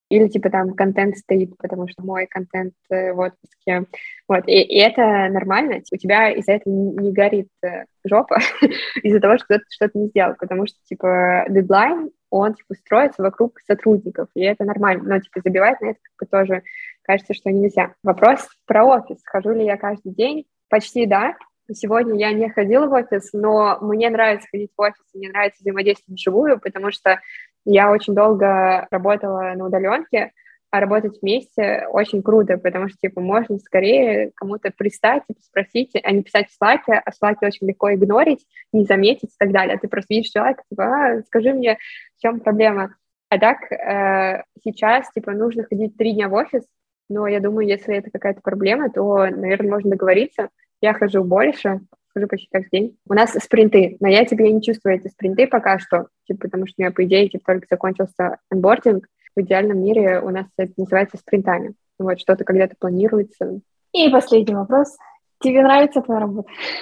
или 0.10 0.28
типа 0.28 0.50
там 0.50 0.74
контент 0.74 1.18
стоит, 1.18 1.58
потому 1.58 1.88
что 1.88 2.04
мой 2.04 2.28
контент 2.28 2.74
э, 2.90 3.14
в 3.14 3.20
отпуске. 3.20 3.86
Вот, 4.28 4.48
и, 4.48 4.62
и 4.62 4.78
это 4.78 5.02
нормально, 5.30 5.82
у 5.92 5.98
тебя 5.98 6.30
из-за 6.32 6.54
этого 6.54 6.74
не 6.74 7.12
горит 7.12 7.50
э, 7.64 7.86
жопа 8.06 8.40
из-за 9.04 9.20
того, 9.20 9.38
что 9.38 9.60
ты 9.60 9.64
что-то 9.70 9.98
не 9.98 10.08
сделал, 10.08 10.36
потому 10.40 10.66
что 10.66 10.78
типа 10.86 11.46
дедлайн, 11.50 12.12
он 12.30 12.54
типа 12.54 12.76
строится 12.76 13.22
вокруг 13.22 13.60
сотрудников, 13.66 14.30
и 14.36 14.44
это 14.44 14.64
нормально, 14.64 15.04
но 15.04 15.20
типа 15.20 15.42
забивать 15.44 15.82
на 15.82 15.88
это 15.88 16.00
как 16.02 16.14
бы 16.20 16.26
тоже 16.30 16.64
кажется, 17.04 17.34
что 17.34 17.52
нельзя. 17.52 17.94
Вопрос 18.04 18.48
про 18.66 18.86
офис, 18.86 19.20
хожу 19.26 19.52
ли 19.52 19.66
я 19.66 19.78
каждый 19.78 20.14
день? 20.14 20.46
Почти 20.70 21.06
да, 21.06 21.36
Сегодня 21.74 22.18
я 22.18 22.32
не 22.32 22.50
ходила 22.50 22.88
в 22.88 22.94
офис, 22.94 23.32
но 23.34 23.78
мне 23.82 24.10
нравится 24.10 24.48
ходить 24.50 24.72
в 24.76 24.82
офис, 24.82 25.04
мне 25.14 25.30
нравится 25.30 25.60
взаимодействовать 25.60 26.18
вживую, 26.18 26.60
потому 26.62 26.92
что 26.92 27.20
я 27.68 27.92
очень 27.92 28.16
долго 28.16 28.88
работала 28.90 29.54
на 29.56 29.66
удаленке, 29.66 30.32
а 30.70 30.80
работать 30.80 31.22
вместе 31.22 31.88
очень 31.92 32.22
круто, 32.22 32.58
потому 32.58 32.90
что, 32.90 32.98
типа, 32.98 33.22
можно 33.22 33.58
скорее 33.60 34.32
кому-то 34.36 34.72
пристать, 34.72 35.24
типа, 35.28 35.40
спросить, 35.42 35.92
а 36.02 36.12
не 36.12 36.24
писать 36.24 36.50
в 36.50 36.56
слаке, 36.56 37.02
а 37.06 37.12
в 37.12 37.46
очень 37.46 37.68
легко 37.68 37.94
игнорить, 37.94 38.46
не 38.74 38.84
заметить 38.84 39.30
и 39.30 39.38
так 39.38 39.52
далее. 39.52 39.76
А 39.76 39.80
ты 39.80 39.88
просто 39.88 40.14
видишь 40.14 40.32
человека, 40.32 40.64
типа, 40.70 40.84
а, 40.84 41.22
скажи 41.24 41.54
мне, 41.54 41.78
в 42.18 42.22
чем 42.22 42.40
проблема. 42.40 42.96
А 43.30 43.38
так 43.38 43.72
э, 43.72 44.44
сейчас, 44.64 45.12
типа, 45.12 45.32
нужно 45.32 45.64
ходить 45.64 45.98
три 45.98 46.14
дня 46.14 46.30
в 46.30 46.34
офис, 46.34 46.64
но 47.10 47.28
я 47.28 47.40
думаю, 47.40 47.68
если 47.68 47.96
это 47.96 48.10
какая-то 48.10 48.42
проблема, 48.42 48.90
то, 48.90 49.26
наверное, 49.28 49.72
можно 49.72 49.92
договориться. 49.92 50.50
Я 50.82 50.94
хожу 50.94 51.24
больше, 51.24 51.82
хожу 52.18 52.28
почти 52.28 52.48
каждый 52.52 52.70
день. 52.72 52.98
У 53.08 53.14
нас 53.14 53.32
спринты, 53.32 53.98
но 54.00 54.08
я 54.08 54.26
тебе 54.26 54.52
не 54.52 54.62
чувствую 54.62 54.96
эти 54.96 55.08
спринты 55.08 55.48
пока 55.48 55.80
что, 55.80 56.08
типа, 56.28 56.42
потому 56.42 56.66
что 56.68 56.76
у 56.78 56.82
меня, 56.82 56.92
по 56.92 57.04
идее, 57.06 57.30
типа, 57.30 57.54
только 57.54 57.68
закончился 57.70 58.38
анбординг. 58.50 59.08
В 59.36 59.42
идеальном 59.42 59.84
мире 59.84 60.20
у 60.20 60.30
нас 60.30 60.48
это 60.58 60.74
называется 60.78 61.18
спринтами. 61.18 61.74
Вот, 62.00 62.20
что-то 62.20 62.44
когда-то 62.44 62.76
планируется. 62.80 63.60
И 63.94 64.10
последний 64.10 64.56
вопрос. 64.56 64.98
Тебе 65.40 65.62
нравится 65.62 66.02
твоя 66.02 66.22
работа? 66.22 66.50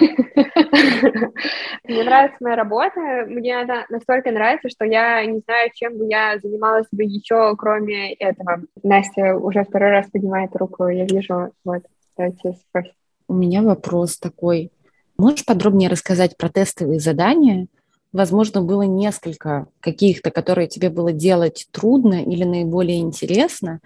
Мне 1.84 2.04
нравится 2.04 2.38
моя 2.40 2.56
работа. 2.56 3.00
Мне 3.26 3.60
она 3.60 3.84
настолько 3.90 4.30
нравится, 4.30 4.70
что 4.70 4.86
я 4.86 5.24
не 5.26 5.40
знаю, 5.40 5.70
чем 5.74 5.98
бы 5.98 6.06
я 6.08 6.38
занималась 6.38 6.86
бы 6.90 7.04
еще, 7.04 7.54
кроме 7.56 8.14
этого. 8.14 8.62
Настя 8.82 9.36
уже 9.36 9.62
второй 9.64 9.90
раз 9.90 10.08
поднимает 10.10 10.56
руку, 10.56 10.88
я 10.88 11.04
вижу. 11.04 11.52
Вот, 11.66 11.82
давайте 12.16 12.54
спросим. 12.54 12.92
У 13.28 13.34
меня 13.34 13.62
вопрос 13.62 14.18
такой. 14.18 14.70
Можешь 15.18 15.44
подробнее 15.46 15.88
рассказать 15.88 16.36
про 16.36 16.48
тестовые 16.48 17.00
задания? 17.00 17.68
Возможно, 18.12 18.62
было 18.62 18.82
несколько 18.82 19.66
каких-то, 19.80 20.30
которые 20.30 20.68
тебе 20.68 20.88
было 20.88 21.12
делать 21.12 21.66
трудно 21.70 22.22
или 22.22 22.44
наиболее 22.44 23.00
интересно. 23.00 23.80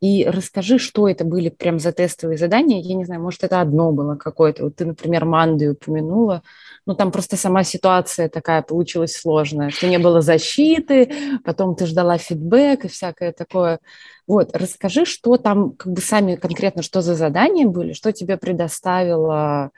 И 0.00 0.24
расскажи, 0.24 0.78
что 0.78 1.08
это 1.08 1.24
были 1.24 1.48
прям 1.48 1.78
за 1.78 1.92
тестовые 1.92 2.38
задания. 2.38 2.80
Я 2.80 2.94
не 2.96 3.04
знаю, 3.04 3.22
может, 3.22 3.44
это 3.44 3.60
одно 3.60 3.92
было 3.92 4.16
какое-то. 4.16 4.64
Вот 4.64 4.76
ты, 4.76 4.84
например, 4.84 5.26
Манды 5.26 5.70
упомянула. 5.70 6.42
Ну, 6.86 6.94
там 6.94 7.12
просто 7.12 7.36
сама 7.36 7.62
ситуация 7.62 8.28
такая 8.28 8.62
получилась 8.62 9.12
сложная, 9.12 9.70
что 9.70 9.86
не 9.86 9.98
было 9.98 10.22
защиты, 10.22 11.12
потом 11.44 11.76
ты 11.76 11.86
ждала 11.86 12.18
фидбэк 12.18 12.86
и 12.86 12.88
всякое 12.88 13.32
такое. 13.32 13.78
Вот, 14.28 14.54
расскажи, 14.54 15.06
что 15.06 15.38
там, 15.38 15.72
как 15.72 15.92
бы 15.94 16.02
сами 16.02 16.36
конкретно, 16.36 16.82
что 16.82 17.00
за 17.00 17.14
задания 17.14 17.66
были, 17.66 17.94
что 17.94 18.12
тебе 18.12 18.36
предоставила 18.36 19.70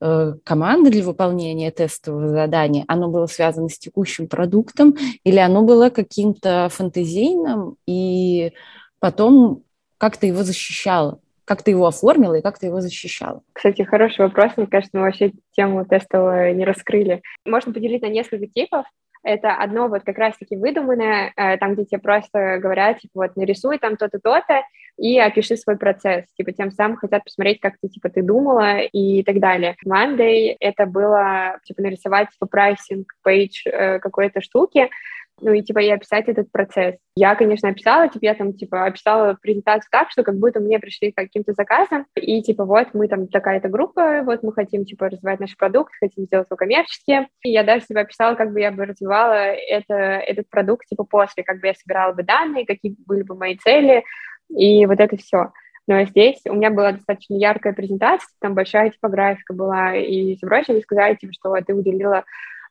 э, 0.00 0.34
команда 0.44 0.90
для 0.90 1.02
выполнения 1.02 1.72
тестового 1.72 2.28
задания. 2.28 2.84
Оно 2.86 3.08
было 3.08 3.26
связано 3.26 3.68
с 3.68 3.78
текущим 3.78 4.28
продуктом 4.28 4.94
или 5.24 5.38
оно 5.38 5.62
было 5.62 5.90
каким-то 5.90 6.68
фантазийным, 6.70 7.76
и 7.84 8.52
потом 9.00 9.64
как 9.98 10.16
ты 10.18 10.28
его 10.28 10.44
защищала? 10.44 11.18
Как 11.44 11.62
ты 11.62 11.72
его 11.72 11.86
оформила 11.86 12.34
и 12.34 12.42
как 12.42 12.58
ты 12.60 12.66
его 12.66 12.80
защищала? 12.80 13.42
Кстати, 13.52 13.82
хороший 13.82 14.26
вопрос. 14.26 14.52
Мне 14.56 14.66
кажется, 14.66 14.96
мы 14.96 15.02
вообще 15.04 15.32
тему 15.52 15.84
тестового 15.84 16.52
не 16.52 16.64
раскрыли. 16.64 17.22
Можно 17.44 17.72
поделить 17.72 18.02
на 18.02 18.08
несколько 18.08 18.46
типов. 18.46 18.84
Это 19.26 19.54
одно 19.54 19.88
вот 19.88 20.04
как 20.04 20.18
раз-таки 20.18 20.56
выдуманное, 20.56 21.32
э, 21.36 21.56
там, 21.56 21.74
где 21.74 21.84
тебе 21.84 21.98
просто 21.98 22.58
говорят, 22.58 23.00
типа, 23.00 23.12
вот, 23.14 23.36
нарисуй 23.36 23.78
там 23.78 23.96
то-то, 23.96 24.20
то-то, 24.20 24.62
и 24.96 25.18
опиши 25.18 25.56
свой 25.56 25.76
процесс. 25.76 26.26
Типа, 26.36 26.52
тем 26.52 26.70
самым 26.70 26.96
хотят 26.96 27.24
посмотреть, 27.24 27.58
как 27.58 27.74
ты, 27.82 27.88
типа, 27.88 28.08
ты 28.08 28.22
думала 28.22 28.78
и 28.78 29.24
так 29.24 29.40
далее. 29.40 29.74
Monday 29.84 30.54
это 30.60 30.86
было, 30.86 31.58
типа, 31.64 31.82
нарисовать, 31.82 32.30
типа, 32.30 32.46
pricing 32.46 33.12
page 33.24 33.66
э, 33.66 33.98
какой-то 33.98 34.40
штуки, 34.40 34.90
ну 35.40 35.52
и 35.52 35.62
типа 35.62 35.80
и 35.80 35.90
описать 35.90 36.28
этот 36.28 36.50
процесс. 36.50 36.96
Я, 37.16 37.34
конечно, 37.34 37.68
описала, 37.68 38.08
типа 38.08 38.24
я 38.24 38.34
там 38.34 38.52
типа 38.52 38.86
описала 38.86 39.36
презентацию 39.40 39.88
так, 39.90 40.10
что 40.10 40.22
как 40.22 40.36
будто 40.38 40.60
мне 40.60 40.78
пришли 40.78 41.12
каким-то 41.12 41.52
заказом, 41.52 42.06
и 42.14 42.42
типа 42.42 42.64
вот 42.64 42.88
мы 42.94 43.08
там 43.08 43.28
такая-то 43.28 43.68
группа, 43.68 44.22
вот 44.22 44.42
мы 44.42 44.52
хотим 44.52 44.84
типа 44.84 45.08
развивать 45.08 45.40
наш 45.40 45.56
продукт, 45.56 45.92
хотим 46.00 46.24
сделать 46.24 46.48
его 46.48 46.56
коммерчески. 46.56 47.28
И 47.42 47.50
я 47.50 47.64
даже 47.64 47.86
типа 47.86 48.00
описала, 48.00 48.34
как 48.34 48.52
бы 48.52 48.60
я 48.60 48.70
бы 48.70 48.84
развивала 48.84 49.34
это, 49.34 49.94
этот 49.94 50.48
продукт 50.48 50.86
типа 50.86 51.04
после, 51.04 51.44
как 51.44 51.60
бы 51.60 51.66
я 51.66 51.74
собирала 51.74 52.12
бы 52.12 52.22
данные, 52.22 52.66
какие 52.66 52.96
были 53.06 53.22
бы 53.22 53.34
мои 53.34 53.56
цели, 53.56 54.04
и 54.48 54.86
вот 54.86 55.00
это 55.00 55.16
все. 55.16 55.52
Но 55.88 56.04
здесь 56.04 56.40
у 56.46 56.54
меня 56.54 56.70
была 56.70 56.92
достаточно 56.92 57.34
яркая 57.34 57.72
презентация, 57.72 58.28
там 58.40 58.54
большая 58.54 58.90
типографика 58.90 59.54
была, 59.54 59.94
и 59.94 60.36
все 60.36 60.46
прочее, 60.46 60.74
они 60.74 60.82
сказали, 60.82 61.14
типа, 61.14 61.32
что 61.32 61.54
ты 61.64 61.74
уделила 61.74 62.24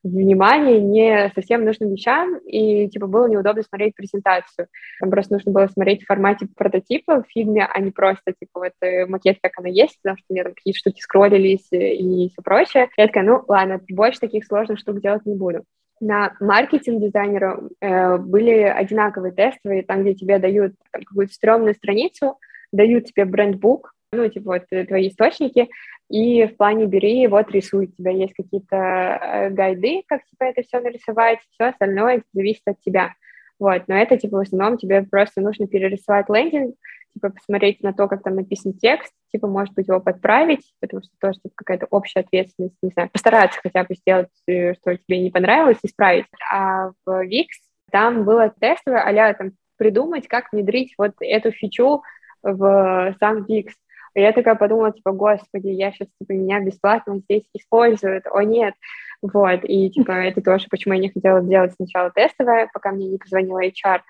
внимание 0.06 0.80
не 0.80 1.32
совсем 1.34 1.66
нужным 1.66 1.91
вещам, 1.91 2.38
и, 2.38 2.88
типа, 2.89 3.08
было 3.08 3.28
неудобно 3.28 3.64
смотреть 3.64 3.95
презентацию. 3.95 4.68
Там 4.99 5.10
просто 5.10 5.34
нужно 5.34 5.51
было 5.51 5.68
смотреть 5.68 6.03
в 6.03 6.06
формате 6.06 6.47
прототипа 6.56 7.24
в 7.24 7.28
фильме, 7.28 7.66
а 7.66 7.80
не 7.80 7.91
просто, 7.91 8.34
типа, 8.39 8.60
вот 8.60 8.74
э, 8.82 9.06
макет, 9.08 9.39
как 9.41 9.53
она 9.58 9.68
есть, 9.68 9.97
потому 10.01 10.18
что 10.18 10.26
у 10.30 10.34
меня 10.34 10.43
там 10.43 10.53
какие-то 10.53 10.78
штуки 10.78 11.01
скроллились 11.01 11.68
и 11.72 12.30
все 12.30 12.41
прочее. 12.43 12.89
Я 12.97 13.08
такая, 13.08 13.24
ну, 13.24 13.43
ладно, 13.47 13.82
больше 13.89 14.20
таких 14.20 14.45
сложных 14.45 14.80
штук 14.80 15.01
делать 15.01 15.26
не 15.26 15.36
буду. 15.36 15.64
На 15.99 16.36
маркетинг-дизайнера 16.39 17.62
э, 17.82 18.18
были 18.18 18.62
одинаковые 18.62 19.32
тестовые, 19.34 19.84
там, 19.84 20.03
где 20.03 20.14
тебе 20.14 20.39
дают 20.39 20.74
какую-то 20.91 21.34
стрёмную 21.34 21.74
страницу, 21.74 22.38
дают 22.72 23.06
тебе 23.06 23.26
брендбук, 23.26 23.95
ну, 24.12 24.28
типа, 24.30 24.53
вот 24.53 24.64
э, 24.72 24.86
твои 24.86 25.10
источники, 25.10 25.70
и 26.10 26.45
в 26.45 26.56
плане 26.58 26.86
бери, 26.86 27.28
вот 27.28 27.51
рисуй, 27.51 27.86
у 27.86 27.91
тебя 27.91 28.12
есть 28.12 28.34
какие-то 28.34 28.76
э, 28.76 29.49
гайды, 29.49 30.03
как 30.08 30.24
типа 30.26 30.43
это 30.43 30.62
все 30.62 30.80
нарисовать, 30.80 31.39
все 31.51 31.66
остальное 31.70 32.24
зависит 32.34 32.62
от 32.66 32.80
тебя. 32.82 33.14
Вот, 33.60 33.84
но 33.88 33.95
это 33.95 34.18
типа 34.18 34.38
в 34.38 34.41
основном 34.41 34.78
тебе 34.78 35.03
просто 35.03 35.41
нужно 35.41 35.68
перерисовать 35.68 36.30
лендинг, 36.30 36.76
типа 37.14 37.30
посмотреть 37.30 37.82
на 37.82 37.93
то, 37.93 38.08
как 38.08 38.22
там 38.22 38.36
написан 38.36 38.74
текст, 38.74 39.14
типа, 39.32 39.47
может 39.47 39.74
быть, 39.74 39.88
его 39.88 39.99
подправить, 39.99 40.74
потому 40.80 41.01
что 41.01 41.12
тоже 41.20 41.39
типа, 41.39 41.56
какая-то 41.56 41.88
общая 41.89 42.20
ответственность, 42.20 42.76
не 42.82 42.89
знаю, 42.89 43.10
постараться 43.10 43.60
хотя 43.64 43.84
бы 43.84 43.95
сделать, 43.95 44.30
э, 44.47 44.74
что 44.76 44.95
тебе 44.97 45.22
не 45.22 45.32
понравилось, 45.32 45.80
исправить. 45.84 46.26
А 46.51 46.91
в 47.06 47.26
Wix 47.26 47.47
там 47.91 48.26
было 48.26 48.53
тестовое, 48.60 49.01
а 49.01 49.34
там 49.34 49.51
придумать, 49.78 50.28
как 50.28 50.51
внедрить 50.51 50.93
вот 50.97 51.14
эту 51.20 51.51
фичу 51.51 52.03
в 52.43 53.16
сам 53.20 53.45
Wix. 53.45 53.72
И 54.16 54.22
я 54.22 54.32
такая 54.32 54.56
подумала, 54.56 54.91
типа, 54.94 55.11
господи, 55.11 55.68
я 55.68 55.91
сейчас, 55.91 56.07
типа, 56.19 56.31
меня 56.31 56.61
бесплатно 56.61 57.19
здесь 57.19 57.44
используют, 57.53 58.26
о 58.31 58.41
нет. 58.41 58.73
Вот, 59.22 59.60
и, 59.64 59.90
типа, 59.90 60.11
это 60.11 60.41
тоже, 60.41 60.68
почему 60.69 60.94
я 60.94 61.02
не 61.02 61.10
хотела 61.10 61.41
делать 61.41 61.73
сначала 61.76 62.10
тестовое, 62.11 62.69
пока 62.73 62.91
мне 62.91 63.10
не 63.10 63.18
позвонила 63.18 63.64
HR. 63.64 64.02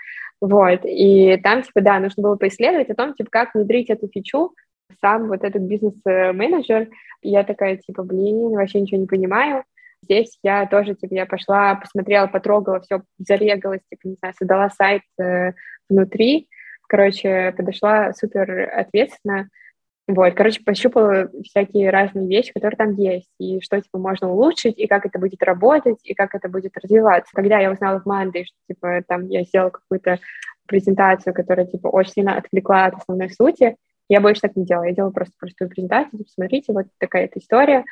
Вот, 0.41 0.81
и 0.83 1.37
там, 1.43 1.63
типа, 1.63 1.81
да, 1.81 1.99
нужно 1.99 2.21
было 2.21 2.35
поисследовать 2.35 2.89
о 2.89 2.95
том, 2.95 3.13
типа, 3.15 3.29
как 3.31 3.55
внедрить 3.55 3.89
эту 3.89 4.07
фичу 4.07 4.53
сам 5.01 5.27
вот 5.27 5.43
этот 5.43 5.63
бизнес-менеджер, 5.63 6.89
я 7.21 7.43
такая, 7.43 7.77
типа, 7.77 8.03
блин, 8.03 8.51
вообще 8.51 8.81
ничего 8.81 9.01
не 9.01 9.07
понимаю. 9.07 9.63
Здесь 10.03 10.37
я 10.43 10.67
тоже, 10.67 10.93
типа, 10.93 11.13
я 11.15 11.25
пошла, 11.25 11.75
посмотрела, 11.75 12.27
потрогала, 12.27 12.79
все, 12.81 13.01
зарегалась, 13.17 13.81
типа, 13.89 14.07
не 14.07 14.15
знаю, 14.19 14.35
создала 14.37 14.69
сайт 14.69 15.01
э, 15.19 15.53
внутри, 15.89 16.47
короче, 16.87 17.53
подошла 17.57 18.13
супер 18.13 18.69
ответственно, 18.71 19.49
вот, 20.07 20.33
короче, 20.35 20.61
пощупала 20.63 21.29
всякие 21.43 21.89
разные 21.89 22.27
вещи, 22.27 22.53
которые 22.53 22.77
там 22.77 22.93
есть, 22.93 23.29
и 23.39 23.59
что, 23.61 23.81
типа, 23.81 23.97
можно 23.97 24.31
улучшить, 24.31 24.77
и 24.77 24.85
как 24.85 25.05
это 25.05 25.17
будет 25.17 25.41
работать, 25.41 25.97
и 26.03 26.13
как 26.13 26.35
это 26.35 26.47
будет 26.47 26.77
развиваться. 26.77 27.31
Когда 27.33 27.59
я 27.59 27.71
узнала 27.71 27.99
в 27.99 28.05
Манды, 28.05 28.45
что, 28.45 28.55
типа, 28.67 29.01
там 29.07 29.27
я 29.29 29.43
сделала 29.43 29.71
какую-то 29.71 30.19
презентацию, 30.67 31.33
которая, 31.33 31.65
типа, 31.65 31.87
очень 31.87 32.11
сильно 32.11 32.37
отвлекла 32.37 32.85
от 32.85 32.95
основной 32.95 33.31
сути, 33.31 33.77
я 34.07 34.21
больше 34.21 34.41
так 34.41 34.55
не 34.55 34.65
делала. 34.65 34.85
Я 34.85 34.93
делала 34.93 35.11
просто 35.11 35.33
простую 35.39 35.69
презентацию, 35.69 36.19
типа, 36.19 36.29
смотрите, 36.31 36.73
вот 36.73 36.85
такая-то 36.99 37.39
история, 37.39 37.83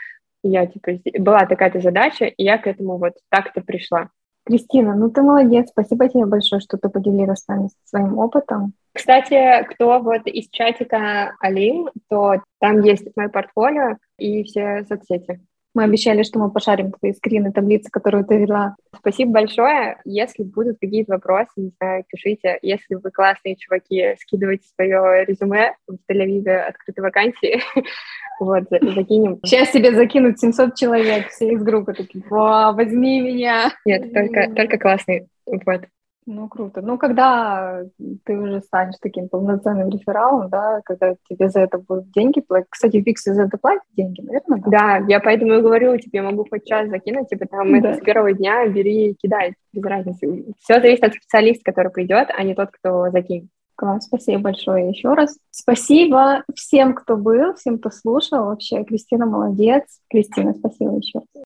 я, 0.44 0.68
типа, 0.68 0.91
была 1.18 1.45
такая-то 1.48 1.80
задача, 1.80 2.26
и 2.26 2.44
я 2.44 2.60
к 2.60 2.68
этому 2.68 2.98
вот 2.98 3.14
так-то 3.30 3.61
пришла. 3.61 4.10
Кристина, 4.45 4.95
ну 4.95 5.09
ты 5.09 5.21
молодец, 5.21 5.69
спасибо 5.69 6.09
тебе 6.09 6.25
большое, 6.25 6.59
что 6.59 6.77
ты 6.77 6.89
поделилась 6.89 7.39
с 7.39 7.47
нами 7.47 7.69
своим 7.85 8.17
опытом. 8.17 8.73
Кстати, 8.93 9.63
кто 9.69 9.99
вот 9.99 10.27
из 10.27 10.49
чатика 10.49 11.35
Алим, 11.39 11.89
то 12.09 12.43
там 12.59 12.81
есть 12.81 13.07
мое 13.15 13.29
портфолио 13.29 13.97
и 14.17 14.43
все 14.43 14.85
соцсети. 14.87 15.41
Мы 15.73 15.83
обещали, 15.83 16.23
что 16.23 16.39
мы 16.39 16.51
пошарим 16.51 16.91
твои 16.91 17.13
скрины, 17.13 17.51
таблицы, 17.51 17.89
которую 17.89 18.25
ты 18.25 18.37
вела. 18.37 18.75
Спасибо 18.95 19.31
большое. 19.31 19.99
Если 20.05 20.43
будут 20.43 20.77
какие-то 20.79 21.13
вопросы, 21.13 21.51
не 21.57 21.71
знаю, 21.79 22.03
пишите. 22.07 22.59
Если 22.61 22.95
вы 22.95 23.09
классные 23.11 23.55
чуваки, 23.55 24.15
скидывайте 24.19 24.67
свое 24.75 25.25
резюме 25.25 25.75
в 25.87 25.97
Тель-Авиве 26.09 26.57
открытой 26.67 27.03
вакансии. 27.03 27.61
Вот, 28.39 28.63
закинем. 28.69 29.39
Сейчас 29.45 29.69
тебе 29.69 29.93
закинут 29.93 30.39
700 30.39 30.75
человек, 30.75 31.29
все 31.29 31.53
из 31.53 31.61
группы 31.61 31.93
такие, 31.93 32.23
возьми 32.29 33.21
меня. 33.21 33.71
Нет, 33.85 34.11
только, 34.11 34.49
только 34.55 34.79
классный. 34.79 35.27
Вот. 35.45 35.83
Ну, 36.25 36.47
круто. 36.47 36.81
Ну, 36.81 36.97
когда 36.97 37.83
ты 38.25 38.37
уже 38.37 38.61
станешь 38.61 38.95
таким 39.01 39.29
полноценным 39.29 39.89
рефералом, 39.89 40.49
да, 40.49 40.81
когда 40.85 41.15
тебе 41.29 41.49
за 41.49 41.61
это 41.61 41.77
будут 41.77 42.11
деньги 42.11 42.41
платить. 42.41 42.69
Кстати, 42.69 42.97
Викс 42.97 43.23
за 43.23 43.43
это 43.43 43.57
платит 43.57 43.83
деньги, 43.91 44.21
наверное, 44.21 44.59
да? 44.59 44.69
Да, 44.69 45.05
я 45.07 45.19
поэтому 45.19 45.55
и 45.55 45.61
говорю, 45.61 45.97
тебе 45.97 46.21
могу 46.21 46.45
хоть 46.49 46.65
час 46.65 46.89
закинуть, 46.89 47.29
типа 47.29 47.45
там 47.47 47.71
да. 47.71 47.89
это 47.89 47.99
с 47.99 48.03
первого 48.03 48.33
дня 48.33 48.67
бери 48.67 49.11
и 49.11 49.13
кидай, 49.15 49.55
без 49.73 49.83
разницы. 49.83 50.45
Все 50.59 50.79
зависит 50.79 51.03
от 51.03 51.13
специалиста, 51.13 51.63
который 51.65 51.91
придет, 51.91 52.29
а 52.35 52.43
не 52.43 52.55
тот, 52.55 52.69
кто 52.71 53.09
закинет. 53.11 53.49
Класс, 53.75 54.05
спасибо 54.05 54.43
большое 54.43 54.89
еще 54.89 55.13
раз. 55.13 55.37
Спасибо 55.49 56.43
всем, 56.55 56.93
кто 56.93 57.17
был, 57.17 57.55
всем, 57.55 57.79
кто 57.79 57.89
слушал. 57.89 58.45
Вообще, 58.45 58.83
Кристина 58.83 59.25
молодец. 59.25 59.83
Кристина, 60.09 60.53
спасибо 60.53 60.95
еще. 60.97 61.21